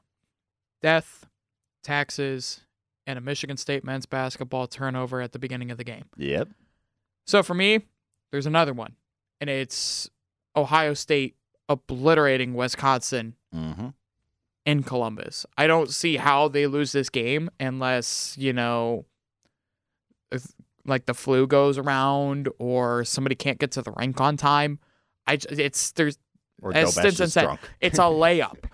death, 0.82 1.26
taxes, 1.84 2.62
and 3.06 3.18
a 3.18 3.22
Michigan 3.22 3.58
State 3.58 3.84
men's 3.84 4.06
basketball 4.06 4.68
turnover 4.68 5.22
at 5.22 5.32
the 5.32 5.40
beginning 5.40 5.70
of 5.72 5.78
the 5.78 5.84
game. 5.84 6.06
Yep. 6.18 6.50
So 7.28 7.44
for 7.44 7.54
me, 7.54 7.82
there's 8.32 8.46
another 8.46 8.74
one, 8.74 8.96
and 9.40 9.50
it's 9.50 10.10
Ohio 10.56 10.94
State 10.94 11.36
obliterating 11.70 12.54
Wisconsin 12.54 13.36
Mm-hmm. 13.54 13.88
in 14.66 14.82
Columbus. 14.84 15.46
I 15.58 15.68
don't 15.68 15.90
see 15.90 16.16
how 16.16 16.48
they 16.48 16.68
lose 16.68 16.94
this 16.94 17.10
game 17.10 17.50
unless, 17.60 18.38
you 18.38 18.54
know, 18.54 19.04
if, 20.32 20.48
like 20.86 21.06
the 21.06 21.14
flu 21.14 21.48
goes 21.48 21.78
around 21.78 22.48
or 22.60 23.04
somebody 23.04 23.36
can't 23.36 23.60
get 23.60 23.72
to 23.72 23.82
the 23.82 23.92
rink 23.98 24.22
on 24.22 24.38
time. 24.38 24.80
I 25.28 25.38
it's 25.50 25.92
there's 25.92 26.18
Or 26.62 26.74
As 26.76 26.90
Dobesh 26.96 27.00
Stinson 27.00 27.30
said, 27.30 27.60
it's 27.80 27.98
a 27.98 28.02
layup. 28.04 28.66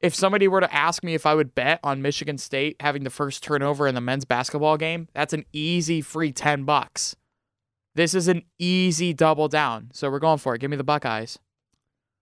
if 0.00 0.14
somebody 0.14 0.46
were 0.48 0.60
to 0.60 0.72
ask 0.74 1.02
me 1.02 1.14
if 1.14 1.26
I 1.26 1.34
would 1.34 1.54
bet 1.54 1.80
on 1.82 2.02
Michigan 2.02 2.38
State 2.38 2.76
having 2.80 3.04
the 3.04 3.10
first 3.10 3.42
turnover 3.42 3.86
in 3.86 3.94
the 3.94 4.00
men's 4.00 4.24
basketball 4.24 4.76
game, 4.76 5.08
that's 5.14 5.32
an 5.32 5.44
easy 5.52 6.00
free 6.00 6.32
10 6.32 6.64
bucks. 6.64 7.16
This 7.94 8.14
is 8.14 8.28
an 8.28 8.42
easy 8.58 9.12
double 9.12 9.48
down. 9.48 9.90
So 9.92 10.10
we're 10.10 10.20
going 10.20 10.38
for 10.38 10.54
it. 10.54 10.60
Give 10.60 10.70
me 10.70 10.76
the 10.76 10.84
Buckeyes. 10.84 11.38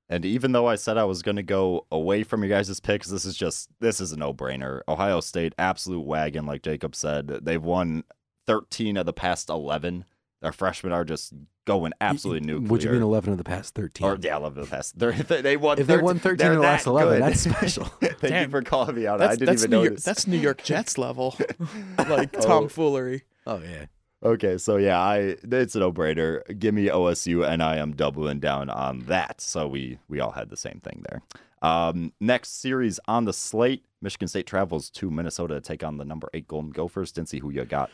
And 0.09 0.25
even 0.25 0.53
though 0.53 0.67
I 0.67 0.77
said 0.77 0.97
I 0.97 1.05
was 1.05 1.21
going 1.21 1.37
to 1.37 1.43
go 1.43 1.87
away 1.93 2.23
from 2.23 2.43
you 2.43 2.49
guys' 2.49 2.81
picks, 2.81 3.09
this 3.09 3.27
is 3.27 3.37
just 3.37 3.69
this 3.79 4.01
is 4.01 4.11
a 4.11 4.17
no-brainer. 4.17 4.81
Ohio 4.89 5.21
State, 5.21 5.55
absolute 5.59 6.01
wagon, 6.07 6.47
like 6.47 6.63
Jacob 6.63 6.97
said. 6.97 7.27
They've 7.43 7.63
won 7.63 8.05
13 8.47 8.97
of 8.97 9.05
the 9.05 9.13
past 9.13 9.51
11. 9.51 10.07
Their 10.41 10.53
freshmen 10.53 10.93
are 10.93 11.05
just 11.05 11.33
going 11.65 11.93
absolutely 12.01 12.47
nuclear. 12.47 12.69
Would 12.71 12.83
you 12.85 12.91
mean 12.91 13.03
11 13.03 13.33
of 13.33 13.39
the 13.39 13.45
past 13.45 13.75
13? 13.75 14.07
Or 14.07 14.17
yeah, 14.21 14.37
11 14.37 14.59
of 14.61 14.69
the 14.69 14.71
past. 14.77 14.99
They're, 14.99 15.13
they 15.13 15.43
they 15.43 15.57
won. 15.57 15.79
If 15.79 15.87
they 15.89 15.95
13 15.95 16.05
won 16.05 16.19
13 16.21 16.37
they're 16.39 16.55
the 16.55 16.61
last 16.61 16.87
11, 16.87 17.15
good. 17.15 17.23
that's 17.23 17.41
special. 17.41 17.85
Thank 18.01 18.47
you 18.47 18.51
for 18.51 18.63
calling 18.63 18.95
me 18.97 19.07
out. 19.07 19.21
I 19.21 19.35
didn't 19.35 19.55
even 19.59 19.71
New 19.71 19.85
notice. 19.85 20.05
That's 20.05 20.27
New 20.27 20.39
York 20.39 20.63
Jets 20.65 20.97
level, 20.97 21.37
like 22.09 22.37
Oh. 22.37 22.41
tomfoolery. 22.41 23.25
oh, 23.47 23.61
yeah. 23.63 23.87
Okay, 24.21 24.59
so 24.59 24.79
yeah, 24.79 24.99
I 24.99 25.37
it's 25.45 25.77
a 25.77 25.79
no-brainer. 25.79 26.59
Give 26.59 26.75
me 26.75 26.87
OSU, 26.89 27.47
and 27.49 27.63
I 27.63 27.77
am 27.77 27.93
doubling 27.95 28.41
down 28.41 28.69
on 28.69 29.01
that. 29.07 29.41
So 29.41 29.69
we 29.69 29.99
we 30.09 30.19
all 30.19 30.33
had 30.33 30.51
the 30.51 30.57
same 30.57 30.81
thing 30.83 31.05
there. 31.09 31.23
Um, 31.63 32.13
next 32.21 32.61
series 32.61 32.99
on 33.07 33.27
the 33.27 33.33
slate: 33.33 33.85
Michigan 34.03 34.27
State 34.27 34.47
travels 34.47 34.91
to 34.91 35.09
Minnesota 35.11 35.55
to 35.55 35.61
take 35.61 35.85
on 35.85 35.99
the 35.99 36.05
number 36.05 36.29
eight 36.35 36.49
Golden 36.49 36.71
Gophers. 36.73 37.13
Didn't 37.13 37.29
see 37.29 37.39
who 37.39 37.51
you 37.51 37.65
got. 37.65 37.91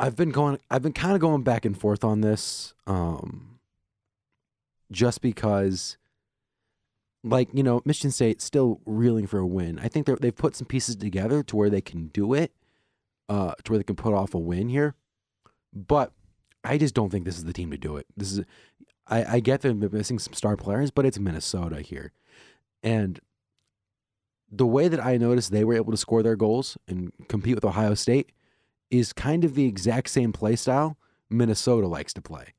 I've 0.00 0.16
been 0.16 0.30
going. 0.30 0.58
I've 0.70 0.82
been 0.82 0.94
kind 0.94 1.14
of 1.14 1.20
going 1.20 1.42
back 1.42 1.66
and 1.66 1.78
forth 1.78 2.04
on 2.04 2.22
this, 2.22 2.72
um, 2.86 3.58
just 4.90 5.20
because, 5.20 5.98
like 7.22 7.50
you 7.52 7.62
know, 7.62 7.82
Michigan 7.84 8.10
State 8.10 8.40
still 8.40 8.80
reeling 8.86 9.26
for 9.26 9.38
a 9.38 9.46
win. 9.46 9.78
I 9.78 9.88
think 9.88 10.06
they've 10.06 10.34
put 10.34 10.56
some 10.56 10.66
pieces 10.66 10.96
together 10.96 11.42
to 11.42 11.54
where 11.54 11.68
they 11.68 11.82
can 11.82 12.06
do 12.08 12.32
it, 12.32 12.50
uh, 13.28 13.52
to 13.62 13.72
where 13.72 13.78
they 13.78 13.84
can 13.84 13.94
put 13.94 14.14
off 14.14 14.32
a 14.32 14.38
win 14.38 14.70
here. 14.70 14.94
But 15.74 16.12
I 16.64 16.78
just 16.78 16.94
don't 16.94 17.10
think 17.10 17.26
this 17.26 17.36
is 17.36 17.44
the 17.44 17.52
team 17.52 17.70
to 17.70 17.76
do 17.76 17.98
it. 17.98 18.06
This 18.16 18.32
is, 18.32 18.40
I, 19.06 19.36
I 19.36 19.40
get 19.40 19.60
they're 19.60 19.74
missing 19.74 20.18
some 20.18 20.32
star 20.32 20.56
players, 20.56 20.90
but 20.90 21.04
it's 21.04 21.18
Minnesota 21.18 21.82
here, 21.82 22.12
and 22.82 23.20
the 24.50 24.66
way 24.66 24.88
that 24.88 25.04
I 25.04 25.18
noticed 25.18 25.52
they 25.52 25.62
were 25.62 25.74
able 25.74 25.92
to 25.92 25.98
score 25.98 26.22
their 26.22 26.36
goals 26.36 26.78
and 26.88 27.12
compete 27.28 27.54
with 27.54 27.66
Ohio 27.66 27.92
State 27.92 28.32
is 28.90 29.12
kind 29.12 29.44
of 29.44 29.54
the 29.54 29.66
exact 29.66 30.10
same 30.10 30.32
play 30.32 30.56
style 30.56 30.96
Minnesota 31.30 31.86
likes 31.86 32.12
to 32.14 32.20
play. 32.20 32.54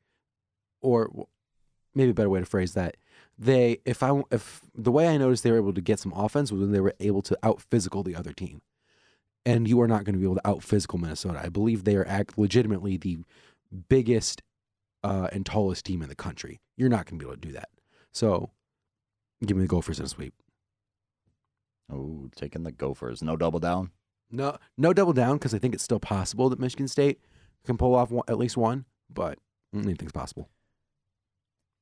Or 0.82 1.28
maybe 1.94 2.12
a 2.12 2.14
better 2.14 2.30
way 2.30 2.40
to 2.40 2.46
phrase 2.46 2.74
that. 2.74 2.98
They 3.38 3.80
if 3.86 4.04
I 4.04 4.22
if 4.32 4.62
the 4.74 4.92
way 4.92 5.08
I 5.08 5.18
noticed 5.18 5.44
they 5.44 5.52
were 5.52 5.58
able 5.58 5.74
to 5.74 5.82
get 5.82 6.00
some 6.00 6.14
offense 6.14 6.52
was 6.52 6.62
when 6.62 6.72
they 6.72 6.80
were 6.80 6.96
able 7.00 7.22
to 7.24 7.38
out 7.44 7.62
physical 7.62 8.04
the 8.04 8.16
other 8.16 8.34
team. 8.34 8.62
And 9.46 9.68
you 9.68 9.82
are 9.82 9.88
not 9.88 10.04
going 10.04 10.14
to 10.14 10.20
be 10.20 10.26
able 10.26 10.36
to 10.36 10.48
out 10.48 10.64
physical 10.64 11.00
Minnesota. 11.00 11.42
I 11.44 11.50
believe 11.50 11.84
they 11.84 11.96
are 11.96 12.08
act 12.08 12.38
legitimately 12.38 12.98
the 12.98 13.20
biggest 13.90 14.44
uh, 15.04 15.30
and 15.32 15.46
tallest 15.46 15.86
team 15.86 16.04
in 16.04 16.10
the 16.10 16.16
country. 16.16 16.62
You're 16.78 16.90
not 16.90 17.08
going 17.08 17.20
to 17.20 17.26
be 17.26 17.28
able 17.28 17.42
to 17.42 17.48
do 17.48 17.54
that. 17.54 17.70
So 18.12 18.52
give 19.44 19.58
me 19.58 19.64
the 19.64 19.68
Gophers 19.68 20.00
in 20.00 20.06
a 20.06 20.10
sweep. 20.10 20.36
Oh, 21.92 22.30
taking 22.36 22.64
the 22.64 22.72
Gophers. 22.72 23.24
No 23.24 23.36
double 23.36 23.60
down. 23.60 23.92
No, 24.32 24.58
no 24.78 24.94
double 24.94 25.14
down 25.14 25.38
because 25.38 25.54
I 25.54 25.60
think 25.60 25.74
it's 25.74 25.84
still 25.84 26.00
possible 26.00 26.50
that 26.50 26.60
Michigan 26.60 26.88
State 26.88 27.20
can 27.66 27.78
pull 27.78 27.96
off 27.96 28.12
one, 28.12 28.24
at 28.28 28.38
least 28.38 28.58
one, 28.58 28.86
but 29.10 29.38
anything's 29.76 30.12
possible. 30.12 30.50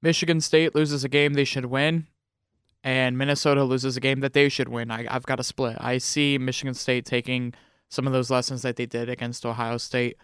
Michigan 0.02 0.41
State 0.41 0.76
loses 0.76 1.04
a 1.04 1.10
game 1.10 1.34
they 1.34 1.43
should 1.43 1.66
win, 1.66 2.08
and 2.84 3.18
Minnesota 3.18 3.64
loses 3.64 3.97
a 3.97 4.00
game 4.00 4.22
that 4.22 4.34
they 4.34 4.50
should 4.50 4.70
win. 4.70 4.91
I, 4.91 5.06
I've 5.10 5.26
got 5.26 5.39
a 5.39 5.43
split. 5.43 5.78
I 5.80 5.97
see 5.97 6.38
Michigan 6.38 6.74
State 6.74 7.06
taking 7.06 7.54
some 7.89 8.08
of 8.08 8.14
those 8.14 8.30
lessons 8.30 8.62
that 8.62 8.78
they 8.78 8.86
did 8.86 9.10
against 9.10 9.45
Ohio 9.45 9.78
State 9.78 10.18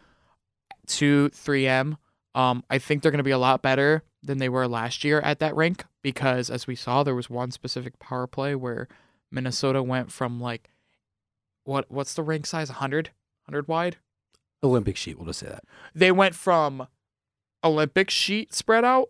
to 0.88 1.30
3M. 1.30 1.98
Um, 2.34 2.64
I 2.70 2.80
think 2.80 3.02
they're 3.02 3.12
going 3.12 3.18
to 3.20 3.24
be 3.24 3.32
a 3.32 3.38
lot 3.38 3.62
better 3.62 4.04
than 4.24 4.38
they 4.38 4.50
were 4.50 4.68
last 4.68 5.04
year 5.04 5.20
at 5.22 5.40
that 5.40 5.56
rink 5.56 5.86
because, 6.02 6.50
as 6.50 6.68
we 6.68 6.76
saw, 6.76 7.04
there 7.04 7.16
was 7.16 7.30
one 7.30 7.52
specific 7.52 8.00
power 8.00 8.28
play 8.28 8.56
where 8.56 8.88
Minnesota 9.32 9.84
went 9.84 10.12
from 10.12 10.40
like 10.40 10.70
what 11.66 11.91
what's 11.91 12.13
the 12.13 12.24
rank 12.24 12.45
size 12.45 12.70
100 12.70 13.09
100 13.47 13.68
wide 13.68 13.97
Olympic 14.63 14.97
sheet, 14.97 15.18
we'll 15.18 15.28
just 15.28 15.39
say 15.39 15.47
that. 15.47 15.63
they 15.93 16.11
went 16.11 16.34
from 16.34 16.88
Olympic 17.63 18.09
sheet 18.09 18.53
spread 18.53 18.84
out 18.84 19.09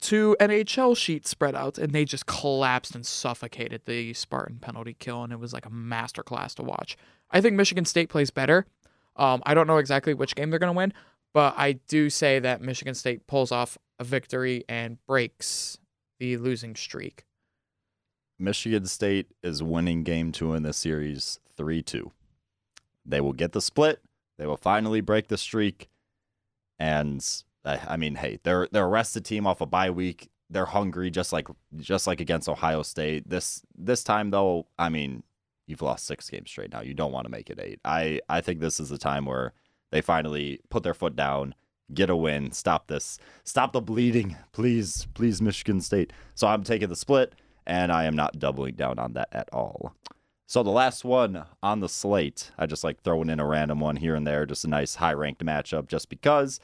to 0.00 0.36
NHL 0.38 0.96
sheet 0.96 1.26
spread 1.26 1.54
out, 1.54 1.78
and 1.78 1.92
they 1.92 2.04
just 2.04 2.26
collapsed 2.26 2.94
and 2.94 3.06
suffocated 3.06 3.82
the 3.86 4.12
Spartan 4.12 4.58
penalty 4.58 4.94
kill, 4.98 5.22
and 5.22 5.32
it 5.32 5.38
was 5.38 5.54
like 5.54 5.64
a 5.64 5.70
masterclass 5.70 6.54
to 6.56 6.62
watch. 6.62 6.98
I 7.30 7.40
think 7.40 7.56
Michigan 7.56 7.84
State 7.86 8.10
plays 8.10 8.30
better. 8.30 8.66
Um, 9.16 9.42
I 9.46 9.54
don't 9.54 9.66
know 9.66 9.78
exactly 9.78 10.12
which 10.12 10.34
game 10.34 10.50
they're 10.50 10.58
going 10.58 10.72
to 10.72 10.76
win, 10.76 10.92
but 11.32 11.54
I 11.56 11.72
do 11.88 12.10
say 12.10 12.38
that 12.40 12.60
Michigan 12.60 12.94
State 12.94 13.26
pulls 13.26 13.52
off 13.52 13.78
a 13.98 14.04
victory 14.04 14.64
and 14.68 14.98
breaks 15.06 15.78
the 16.18 16.36
losing 16.36 16.76
streak. 16.76 17.24
Michigan 18.38 18.86
State 18.86 19.28
is 19.42 19.62
winning 19.62 20.02
game 20.02 20.32
two 20.32 20.54
in 20.54 20.62
this 20.62 20.78
series 20.78 21.38
3 21.60 21.82
2. 21.82 22.10
They 23.04 23.20
will 23.20 23.34
get 23.34 23.52
the 23.52 23.60
split. 23.60 24.00
They 24.38 24.46
will 24.46 24.56
finally 24.56 25.02
break 25.02 25.28
the 25.28 25.36
streak. 25.36 25.90
And 26.78 27.22
I 27.66 27.98
mean, 27.98 28.14
hey, 28.14 28.38
they're 28.44 28.66
they're 28.72 28.86
a 28.86 28.88
rested 28.88 29.26
team 29.26 29.46
off 29.46 29.60
a 29.60 29.66
bye 29.66 29.90
week. 29.90 30.30
They're 30.48 30.64
hungry, 30.64 31.10
just 31.10 31.34
like 31.34 31.48
just 31.76 32.06
like 32.06 32.18
against 32.18 32.48
Ohio 32.48 32.82
State. 32.82 33.28
This 33.28 33.60
this 33.76 34.02
time 34.02 34.30
though, 34.30 34.68
I 34.78 34.88
mean, 34.88 35.22
you've 35.66 35.82
lost 35.82 36.06
six 36.06 36.30
games 36.30 36.50
straight 36.50 36.72
now. 36.72 36.80
You 36.80 36.94
don't 36.94 37.12
want 37.12 37.26
to 37.26 37.30
make 37.30 37.50
it 37.50 37.60
eight. 37.60 37.78
I 37.84 38.20
I 38.30 38.40
think 38.40 38.60
this 38.60 38.80
is 38.80 38.90
a 38.90 38.96
time 38.96 39.26
where 39.26 39.52
they 39.90 40.00
finally 40.00 40.60
put 40.70 40.82
their 40.82 40.94
foot 40.94 41.14
down, 41.14 41.54
get 41.92 42.08
a 42.08 42.16
win, 42.16 42.52
stop 42.52 42.86
this, 42.86 43.18
stop 43.44 43.74
the 43.74 43.82
bleeding, 43.82 44.38
please, 44.52 45.06
please, 45.12 45.42
Michigan 45.42 45.82
State. 45.82 46.14
So 46.34 46.48
I'm 46.48 46.64
taking 46.64 46.88
the 46.88 46.96
split, 46.96 47.34
and 47.66 47.92
I 47.92 48.04
am 48.04 48.16
not 48.16 48.38
doubling 48.38 48.76
down 48.76 48.98
on 48.98 49.12
that 49.12 49.28
at 49.32 49.50
all. 49.52 49.94
So 50.50 50.64
the 50.64 50.70
last 50.70 51.04
one 51.04 51.44
on 51.62 51.78
the 51.78 51.88
slate, 51.88 52.50
I 52.58 52.66
just 52.66 52.82
like 52.82 53.02
throwing 53.02 53.30
in 53.30 53.38
a 53.38 53.46
random 53.46 53.78
one 53.78 53.94
here 53.94 54.16
and 54.16 54.26
there, 54.26 54.44
just 54.46 54.64
a 54.64 54.68
nice 54.68 54.96
high 54.96 55.12
ranked 55.12 55.44
matchup, 55.44 55.86
just 55.86 56.08
because. 56.08 56.58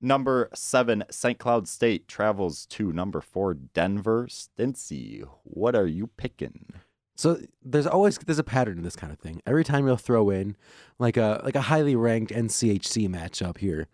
Number 0.00 0.48
seven, 0.54 1.04
St. 1.10 1.38
Cloud 1.38 1.68
State 1.68 2.08
travels 2.08 2.64
to 2.70 2.94
number 2.94 3.20
four, 3.20 3.52
Denver 3.52 4.26
Stincy. 4.26 5.22
What 5.42 5.76
are 5.76 5.86
you 5.86 6.06
picking? 6.16 6.72
So 7.14 7.42
there's 7.62 7.86
always 7.86 8.16
there's 8.16 8.38
a 8.38 8.42
pattern 8.42 8.78
in 8.78 8.84
this 8.84 8.96
kind 8.96 9.12
of 9.12 9.18
thing. 9.18 9.42
Every 9.46 9.64
time 9.64 9.86
you'll 9.86 9.98
throw 9.98 10.30
in 10.30 10.56
like 10.98 11.18
a 11.18 11.42
like 11.44 11.56
a 11.56 11.60
highly 11.60 11.96
ranked 11.96 12.32
NCHC 12.32 13.06
matchup 13.06 13.58
here. 13.58 13.88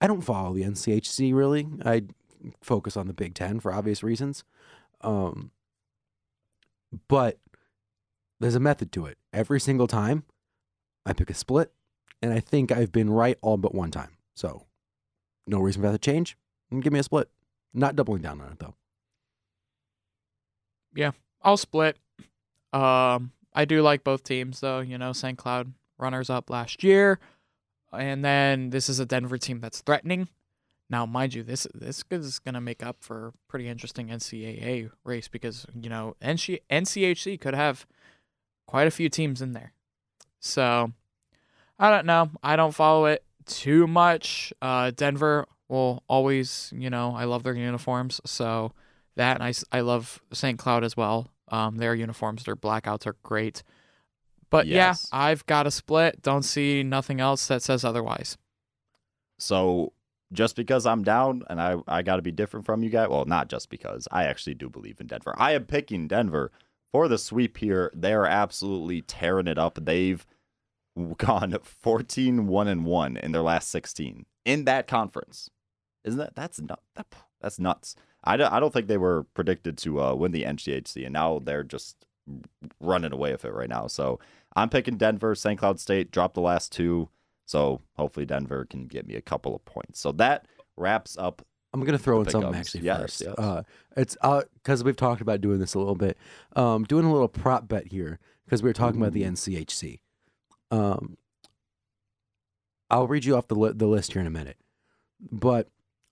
I 0.00 0.08
don't 0.08 0.22
follow 0.22 0.52
the 0.52 0.64
NCHC 0.64 1.32
really. 1.32 1.68
I 1.84 2.02
focus 2.60 2.96
on 2.96 3.06
the 3.06 3.14
Big 3.14 3.34
Ten 3.34 3.60
for 3.60 3.72
obvious 3.72 4.02
reasons. 4.02 4.42
Um, 5.02 5.52
but 7.08 7.38
there's 8.40 8.54
a 8.54 8.60
method 8.60 8.92
to 8.92 9.06
it. 9.06 9.18
Every 9.32 9.60
single 9.60 9.86
time, 9.86 10.24
I 11.04 11.12
pick 11.12 11.30
a 11.30 11.34
split, 11.34 11.72
and 12.22 12.32
I 12.32 12.40
think 12.40 12.72
I've 12.72 12.92
been 12.92 13.10
right 13.10 13.38
all 13.42 13.56
but 13.56 13.74
one 13.74 13.90
time. 13.90 14.16
So, 14.34 14.66
no 15.46 15.60
reason 15.60 15.82
for 15.82 15.88
that 15.88 16.00
to 16.00 16.10
change. 16.10 16.36
Give 16.80 16.92
me 16.92 16.98
a 16.98 17.02
split. 17.02 17.30
Not 17.72 17.96
doubling 17.96 18.22
down 18.22 18.40
on 18.40 18.52
it 18.52 18.58
though. 18.58 18.74
Yeah, 20.94 21.12
I'll 21.42 21.56
split. 21.56 21.96
Um, 22.72 23.32
I 23.54 23.64
do 23.66 23.82
like 23.82 24.02
both 24.02 24.24
teams 24.24 24.60
though. 24.60 24.80
You 24.80 24.98
know, 24.98 25.12
St. 25.12 25.38
Cloud 25.38 25.72
runners 25.98 26.30
up 26.30 26.50
last 26.50 26.82
year, 26.82 27.18
and 27.92 28.24
then 28.24 28.70
this 28.70 28.88
is 28.88 28.98
a 28.98 29.06
Denver 29.06 29.38
team 29.38 29.60
that's 29.60 29.80
threatening. 29.80 30.28
Now, 30.88 31.04
mind 31.04 31.34
you, 31.34 31.42
this 31.42 31.66
this 31.74 32.04
is 32.10 32.38
going 32.38 32.54
to 32.54 32.60
make 32.60 32.82
up 32.82 32.96
for 33.00 33.28
a 33.28 33.32
pretty 33.48 33.68
interesting 33.68 34.08
NCAA 34.08 34.90
race 35.04 35.28
because 35.28 35.66
you 35.80 35.90
know 35.90 36.16
NC, 36.22 36.60
NCHC 36.70 37.40
could 37.40 37.54
have 37.54 37.86
quite 38.66 38.86
a 38.86 38.90
few 38.90 39.08
teams 39.08 39.40
in 39.42 39.52
there. 39.52 39.72
So 40.40 40.92
I 41.78 41.90
don't 41.90 42.06
know. 42.06 42.30
I 42.42 42.56
don't 42.56 42.74
follow 42.74 43.06
it 43.06 43.24
too 43.46 43.86
much. 43.86 44.52
Uh, 44.60 44.90
Denver 44.94 45.46
will 45.68 46.02
always, 46.08 46.72
you 46.76 46.90
know, 46.90 47.14
I 47.14 47.24
love 47.24 47.42
their 47.42 47.54
uniforms, 47.54 48.20
so 48.24 48.72
that 49.16 49.40
and 49.40 49.42
I, 49.44 49.52
I 49.76 49.80
love 49.80 50.20
St. 50.32 50.58
Cloud 50.58 50.84
as 50.84 50.96
well. 50.96 51.30
Um, 51.48 51.76
their 51.76 51.94
uniforms, 51.94 52.44
their 52.44 52.56
blackouts 52.56 53.06
are 53.06 53.16
great. 53.22 53.62
But 54.50 54.66
Yes. 54.66 55.08
yeah, 55.12 55.18
I've 55.18 55.44
got 55.46 55.66
a 55.66 55.70
split. 55.70 56.22
Don't 56.22 56.42
see 56.44 56.82
nothing 56.82 57.20
else 57.20 57.46
that 57.48 57.62
says 57.62 57.84
otherwise. 57.84 58.36
So 59.38 59.92
just 60.32 60.56
because 60.56 60.86
I'm 60.86 61.02
down 61.02 61.42
and 61.48 61.60
I, 61.60 61.76
I 61.86 62.02
got 62.02 62.16
to 62.16 62.22
be 62.22 62.32
different 62.32 62.66
from 62.66 62.82
you 62.82 62.90
guys, 62.90 63.08
well, 63.08 63.24
not 63.24 63.48
just 63.48 63.70
because 63.70 64.08
I 64.10 64.24
actually 64.24 64.54
do 64.54 64.68
believe 64.68 65.00
in 65.00 65.06
Denver. 65.06 65.34
I 65.36 65.52
am 65.52 65.64
picking 65.64 66.08
Denver 66.08 66.50
for 66.96 67.08
the 67.08 67.18
sweep 67.18 67.58
here. 67.58 67.92
They 67.94 68.14
are 68.14 68.24
absolutely 68.24 69.02
tearing 69.02 69.48
it 69.48 69.58
up. 69.58 69.78
They've 69.82 70.24
gone 71.18 71.54
14 71.62 72.46
1 72.46 72.68
and 72.68 72.86
1 72.86 73.16
in 73.18 73.32
their 73.32 73.42
last 73.42 73.68
16 73.68 74.24
in 74.46 74.64
that 74.64 74.86
conference. 74.86 75.50
Isn't 76.04 76.18
that 76.18 76.34
that's 76.34 76.58
nut 76.58 76.80
that, 76.94 77.06
that's 77.38 77.58
nuts. 77.58 77.96
I 78.24 78.38
don't, 78.38 78.50
I 78.50 78.60
don't 78.60 78.72
think 78.72 78.86
they 78.86 78.96
were 78.96 79.24
predicted 79.34 79.76
to 79.78 80.00
uh, 80.00 80.14
win 80.14 80.32
the 80.32 80.44
NCHC 80.44 81.04
and 81.04 81.12
now 81.12 81.38
they're 81.38 81.62
just 81.62 82.06
running 82.80 83.12
away 83.12 83.32
with 83.32 83.44
it 83.44 83.52
right 83.52 83.68
now. 83.68 83.88
So 83.88 84.18
I'm 84.54 84.70
picking 84.70 84.96
Denver, 84.96 85.34
St. 85.34 85.58
Cloud 85.58 85.78
State, 85.78 86.10
drop 86.10 86.32
the 86.32 86.40
last 86.40 86.72
two. 86.72 87.10
So 87.44 87.82
hopefully 87.98 88.24
Denver 88.24 88.64
can 88.64 88.86
get 88.86 89.06
me 89.06 89.16
a 89.16 89.20
couple 89.20 89.54
of 89.54 89.62
points. 89.66 90.00
So 90.00 90.12
that 90.12 90.46
wraps 90.78 91.18
up. 91.18 91.44
I'm 91.80 91.84
gonna 91.86 91.98
throw 91.98 92.20
in 92.22 92.28
something 92.30 92.54
actually 92.54 92.82
Yes, 92.84 93.00
first. 93.00 93.20
yes. 93.22 93.34
Uh, 93.38 93.62
it's 93.96 94.16
uh 94.22 94.42
because 94.54 94.82
we've 94.82 94.96
talked 94.96 95.20
about 95.20 95.40
doing 95.40 95.58
this 95.58 95.74
a 95.74 95.78
little 95.78 95.94
bit. 95.94 96.16
Um, 96.54 96.84
doing 96.84 97.04
a 97.04 97.12
little 97.12 97.28
prop 97.28 97.68
bet 97.68 97.88
here 97.88 98.18
because 98.44 98.62
we 98.62 98.68
were 98.70 98.74
talking 98.74 99.00
about 99.00 99.12
the 99.12 99.22
NCHC. 99.22 99.98
Um, 100.70 101.16
I'll 102.90 103.06
read 103.06 103.24
you 103.24 103.36
off 103.36 103.48
the 103.48 103.54
li- 103.54 103.72
the 103.74 103.86
list 103.86 104.12
here 104.12 104.20
in 104.20 104.26
a 104.26 104.30
minute. 104.30 104.56
But 105.20 105.68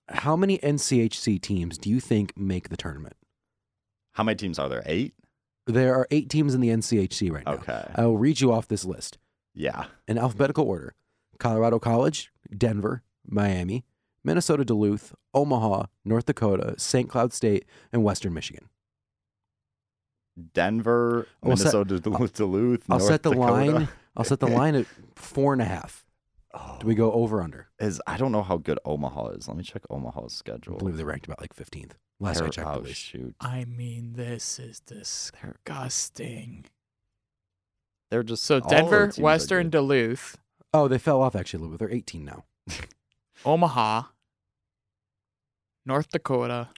how 0.09 0.35
many 0.35 0.57
NCHC 0.59 1.41
teams 1.41 1.77
do 1.77 1.89
you 1.89 1.99
think 1.99 2.37
make 2.37 2.69
the 2.69 2.77
tournament? 2.77 3.15
How 4.13 4.23
many 4.23 4.35
teams 4.35 4.59
are 4.59 4.69
there? 4.69 4.83
Eight? 4.85 5.13
There 5.67 5.95
are 5.95 6.07
eight 6.11 6.29
teams 6.29 6.53
in 6.53 6.61
the 6.61 6.69
NCHC 6.69 7.31
right 7.31 7.45
now. 7.45 7.53
Okay. 7.53 7.85
I 7.95 8.05
will 8.05 8.17
read 8.17 8.39
you 8.39 8.51
off 8.51 8.67
this 8.67 8.85
list 8.85 9.17
Yeah. 9.53 9.85
in 10.07 10.17
alphabetical 10.17 10.67
order: 10.67 10.93
Colorado 11.39 11.79
College, 11.79 12.31
Denver, 12.55 13.01
Miami, 13.27 13.83
Minnesota 14.25 14.65
Duluth, 14.65 15.13
Omaha, 15.33 15.85
North 16.03 16.25
Dakota, 16.25 16.73
St. 16.77 17.07
Cloud 17.07 17.31
State, 17.31 17.65
and 17.93 18.03
Western 18.03 18.33
Michigan. 18.33 18.67
Denver, 20.53 21.27
I'll 21.43 21.55
set- 21.55 21.65
Minnesota, 21.73 21.99
Duluth, 22.01 22.33
Duluth. 22.33 22.83
I'll 22.89 22.97
North 22.99 23.09
set 23.09 23.23
the 23.23 23.29
Dakota. 23.31 23.51
line. 23.53 23.87
I'll 24.17 24.23
set 24.25 24.39
the 24.39 24.47
line 24.59 24.75
at 24.75 24.85
four 25.15 25.53
and 25.53 25.61
a 25.61 25.65
half. 25.65 26.05
Oh, 26.53 26.77
Do 26.79 26.87
we 26.87 26.95
go 26.95 27.11
over 27.11 27.41
under? 27.41 27.67
is 27.79 28.01
I 28.07 28.17
don't 28.17 28.31
know 28.31 28.41
how 28.43 28.57
good 28.57 28.79
Omaha 28.85 29.27
is. 29.29 29.47
Let 29.47 29.57
me 29.57 29.63
check 29.63 29.83
Omaha's 29.89 30.33
I 30.33 30.35
schedule. 30.35 30.77
believe 30.77 30.97
they're 30.97 31.05
ranked 31.05 31.25
about 31.25 31.41
like 31.41 31.53
fifteenth. 31.53 31.97
Last 32.19 32.37
I 32.37 32.41
They're- 32.41 32.49
checked, 32.49 32.67
oh, 32.69 32.79
at 32.85 32.95
shoot. 32.95 33.35
I 33.41 33.65
mean, 33.65 34.13
this 34.13 34.57
is 34.57 34.79
disgusting. 34.79 36.65
They're 38.09 38.23
just 38.23 38.43
So 38.43 38.55
all 38.55 38.61
of 38.61 38.69
the 38.69 38.75
Denver, 38.75 39.11
Western. 39.21 39.69
Duluth, 39.69 40.37
Oh, 40.73 40.87
they 40.87 40.97
fell 40.97 41.21
off 41.21 41.35
actually 41.35 41.59
a 41.59 41.61
little 41.61 41.77
bit. 41.77 41.79
They're 41.79 41.95
18 41.97 42.23
now. 42.25 42.45
Omaha, 43.45 44.03
North 45.85 46.09
Dakota, 46.09 46.69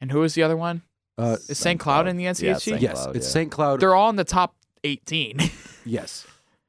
and 0.00 0.10
who 0.12 0.22
is 0.22 0.34
the 0.34 0.42
other 0.42 0.56
one? 0.56 0.82
Uh, 1.16 1.36
Is 1.48 1.58
St. 1.58 1.78
Cloud 1.78 2.08
in 2.08 2.16
the 2.16 2.24
Yeah, 2.24 2.30
NCHC? 2.32 2.60
St. 2.60 2.80
yes, 2.82 3.02
Cloud, 3.04 3.16
it's 3.16 3.26
yeah. 3.26 3.30
St. 3.32 3.50
Cloud. 3.52 3.80
They're 3.80 3.94
all 3.94 4.10
in 4.10 4.16
the 4.16 4.24
top 4.24 4.56
18. 4.82 5.38
yes, 5.84 6.26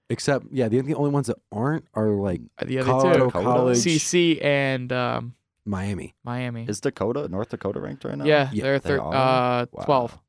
except 0.09 0.45
yeah, 0.51 0.67
the, 0.67 0.81
the 0.81 0.93
only 0.93 1.09
ones 1.09 1.27
that 1.27 1.37
aren't 1.51 1.85
are 1.95 2.09
like 2.09 2.41
the 2.63 2.77
other 2.79 2.89
Colorado 2.91 3.25
two, 3.25 3.31
College, 3.31 3.77
CC 3.79 4.43
and 4.43 4.93
um, 4.93 5.33
Miami. 5.65 6.13
Miami. 6.23 6.65
Is 6.67 6.79
Dakota, 6.79 7.27
North 7.27 7.49
Dakota 7.49 7.79
ranked 7.79 8.05
right 8.05 8.15
now? 8.17 8.25
yeah, 8.25 8.49
Yeah, 8.53 8.63
they're 8.63 8.79
they 8.79 8.89
thir- 8.89 9.01
are? 9.01 9.61
uh 9.61 9.65
Wow. 9.71 9.83
12. 9.85 10.19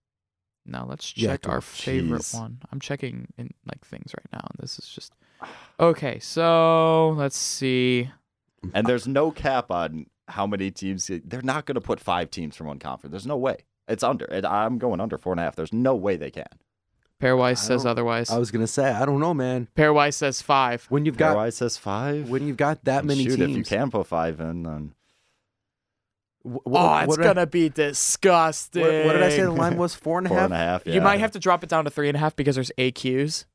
Now 0.68 0.86
let's 0.88 1.16
Yeah, 1.16 1.32
check 1.32 1.46
our 1.46 1.60
12. 1.60 1.64
favorite 1.64 2.22
Jeez. 2.22 2.34
one. 2.40 2.58
I'm 2.72 2.80
checking 2.80 3.28
in 3.36 3.50
like 3.66 3.84
things 3.84 4.12
right 4.18 4.26
now, 4.32 4.40
and 4.50 4.56
this 4.58 4.78
is 4.78 4.88
just 4.88 5.12
okay. 5.78 6.18
So 6.20 7.10
let's 7.18 7.36
see. 7.36 8.10
And 8.72 8.86
there's 8.86 9.06
no 9.06 9.30
cap 9.30 9.70
on 9.70 10.06
how 10.28 10.46
many 10.46 10.70
teams. 10.70 11.10
They're 11.24 11.42
not 11.42 11.66
going 11.66 11.74
to 11.76 11.80
put 11.80 12.00
five 12.00 12.30
teams 12.30 12.56
from 12.56 12.66
one 12.68 12.78
conference. 12.78 13.12
There's 13.12 13.26
no 13.26 13.36
way. 13.36 13.58
It's 13.88 14.02
under. 14.02 14.24
It, 14.26 14.44
I'm 14.44 14.78
going 14.78 15.00
under 15.00 15.16
four 15.18 15.32
and 15.32 15.40
a 15.40 15.42
half. 15.44 15.56
There's 15.56 15.72
no 15.72 15.94
way 15.94 16.16
they 16.16 16.30
can. 16.30 16.46
Pairwise 17.22 17.58
says 17.58 17.86
otherwise. 17.86 18.28
I 18.28 18.36
was 18.36 18.50
gonna 18.50 18.66
say 18.66 18.90
I 18.90 19.06
don't 19.06 19.20
know, 19.20 19.32
man. 19.32 19.68
Pairwise 19.74 20.12
says 20.14 20.42
five. 20.42 20.84
When 20.90 21.06
you've 21.06 21.16
got 21.16 21.34
Pairwise 21.36 21.54
says 21.54 21.78
five. 21.78 22.28
when 22.28 22.46
you've 22.46 22.58
got 22.58 22.84
that 22.84 23.06
many 23.06 23.24
Shoot, 23.24 23.36
teams, 23.38 23.50
if 23.52 23.56
you 23.56 23.64
can 23.64 23.90
put 23.90 24.06
five 24.06 24.38
in, 24.38 24.64
then 24.64 24.94
wh- 26.44 26.56
wh- 26.56 26.74
oh, 26.74 26.98
it's 26.98 27.08
what 27.08 27.16
did 27.16 27.26
I- 27.26 27.28
gonna 27.34 27.46
be 27.46 27.70
disgusting. 27.70 28.82
What, 28.82 29.06
what 29.06 29.12
did 29.14 29.22
I 29.22 29.28
say? 29.30 29.42
The 29.42 29.50
line 29.50 29.78
was 29.78 29.94
four 30.04 30.18
and 30.18 30.26
a 30.26 30.28
four 30.28 30.38
half. 30.38 30.44
and 30.46 30.54
a 30.54 30.58
half. 30.58 30.86
You 30.86 31.00
might 31.00 31.20
have 31.20 31.30
to 31.32 31.38
drop 31.38 31.62
it 31.64 31.70
down 31.70 31.84
to 31.84 31.90
three 31.90 32.08
and 32.08 32.16
a 32.16 32.20
half 32.20 32.36
because 32.36 32.56
there's 32.56 32.72
AQs, 32.76 33.46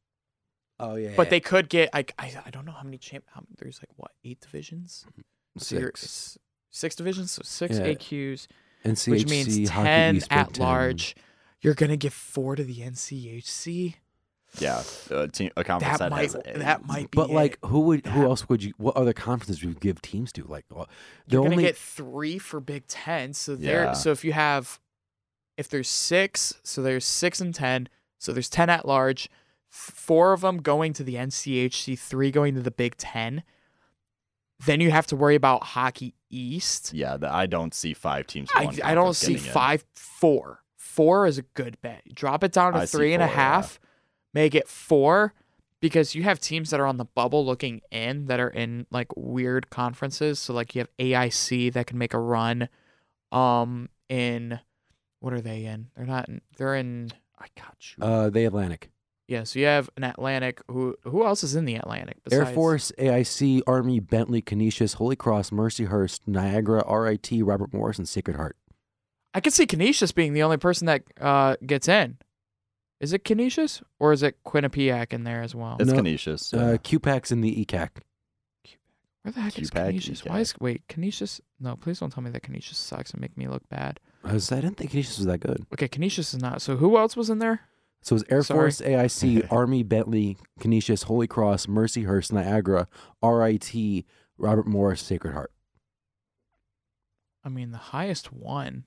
Oh 0.80 0.95
yeah, 0.95 1.11
but 1.15 1.30
they 1.30 1.39
could 1.39 1.69
get. 1.69 1.89
I, 1.93 2.03
I, 2.17 2.34
I 2.45 2.49
don't 2.49 2.65
know 2.65 2.72
how 2.72 2.82
many 2.84 2.97
champ. 2.97 3.26
How, 3.34 3.43
there's 3.59 3.80
like 3.80 3.89
what 3.95 4.09
eight 4.24 4.39
divisions? 4.41 5.05
Mm-hmm. 5.07 5.59
Six. 5.59 6.03
s- 6.03 6.38
six 6.72 6.95
divisions, 6.95 7.32
so 7.34 7.41
six 7.43 7.78
Yeah. 7.78 7.86
AQs, 7.86 8.47
NCHC, 8.84 9.11
which 9.11 9.28
means 9.30 9.69
Hockey 9.69 9.86
ten 9.86 10.15
East, 10.15 10.30
Big 10.30 10.38
at 10.39 10.53
10. 10.55 10.65
large. 10.65 11.15
You're 11.61 11.76
gonna 11.76 11.97
give 11.97 12.13
four 12.13 12.55
to 12.55 12.63
the 12.63 12.82
NCHC. 12.82 13.95
Yeah, 14.59 14.84
a, 15.09 15.28
team, 15.30 15.49
a 15.55 15.63
conference 15.63 15.99
That 15.99 16.05
that, 16.05 16.11
might 16.11 16.22
has 16.24 16.36
a- 16.36 16.59
that 16.59 16.86
might 16.86 17.09
be. 17.11 17.15
But 17.15 17.30
like, 17.30 17.57
who 17.63 17.82
would? 17.82 18.05
Who 18.07 18.24
else 18.24 18.49
would 18.49 18.63
you? 18.63 18.74
What 18.78 18.97
other 18.97 19.13
conferences 19.13 19.63
would 19.63 19.76
you 19.76 19.80
give 19.80 20.01
teams 20.01 20.32
to? 20.34 20.43
Like, 20.43 20.65
well, 20.69 20.89
the 21.28 21.34
you're 21.36 21.43
gonna 21.43 21.53
only 21.53 21.63
get 21.63 21.78
three 21.78 22.38
for 22.38 22.59
Big 22.59 22.86
Ten. 22.88 23.34
So 23.34 23.55
there. 23.55 23.84
Yeah. 23.86 23.93
So 23.93 24.11
if 24.11 24.26
you 24.26 24.34
have, 24.34 24.80
if 25.55 25.69
there's 25.69 25.88
six, 25.88 26.55
so 26.63 26.82
there's 26.82 27.05
six 27.05 27.39
and 27.39 27.53
ten. 27.55 27.88
So 28.17 28.34
there's 28.34 28.49
ten 28.49 28.69
at 28.69 28.86
large. 28.86 29.30
Four 29.69 30.34
of 30.34 30.41
them 30.41 30.57
going 30.61 30.91
to 30.93 31.03
the 31.03 31.15
NCHC, 31.15 31.97
three 31.97 32.30
going 32.30 32.53
to 32.55 32.61
the 32.61 32.72
Big 32.72 32.97
Ten. 32.97 33.43
Then 34.66 34.80
you 34.82 34.91
have 34.91 35.07
to 35.07 35.16
worry 35.16 35.36
about 35.36 35.64
Hockey 35.64 36.14
East. 36.30 36.93
Yeah, 36.93 37.18
the, 37.18 37.34
I 37.34 37.45
don't 37.45 37.74
see 37.74 37.93
five 37.93 38.28
teams. 38.28 38.49
I, 38.55 38.72
I 38.84 38.95
don't 38.95 39.16
see 39.16 39.34
getting 39.34 39.47
in. 39.47 39.53
five, 39.53 39.86
four. 39.93 40.64
Four 40.78 41.26
is 41.26 41.38
a 41.38 41.41
good 41.41 41.80
bet. 41.82 42.03
Drop 42.14 42.43
it 42.43 42.51
down 42.51 42.74
to 42.74 42.80
I 42.80 42.86
see 42.86 42.97
three 42.97 43.14
and 43.14 43.24
a 43.24 43.28
four, 43.28 43.36
yeah. 43.36 43.89
Make 44.34 44.55
it 44.55 44.68
four 44.68 45.34
because 45.80 46.16
you 46.16 46.24
have 46.24 46.39
teams 46.39 46.70
that 46.70 46.80
are 46.80 46.86
on 46.86 46.97
the 46.97 47.05
bubble 47.05 47.45
looking 47.45 47.82
in 47.91 48.26
that 48.28 48.39
are 48.39 48.49
in 48.49 48.86
like 48.91 49.07
weird 49.16 49.70
conferences. 49.70 50.39
So 50.39 50.53
like 50.53 50.76
you 50.76 50.80
have 50.80 50.89
AIC 50.99 51.74
that 51.74 51.88
can 51.88 51.97
make 51.97 52.14
a 52.14 52.20
run. 52.20 52.70
Um, 53.32 53.89
in 54.09 54.59
what 55.22 55.34
are 55.34 55.41
they 55.41 55.66
in? 55.66 55.88
They're 55.95 56.05
not. 56.05 56.28
In, 56.30 56.41
they're 56.57 56.76
in. 56.76 57.12
I 57.39 57.47
got 57.59 57.78
you. 57.97 58.03
uh, 58.03 58.30
the 58.30 58.45
Atlantic, 58.45 58.89
Yeah. 59.32 59.44
So 59.46 59.60
you 59.60 59.66
have 59.66 59.90
an 59.96 60.04
Atlantic. 60.04 60.62
Who 60.68 60.98
who 61.04 61.26
else 61.26 61.42
is 61.42 61.56
in 61.56 61.64
the 61.64 61.76
Atlantic? 61.76 62.18
Air 62.30 62.46
Force, 62.46 62.92
AIC, 63.00 63.62
Army, 63.66 64.02
Bentley, 64.02 64.42
Canisius, 64.42 64.96
Holy 64.96 65.16
Cross, 65.16 65.52
Mercyhurst, 65.52 66.20
Niagara, 66.28 66.84
RIT, 66.86 67.30
Robert 67.42 67.74
Morris, 67.74 67.98
and 67.98 68.10
Sacred 68.10 68.36
Heart. 68.36 68.58
I 69.34 69.40
could 69.40 69.54
see 69.54 69.66
Canisius 69.66 70.12
being 70.14 70.34
the 70.34 70.44
only 70.44 70.58
person 70.58 70.86
that 70.88 71.04
uh 71.22 71.56
gets 71.66 71.88
in. 71.88 72.18
Is 73.00 73.14
it 73.14 73.24
Canisius 73.24 73.82
or 74.00 74.12
is 74.12 74.22
it 74.22 74.36
Quinnipiac 74.46 75.14
in 75.14 75.24
there 75.24 75.42
as 75.42 75.56
well? 75.56 75.78
it's 75.80 75.90
no, 75.90 75.96
Canisius. 75.96 76.54
Uh. 76.54 76.78
QPAC's 76.78 77.32
in 77.32 77.40
the 77.40 77.66
ECAC. 77.66 77.90
Where 79.22 79.32
the 79.32 79.40
heck 79.40 79.58
is 79.58 79.72
QPAC, 79.72 79.86
Canisius? 79.86 80.26
Why 80.26 80.42
is 80.42 80.54
wait 80.60 80.86
Canisius? 80.90 81.40
No, 81.58 81.78
please 81.78 82.02
don't 82.02 82.12
tell 82.12 82.22
me 82.22 82.32
that 82.32 82.44
Canisius 82.44 82.78
sucks 82.78 83.12
and 83.12 83.22
make 83.22 83.38
me 83.38 83.48
look 83.48 83.68
bad. 83.70 84.02
I, 84.26 84.34
was, 84.34 84.52
I 84.52 84.60
didn't 84.60 84.76
think 84.76 84.92
Canisius 84.92 85.20
was 85.20 85.28
that 85.28 85.40
good. 85.40 85.66
Okay, 85.74 85.88
Canisius 85.88 86.34
is 86.34 86.42
not. 86.42 86.62
So 86.62 86.76
who 86.76 86.98
else 86.98 87.16
was 87.16 87.30
in 87.30 87.40
there? 87.40 87.62
So 88.04 88.14
it 88.14 88.18
was 88.18 88.24
Air 88.30 88.41
Sorry. 88.43 88.60
Force, 88.60 88.82
AIC, 88.82 89.47
Army, 89.52 89.84
Bentley, 89.84 90.38
Canisius, 90.60 91.04
Holy 91.04 91.28
Cross, 91.28 91.68
Mercyhurst, 91.68 92.32
Niagara, 92.32 92.88
RIT, 93.24 94.06
Robert 94.38 94.68
Morris, 94.68 95.02
Sacred 95.02 95.34
Heart. 95.34 95.52
I 97.43 97.49
mean, 97.49 97.72
the 97.72 97.78
highest 97.78 98.32
one 98.34 98.86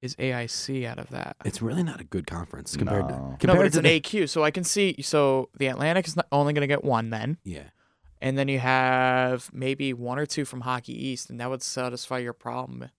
is 0.00 0.16
AIC 0.16 0.84
out 0.84 0.98
of 0.98 1.10
that. 1.10 1.36
It's 1.44 1.62
really 1.62 1.82
not 1.84 2.00
a 2.00 2.04
good 2.04 2.26
conference 2.26 2.76
compared 2.76 3.08
to 3.08 3.14
No. 3.14 3.18
No, 3.18 3.30
no, 3.30 3.36
compared 3.38 3.58
but 3.58 3.66
it's 3.66 3.74
to 3.74 3.78
an 3.80 3.84
the- 3.84 4.00
AQ, 4.00 4.28
so 4.28 4.42
I 4.44 4.50
can 4.50 4.64
see. 4.64 5.00
So 5.02 5.48
the 5.58 5.66
Atlantic 5.68 6.06
is 6.08 6.16
not 6.16 6.26
only 6.32 6.52
going 6.52 6.62
to 6.62 6.66
get 6.66 6.82
one 6.84 7.10
then, 7.10 7.38
Yeah. 7.44 7.70
and 8.20 8.36
then 8.36 8.48
you 8.48 8.58
have 8.58 9.48
maybe 9.52 9.92
one 9.92 10.18
or 10.18 10.26
two 10.26 10.44
from 10.44 10.62
Hockey 10.62 10.92
East, 11.08 11.30
and 11.30 11.38
that 11.40 11.50
would 11.50 11.62
satisfy 11.62 12.18
your 12.18 12.32
problem. 12.32 12.90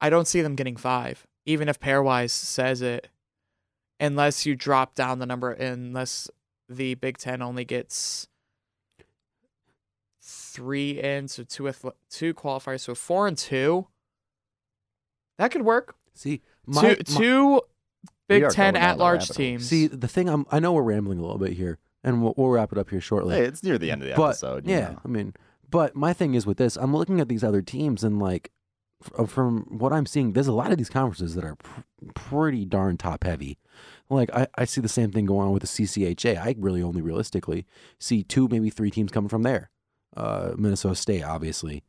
I 0.00 0.10
don't 0.10 0.28
see 0.28 0.42
them 0.42 0.54
getting 0.54 0.76
five, 0.76 1.26
even 1.44 1.68
if 1.68 1.78
pairwise 1.80 2.30
says 2.30 2.82
it, 2.82 3.08
unless 4.00 4.46
you 4.46 4.56
drop 4.56 4.94
down 4.96 5.18
the 5.20 5.26
number, 5.26 5.52
unless 5.52 6.28
the 6.68 6.94
Big 6.94 7.18
Ten 7.18 7.42
only 7.42 7.64
gets 7.64 8.26
three 10.22 11.00
in, 11.00 11.28
so 11.28 11.42
two 11.44 11.68
ath- 11.68 11.84
two 12.08 12.34
qualifiers, 12.34 12.80
so 12.80 12.94
four 12.94 13.26
and 13.28 13.36
two. 13.36 13.86
That 15.38 15.50
could 15.50 15.62
work. 15.62 15.94
See, 16.14 16.42
my, 16.66 16.94
two 16.94 17.14
my- 17.14 17.18
two 17.18 17.60
Big 18.28 18.48
Ten 18.50 18.76
at 18.76 18.98
large 18.98 19.28
teams. 19.28 19.68
see 19.68 19.86
the 19.86 20.08
thing. 20.08 20.28
I'm. 20.28 20.46
I 20.50 20.60
know 20.60 20.72
we're 20.72 20.82
rambling 20.82 21.18
a 21.18 21.22
little 21.22 21.38
bit 21.38 21.54
here, 21.54 21.78
and 22.04 22.22
we'll, 22.22 22.34
we'll 22.36 22.48
wrap 22.50 22.72
it 22.72 22.78
up 22.78 22.90
here 22.90 23.00
shortly. 23.00 23.36
Hey, 23.36 23.44
it's 23.44 23.62
near 23.62 23.76
the 23.78 23.90
end 23.90 24.02
of 24.02 24.08
the 24.08 24.14
but 24.14 24.30
episode. 24.30 24.66
yeah, 24.66 24.80
know. 24.90 25.00
I 25.04 25.08
mean, 25.08 25.34
but 25.68 25.96
my 25.96 26.12
thing 26.12 26.34
is 26.34 26.46
with 26.46 26.58
this, 26.58 26.76
I'm 26.76 26.94
looking 26.94 27.20
at 27.20 27.28
these 27.28 27.42
other 27.42 27.62
teams 27.62 28.04
and 28.04 28.20
like, 28.20 28.52
f- 28.52 28.59
from 29.26 29.66
what 29.68 29.92
I'm 29.92 30.06
seeing, 30.06 30.32
there's 30.32 30.46
a 30.46 30.52
lot 30.52 30.72
of 30.72 30.78
these 30.78 30.90
conferences 30.90 31.34
that 31.34 31.44
are 31.44 31.56
pr- 31.56 31.80
pretty 32.14 32.64
darn 32.64 32.96
top 32.96 33.24
heavy. 33.24 33.58
Like 34.08 34.30
I, 34.34 34.46
I 34.56 34.64
see 34.64 34.80
the 34.80 34.88
same 34.88 35.10
thing 35.12 35.26
going 35.26 35.46
on 35.46 35.52
with 35.52 35.62
the 35.62 35.68
CCHA. 35.68 36.36
I 36.38 36.54
really 36.58 36.82
only 36.82 37.00
realistically 37.00 37.66
see 37.98 38.22
two, 38.22 38.48
maybe 38.48 38.70
three 38.70 38.90
teams 38.90 39.10
coming 39.12 39.28
from 39.28 39.42
there. 39.42 39.70
Uh, 40.16 40.52
Minnesota 40.56 40.96
State, 40.96 41.22
obviously, 41.22 41.84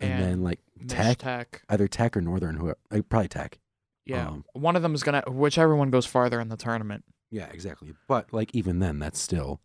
and, 0.00 0.12
And 0.12 0.22
then 0.22 0.42
like 0.42 0.60
Tech, 0.88 1.18
Tech. 1.18 1.62
either 1.68 1.86
Tech 1.86 2.16
or 2.16 2.20
Northern, 2.22 2.56
who 2.56 2.74
like, 2.90 3.08
probably 3.08 3.28
Tech. 3.28 3.58
Yeah, 4.06 4.28
Um, 4.28 4.44
one 4.52 4.76
of 4.76 4.82
them 4.82 4.94
is 4.94 5.02
gonna 5.02 5.22
whichever 5.26 5.74
one 5.76 5.90
goes 5.90 6.06
farther 6.06 6.40
in 6.40 6.48
the 6.48 6.56
tournament. 6.56 7.04
Yeah, 7.30 7.46
exactly. 7.52 7.92
But 8.08 8.32
like 8.32 8.54
even 8.54 8.78
then, 8.78 8.98
that's 8.98 9.20
still 9.20 9.60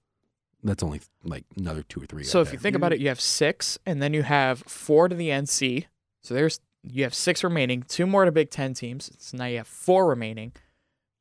that's 0.63 0.83
only 0.83 1.01
like 1.23 1.45
another 1.57 1.83
two 1.83 2.01
or 2.01 2.05
three. 2.05 2.23
So 2.23 2.41
if 2.41 2.47
there. 2.47 2.53
you 2.55 2.59
think 2.59 2.75
about 2.75 2.91
it, 2.91 2.99
you 2.99 3.07
have 3.07 3.21
six, 3.21 3.77
and 3.85 4.01
then 4.01 4.13
you 4.13 4.23
have 4.23 4.59
four 4.67 5.07
to 5.07 5.15
the 5.15 5.29
NC. 5.29 5.85
So 6.21 6.33
there's 6.33 6.59
you 6.83 7.03
have 7.03 7.13
six 7.13 7.43
remaining, 7.43 7.83
two 7.83 8.05
more 8.05 8.25
to 8.25 8.31
Big 8.31 8.49
Ten 8.49 8.73
teams. 8.73 9.11
So 9.19 9.37
now 9.37 9.45
you 9.45 9.57
have 9.57 9.67
four 9.67 10.07
remaining. 10.07 10.53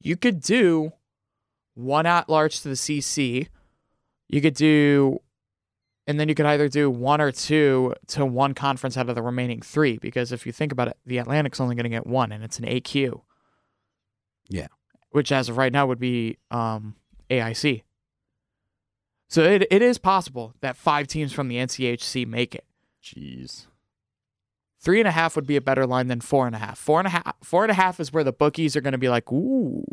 You 0.01 0.17
could 0.17 0.41
do 0.41 0.93
one 1.75 2.07
at 2.07 2.29
large 2.29 2.61
to 2.63 2.69
the 2.69 2.75
CC. 2.75 3.49
You 4.29 4.41
could 4.41 4.55
do, 4.55 5.21
and 6.07 6.19
then 6.19 6.29
you 6.29 6.35
could 6.35 6.47
either 6.47 6.69
do 6.69 6.91
one 6.91 7.21
or 7.21 7.33
two 7.33 7.95
to 8.09 8.25
one 8.25 8.55
conference 8.55 8.97
out 8.97 9.09
of 9.09 9.15
the 9.15 9.23
remaining 9.23 9.61
three. 9.61 9.99
Because 9.99 10.33
if 10.33 10.47
you 10.47 10.53
think 10.53 10.73
about 10.73 10.89
it, 10.89 10.97
the 11.05 11.19
Atlantic's 11.19 11.61
only 11.61 11.75
going 11.75 11.85
to 11.85 11.91
get 11.91 12.07
one, 12.07 12.33
and 12.33 12.43
it's 12.43 12.59
an 12.59 12.65
AQ. 12.65 13.23
Yeah. 14.49 14.69
Which, 15.11 15.33
as 15.33 15.49
of 15.49 15.57
right 15.57 15.73
now, 15.73 15.87
would 15.87 15.99
be 15.99 16.39
um, 16.51 16.95
AIC. 17.29 17.83
So 19.29 19.43
it, 19.43 19.67
it 19.71 19.83
is 19.83 19.99
possible 19.99 20.55
that 20.61 20.77
five 20.77 21.07
teams 21.07 21.33
from 21.33 21.49
the 21.49 21.57
NCHC 21.57 22.27
make 22.27 22.55
it. 22.55 22.65
Jeez. 23.03 23.67
Three 24.83 24.99
and 25.01 25.07
a 25.09 25.11
half 25.11 25.37
would 25.37 25.47
be 25.47 25.57
a 25.57 25.61
better 25.61 25.87
line 25.87 26.07
than 26.09 26.21
four 26.23 26.47
and 26.47 26.57
a 26.57 26.59
half. 26.59 26.79
Four 26.79 27.01
and 27.01 27.07
a 27.07 27.11
half. 27.11 27.35
Four 27.43 27.65
and 27.65 27.71
a 27.71 27.75
half 27.75 28.01
is 28.01 28.13
where 28.13 28.25
the 28.25 28.33
bookies 28.33 28.77
are 28.77 28.81
going 28.81 28.93
to 28.93 28.99
be 28.99 29.11
like, 29.11 29.31
ooh, 29.31 29.85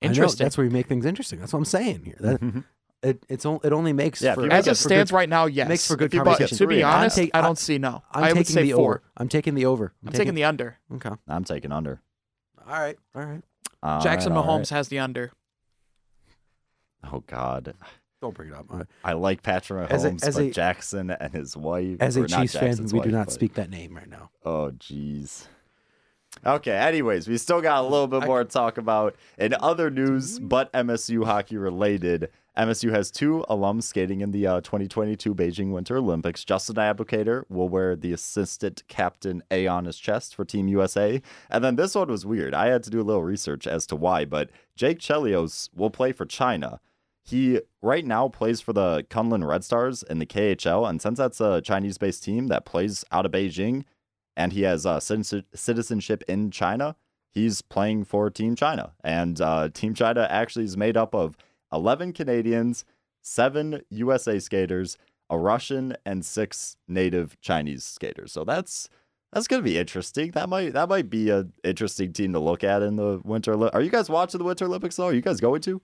interesting. 0.00 0.44
that's 0.44 0.56
where 0.56 0.64
you 0.64 0.70
make 0.72 0.86
things 0.88 1.06
interesting. 1.06 1.38
That's 1.38 1.52
what 1.52 1.60
I'm 1.60 1.64
saying 1.64 2.02
here. 2.04 2.16
That 2.18 2.40
mm-hmm. 2.40 2.60
it 3.02 3.24
it's 3.28 3.46
on, 3.46 3.60
it 3.62 3.72
only 3.72 3.92
makes 3.92 4.20
Yeah, 4.20 4.34
for, 4.34 4.50
As 4.52 4.66
it 4.66 4.74
stands 4.74 5.12
good, 5.12 5.16
right 5.16 5.28
now, 5.28 5.46
yes. 5.46 5.68
makes 5.68 5.86
for 5.86 5.96
good 5.96 6.06
If 6.06 6.14
you 6.14 6.20
But 6.24 6.30
conversation. 6.38 6.58
to 6.58 6.66
be 6.66 6.74
Three 6.74 6.82
and 6.82 6.88
a 6.88 6.92
half. 6.92 7.00
honest, 7.00 7.18
I'm 7.18 7.24
take- 7.26 7.34
I 7.34 7.38
I- 7.38 7.42
don't 7.42 7.58
see 7.58 7.78
no. 7.78 8.02
I'm 8.10 8.24
I 8.24 8.28
would 8.28 8.38
taking 8.38 8.54
say 8.54 8.62
the 8.62 8.72
four. 8.72 8.80
over. 8.94 9.02
I'm 9.16 9.28
taking 9.28 9.54
the 9.54 9.66
over. 9.66 9.92
I'm 10.04 10.12
taking 10.12 10.34
the 10.34 10.44
under. 10.44 10.78
okay. 10.94 11.10
I'm 11.28 11.44
taking 11.44 11.70
under. 11.70 12.00
All 12.66 12.72
right, 12.72 12.96
all 13.14 13.22
right. 13.22 13.42
All 13.84 14.00
Jackson 14.00 14.32
right, 14.32 14.38
all 14.38 14.44
Mahomes 14.58 14.58
right. 14.58 14.68
has 14.70 14.88
the 14.88 14.98
under. 14.98 15.30
Oh 17.12 17.22
God, 17.26 17.74
Don't 18.24 18.34
bring 18.34 18.48
it 18.48 18.54
up. 18.54 18.64
All 18.70 18.78
right. 18.78 18.86
I 19.04 19.12
like 19.12 19.42
Patrick 19.42 19.90
Mahomes, 19.90 19.92
As 19.92 20.04
a- 20.06 20.26
as 20.28 20.34
but 20.36 20.44
a- 20.44 20.50
Jackson 20.50 21.10
and 21.10 21.30
his 21.34 21.54
wife. 21.58 21.98
As 22.00 22.16
a 22.16 22.26
Chiefs 22.26 22.54
fan, 22.56 22.82
we 22.90 23.00
do 23.00 23.10
not 23.10 23.26
but- 23.26 23.32
speak 23.34 23.52
that 23.54 23.68
name 23.68 23.94
right 23.94 24.08
now. 24.08 24.30
Oh, 24.46 24.70
jeez. 24.78 25.46
Okay, 26.46 26.72
anyways, 26.72 27.28
we 27.28 27.36
still 27.36 27.60
got 27.60 27.80
a 27.84 27.86
little 27.86 28.06
bit 28.08 28.22
I- 28.22 28.26
more 28.26 28.42
to 28.42 28.48
talk 28.48 28.78
about. 28.78 29.14
In 29.36 29.54
other 29.60 29.90
news, 29.90 30.38
but 30.38 30.72
MSU 30.72 31.24
hockey 31.26 31.58
related, 31.58 32.30
MSU 32.56 32.92
has 32.92 33.10
two 33.10 33.44
alums 33.50 33.82
skating 33.82 34.22
in 34.22 34.30
the 34.30 34.46
uh, 34.46 34.60
2022 34.62 35.34
Beijing 35.34 35.70
Winter 35.70 35.98
Olympics. 35.98 36.46
Justin 36.46 36.76
Abdelkader 36.76 37.44
will 37.50 37.68
wear 37.68 37.94
the 37.94 38.14
assistant 38.14 38.84
captain 38.88 39.42
A 39.50 39.66
on 39.66 39.84
his 39.84 39.98
chest 39.98 40.34
for 40.34 40.46
Team 40.46 40.66
USA. 40.68 41.20
And 41.50 41.62
then 41.62 41.76
this 41.76 41.94
one 41.94 42.08
was 42.08 42.24
weird. 42.24 42.54
I 42.54 42.68
had 42.68 42.82
to 42.84 42.90
do 42.90 43.02
a 43.02 43.04
little 43.04 43.22
research 43.22 43.66
as 43.66 43.86
to 43.88 43.96
why, 43.96 44.24
but 44.24 44.48
Jake 44.76 44.98
Chelios 45.00 45.68
will 45.74 45.90
play 45.90 46.10
for 46.12 46.24
China. 46.24 46.80
He 47.26 47.60
right 47.80 48.04
now 48.04 48.28
plays 48.28 48.60
for 48.60 48.74
the 48.74 49.04
Kunlun 49.08 49.48
Red 49.48 49.64
Stars 49.64 50.02
in 50.02 50.18
the 50.18 50.26
KHL, 50.26 50.88
and 50.88 51.00
since 51.00 51.16
that's 51.18 51.40
a 51.40 51.62
Chinese-based 51.62 52.22
team 52.22 52.48
that 52.48 52.66
plays 52.66 53.02
out 53.10 53.24
of 53.24 53.32
Beijing, 53.32 53.84
and 54.36 54.52
he 54.52 54.62
has 54.62 54.84
uh, 54.84 55.00
citizenship 55.00 56.22
in 56.28 56.50
China, 56.50 56.96
he's 57.30 57.62
playing 57.62 58.04
for 58.04 58.28
Team 58.28 58.54
China, 58.54 58.92
and 59.02 59.40
uh, 59.40 59.70
Team 59.72 59.94
China 59.94 60.26
actually 60.28 60.66
is 60.66 60.76
made 60.76 60.98
up 60.98 61.14
of 61.14 61.36
11 61.72 62.12
Canadians, 62.12 62.84
seven 63.22 63.80
USA 63.88 64.38
skaters, 64.38 64.98
a 65.30 65.38
Russian, 65.38 65.96
and 66.04 66.26
six 66.26 66.76
native 66.86 67.40
Chinese 67.40 67.84
skaters. 67.84 68.32
So 68.32 68.44
that's 68.44 68.90
that's 69.32 69.48
gonna 69.48 69.62
be 69.62 69.78
interesting. 69.78 70.32
That 70.32 70.50
might 70.50 70.74
that 70.74 70.90
might 70.90 71.08
be 71.08 71.30
an 71.30 71.54
interesting 71.64 72.12
team 72.12 72.34
to 72.34 72.38
look 72.38 72.62
at 72.62 72.82
in 72.82 72.96
the 72.96 73.20
Winter. 73.24 73.54
Olymp- 73.54 73.74
Are 73.74 73.80
you 73.80 73.90
guys 73.90 74.10
watching 74.10 74.38
the 74.38 74.44
Winter 74.44 74.66
Olympics 74.66 74.96
though? 74.96 75.06
Are 75.06 75.14
you 75.14 75.22
guys 75.22 75.40
going 75.40 75.62
to? 75.62 75.80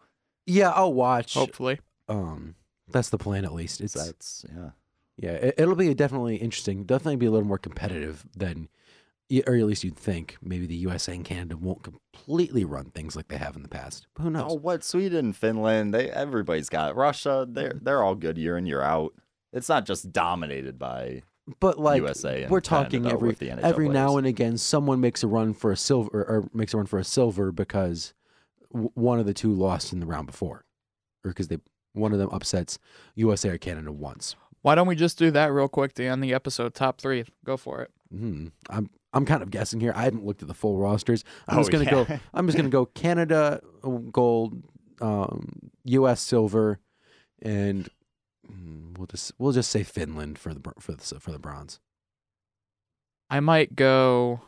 Yeah, 0.46 0.70
I'll 0.70 0.92
watch. 0.92 1.34
Hopefully. 1.34 1.80
Um, 2.08 2.56
that's 2.90 3.10
the 3.10 3.18
plan 3.18 3.44
at 3.44 3.52
least. 3.52 3.80
It's 3.80 3.94
That's 3.94 4.44
yeah. 4.52 4.70
yeah, 5.16 5.32
it, 5.32 5.54
it'll 5.58 5.76
be 5.76 5.92
definitely 5.94 6.36
interesting. 6.36 6.84
Definitely 6.84 7.16
be 7.16 7.26
a 7.26 7.30
little 7.30 7.46
more 7.46 7.58
competitive 7.58 8.26
than, 8.36 8.68
or 9.46 9.54
at 9.54 9.64
least 9.64 9.84
you'd 9.84 9.96
think. 9.96 10.36
Maybe 10.42 10.66
the 10.66 10.76
USA 10.76 11.14
and 11.14 11.24
Canada 11.24 11.56
won't 11.56 11.82
completely 11.82 12.64
run 12.64 12.86
things 12.86 13.16
like 13.16 13.28
they 13.28 13.36
have 13.36 13.56
in 13.56 13.62
the 13.62 13.68
past. 13.68 14.06
But 14.14 14.24
who 14.24 14.30
knows? 14.30 14.46
Oh, 14.50 14.54
what 14.54 14.82
Sweden, 14.82 15.32
Finland, 15.32 15.94
they 15.94 16.10
everybody's 16.10 16.68
got 16.68 16.90
it. 16.90 16.96
Russia. 16.96 17.46
They're 17.48 17.78
they're 17.80 18.02
all 18.02 18.14
good 18.14 18.38
year 18.38 18.56
in 18.56 18.66
year 18.66 18.82
out. 18.82 19.14
It's 19.52 19.68
not 19.68 19.86
just 19.86 20.12
dominated 20.12 20.78
by 20.78 21.22
but 21.58 21.78
like 21.78 21.98
USA 22.00 22.42
and 22.42 22.50
we're 22.50 22.60
talking 22.60 23.02
Canada 23.02 23.14
every 23.14 23.28
with 23.28 23.38
the 23.38 23.50
every 23.50 23.88
now 23.88 24.16
and 24.16 24.26
again, 24.26 24.56
someone 24.56 25.00
makes 25.00 25.24
a 25.24 25.26
run 25.26 25.52
for 25.54 25.72
a 25.72 25.76
silver 25.76 26.22
or 26.22 26.48
makes 26.52 26.74
a 26.74 26.76
run 26.76 26.86
for 26.86 26.98
a 26.98 27.04
silver 27.04 27.50
because 27.50 28.14
w- 28.72 28.90
one 28.94 29.18
of 29.18 29.26
the 29.26 29.34
two 29.34 29.52
lost 29.52 29.92
in 29.92 30.00
the 30.00 30.06
round 30.06 30.26
before, 30.26 30.64
or 31.24 31.30
because 31.30 31.48
they 31.48 31.58
one 31.92 32.12
of 32.12 32.18
them 32.18 32.30
upsets 32.32 32.78
USA 33.16 33.50
or 33.50 33.58
Canada 33.58 33.90
once. 33.92 34.36
Why 34.62 34.74
don't 34.74 34.86
we 34.86 34.94
just 34.94 35.18
do 35.18 35.30
that 35.32 35.52
real 35.52 35.68
quick 35.68 35.94
to 35.94 36.04
end 36.04 36.22
the 36.22 36.34
episode? 36.34 36.74
Top 36.74 37.00
three. 37.00 37.24
Go 37.44 37.56
for 37.56 37.80
it. 37.82 37.90
Hmm. 38.10 38.48
I'm 38.68 38.90
I'm 39.12 39.24
kind 39.24 39.42
of 39.42 39.50
guessing 39.50 39.80
here. 39.80 39.92
I 39.96 40.02
haven't 40.04 40.24
looked 40.24 40.42
at 40.42 40.48
the 40.48 40.54
full 40.54 40.76
rosters. 40.78 41.24
I'm 41.48 41.56
Oh, 41.58 41.60
just 41.60 41.72
gonna 41.72 41.84
yeah. 41.84 41.90
go. 41.90 42.06
I'm 42.34 42.46
just 42.46 42.56
gonna 42.56 42.68
go 42.68 42.86
Canada 42.86 43.60
uh, 43.82 43.88
gold, 43.88 44.62
um, 45.00 45.70
U.S. 45.84 46.20
silver, 46.20 46.78
and 47.42 47.88
mm, 48.50 48.96
we'll 48.98 49.06
just 49.06 49.32
we'll 49.38 49.52
just 49.52 49.70
say 49.70 49.82
Finland 49.82 50.38
for 50.38 50.52
the 50.54 50.60
for 50.78 50.92
the 50.92 51.18
for 51.20 51.32
the 51.32 51.38
bronze. 51.38 51.80
I 53.30 53.40
might 53.40 53.74
go. 53.76 54.42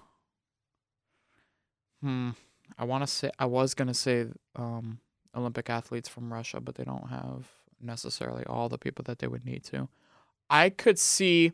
Hmm. 2.03 2.31
I 2.83 2.85
want 2.85 3.05
to 3.05 3.07
say 3.07 3.31
I 3.39 3.45
was 3.47 3.75
gonna 3.75 3.95
say 3.95 4.27
um, 4.57 4.99
Olympic 5.37 5.71
athletes 5.71 6.09
from 6.09 6.33
Russia, 6.33 6.59
but 6.61 6.75
they 6.75 6.83
don't 6.83 7.11
have 7.11 7.47
necessarily 7.81 8.43
all 8.47 8.69
the 8.69 8.77
people 8.77 9.05
that 9.05 9.21
they 9.21 9.29
would 9.29 9.45
need 9.45 9.63
to. 9.67 9.89
I 10.51 10.69
could 10.69 10.99
see. 10.99 11.53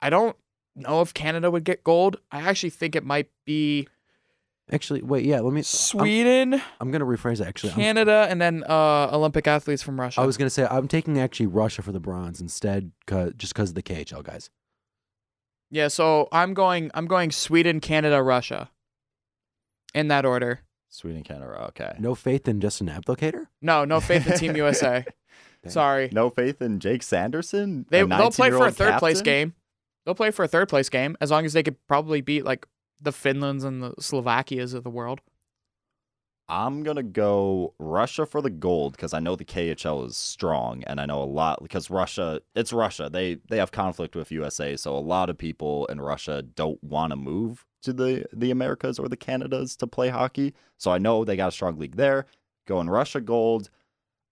I 0.00 0.10
don't 0.10 0.36
know 0.76 1.00
if 1.00 1.12
Canada 1.12 1.50
would 1.50 1.64
get 1.64 1.82
gold. 1.82 2.20
I 2.30 2.42
actually 2.42 2.70
think 2.70 2.94
it 2.94 3.04
might 3.04 3.30
be 3.44 3.88
Actually, 4.70 5.02
wait, 5.02 5.24
yeah. 5.24 5.40
Let 5.40 5.52
me. 5.52 5.58
I'm, 5.58 5.64
Sweden, 5.64 6.62
I'm 6.80 6.92
gonna 6.92 7.04
rephrase 7.04 7.40
it. 7.40 7.48
Actually, 7.48 7.70
I'm- 7.70 7.80
Canada, 7.80 8.28
and 8.30 8.40
then 8.40 8.62
uh, 8.62 9.10
Olympic 9.12 9.48
athletes 9.48 9.82
from 9.82 10.00
Russia. 10.00 10.20
I 10.20 10.24
was 10.24 10.36
gonna 10.36 10.50
say 10.50 10.68
I'm 10.70 10.86
taking 10.86 11.18
actually 11.18 11.48
Russia 11.48 11.82
for 11.82 11.90
the 11.90 11.98
bronze 11.98 12.40
instead, 12.40 12.92
cause, 13.08 13.32
just 13.36 13.54
because 13.54 13.70
of 13.70 13.74
the 13.74 13.82
KHL 13.82 14.22
guys. 14.22 14.50
yeah, 15.68 15.88
so 15.88 16.28
I'm 16.30 16.54
going. 16.54 16.92
I'm 16.94 17.06
going 17.08 17.32
Sweden, 17.32 17.80
Canada, 17.80 18.22
Russia. 18.22 18.70
In 19.94 20.08
that 20.08 20.24
order. 20.24 20.60
Sweden, 20.88 21.22
Canada. 21.22 21.66
Okay. 21.68 21.96
No 21.98 22.14
faith 22.14 22.46
in 22.46 22.60
Justin 22.60 22.88
Abdelkader. 22.88 23.46
No, 23.60 23.84
no 23.84 24.00
faith 24.00 24.26
in 24.30 24.38
Team 24.38 24.56
USA. 24.64 25.04
Sorry. 25.66 26.08
No 26.12 26.30
faith 26.30 26.60
in 26.60 26.78
Jake 26.78 27.02
Sanderson. 27.02 27.86
They 27.90 28.02
they'll 28.02 28.30
play 28.30 28.50
for 28.50 28.56
a 28.56 28.70
19-year-old 28.70 28.76
third 28.76 28.98
place 28.98 29.22
game. 29.22 29.54
They'll 30.04 30.14
play 30.14 30.30
for 30.30 30.44
a 30.44 30.48
third 30.48 30.68
place 30.68 30.88
game 30.88 31.16
as 31.20 31.30
long 31.30 31.44
as 31.44 31.52
they 31.52 31.62
could 31.62 31.76
probably 31.88 32.20
beat 32.20 32.44
like 32.44 32.66
the 33.00 33.12
Finlands 33.12 33.64
and 33.64 33.82
the 33.82 33.94
Slovakias 34.00 34.74
of 34.74 34.84
the 34.84 34.90
world. 34.90 35.20
I'm 36.48 36.82
gonna 36.82 37.02
go 37.02 37.74
Russia 37.78 38.26
for 38.26 38.42
the 38.42 38.50
gold 38.50 38.92
because 38.92 39.14
I 39.14 39.18
know 39.18 39.34
the 39.34 39.44
KHL 39.46 40.06
is 40.06 40.16
strong, 40.16 40.84
and 40.84 41.00
I 41.00 41.06
know 41.06 41.22
a 41.22 41.24
lot 41.24 41.62
because 41.62 41.88
Russia. 41.90 42.40
It's 42.54 42.72
Russia. 42.72 43.08
They 43.10 43.36
they 43.48 43.56
have 43.56 43.72
conflict 43.72 44.14
with 44.14 44.30
USA, 44.30 44.76
so 44.76 44.96
a 44.96 44.98
lot 44.98 45.30
of 45.30 45.38
people 45.38 45.86
in 45.86 46.00
Russia 46.00 46.42
don't 46.42 46.82
want 46.84 47.12
to 47.12 47.16
move 47.16 47.64
to 47.82 47.92
the 47.94 48.26
the 48.32 48.50
Americas 48.50 48.98
or 48.98 49.08
the 49.08 49.16
Canadas 49.16 49.76
to 49.76 49.86
play 49.86 50.10
hockey. 50.10 50.54
So 50.76 50.90
I 50.90 50.98
know 50.98 51.24
they 51.24 51.36
got 51.36 51.48
a 51.48 51.52
strong 51.52 51.78
league 51.78 51.96
there. 51.96 52.26
Going 52.66 52.90
Russia 52.90 53.20
gold. 53.20 53.70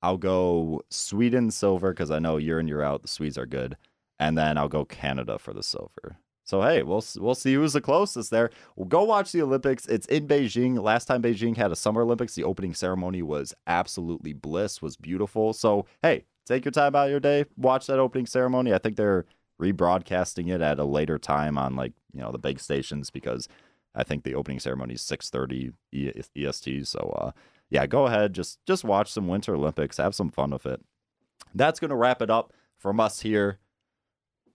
I'll 0.03 0.19
go 0.19 0.83
Sweden 0.91 1.51
silver 1.51 1.93
because 1.93 2.11
I 2.11 2.19
know 2.19 2.37
year 2.37 2.59
in 2.61 2.69
year 2.69 2.83
out 2.83 3.03
the 3.03 3.09
Swedes 3.09 3.39
are 3.39 3.47
good, 3.47 3.77
and 4.19 4.37
then 4.37 4.59
I'll 4.59 4.69
go 4.69 4.85
Canada 4.85 5.39
for 5.39 5.55
the 5.55 5.63
silver. 5.63 6.19
So 6.53 6.61
hey, 6.61 6.83
we'll 6.83 7.03
we'll 7.17 7.35
see 7.35 7.55
who's 7.55 7.73
the 7.73 7.81
closest 7.81 8.31
there. 8.31 8.51
We'll 8.77 8.85
go 8.85 9.05
watch 9.05 9.33
the 9.33 9.41
Olympics. 9.41 9.87
It's 9.87 10.05
in 10.09 10.29
Beijing. 10.29 10.79
Last 10.79 11.07
time 11.07 11.23
Beijing 11.23 11.57
had 11.57 11.73
a 11.73 11.77
Summer 11.77 12.03
Olympics, 12.03 12.35
the 12.35 12.45
opening 12.45 12.75
ceremony 12.75 13.23
was 13.23 13.55
absolutely 13.67 14.35
bliss, 14.35 14.83
was 14.83 14.95
beautiful. 14.99 15.55
So 15.55 15.87
hey, 16.03 16.27
take 16.45 16.67
your 16.67 16.73
time 16.73 16.95
out 16.95 17.07
of 17.07 17.11
your 17.11 17.21
day, 17.21 17.47
watch 17.57 17.87
that 17.87 17.99
opening 17.99 18.27
ceremony. 18.27 18.75
I 18.75 18.77
think 18.77 18.97
they're 18.97 19.25
rebroadcasting 19.59 20.53
it 20.53 20.61
at 20.61 20.79
a 20.79 20.85
later 20.85 21.17
time 21.19 21.57
on 21.57 21.75
like 21.75 21.95
you 22.13 22.21
know 22.21 22.31
the 22.31 22.39
big 22.39 22.61
stations 22.61 23.09
because 23.09 23.49
I 23.95 24.03
think 24.05 24.23
the 24.23 24.35
opening 24.35 24.61
ceremony 24.61 24.93
is 24.93 25.01
6:30 25.01 25.73
E- 25.91 26.13
EST. 26.37 26.87
So 26.87 27.15
uh, 27.19 27.31
yeah, 27.71 27.87
go 27.87 28.05
ahead, 28.05 28.35
just 28.35 28.59
just 28.67 28.85
watch 28.85 29.11
some 29.11 29.27
Winter 29.27 29.55
Olympics, 29.55 29.97
have 29.97 30.15
some 30.15 30.29
fun 30.29 30.51
with 30.51 30.67
it. 30.67 30.83
That's 31.55 31.81
gonna 31.81 31.97
wrap 31.97 32.21
it 32.21 32.29
up 32.29 32.53
from 32.77 33.01
us 33.01 33.21
here 33.21 33.59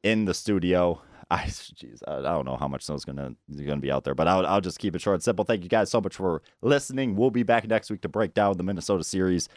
in 0.03 0.25
the 0.25 0.35
studio. 0.35 1.01
I, 1.29 1.43
jeez, 1.43 2.01
I, 2.07 2.21
don't 2.21 2.45
know 2.45 2.55
how 2.55 2.69
much 2.69 2.85
snow's 2.85 3.03
gonna 3.03 3.35
gonna 3.57 3.81
be 3.81 3.91
out 3.91 4.05
there, 4.05 4.15
but 4.15 4.27
I'll, 4.27 4.45
I'll 4.45 4.61
just 4.61 4.79
keep 4.79 4.95
it 4.95 5.01
short 5.01 5.15
and 5.15 5.23
simple. 5.23 5.43
Thank 5.43 5.63
you 5.63 5.69
guys 5.69 5.91
so 5.91 5.99
much 5.99 6.15
for 6.15 6.41
listening. 6.61 7.15
We'll 7.15 7.31
be 7.31 7.43
back 7.43 7.67
next 7.67 7.89
week 7.89 8.01
to 8.01 8.09
break 8.09 8.33
down 8.33 8.55
the 8.55 8.63
Minnesota 8.63 9.03
series. 9.03 9.49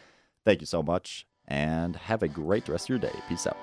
Thank 0.43 0.59
you 0.59 0.67
so 0.67 0.83
much, 0.83 1.25
and 1.47 1.95
have 1.95 2.23
a 2.23 2.27
great 2.27 2.67
rest 2.67 2.85
of 2.85 2.89
your 2.89 2.99
day. 2.99 3.13
Peace 3.29 3.47
out. 3.47 3.57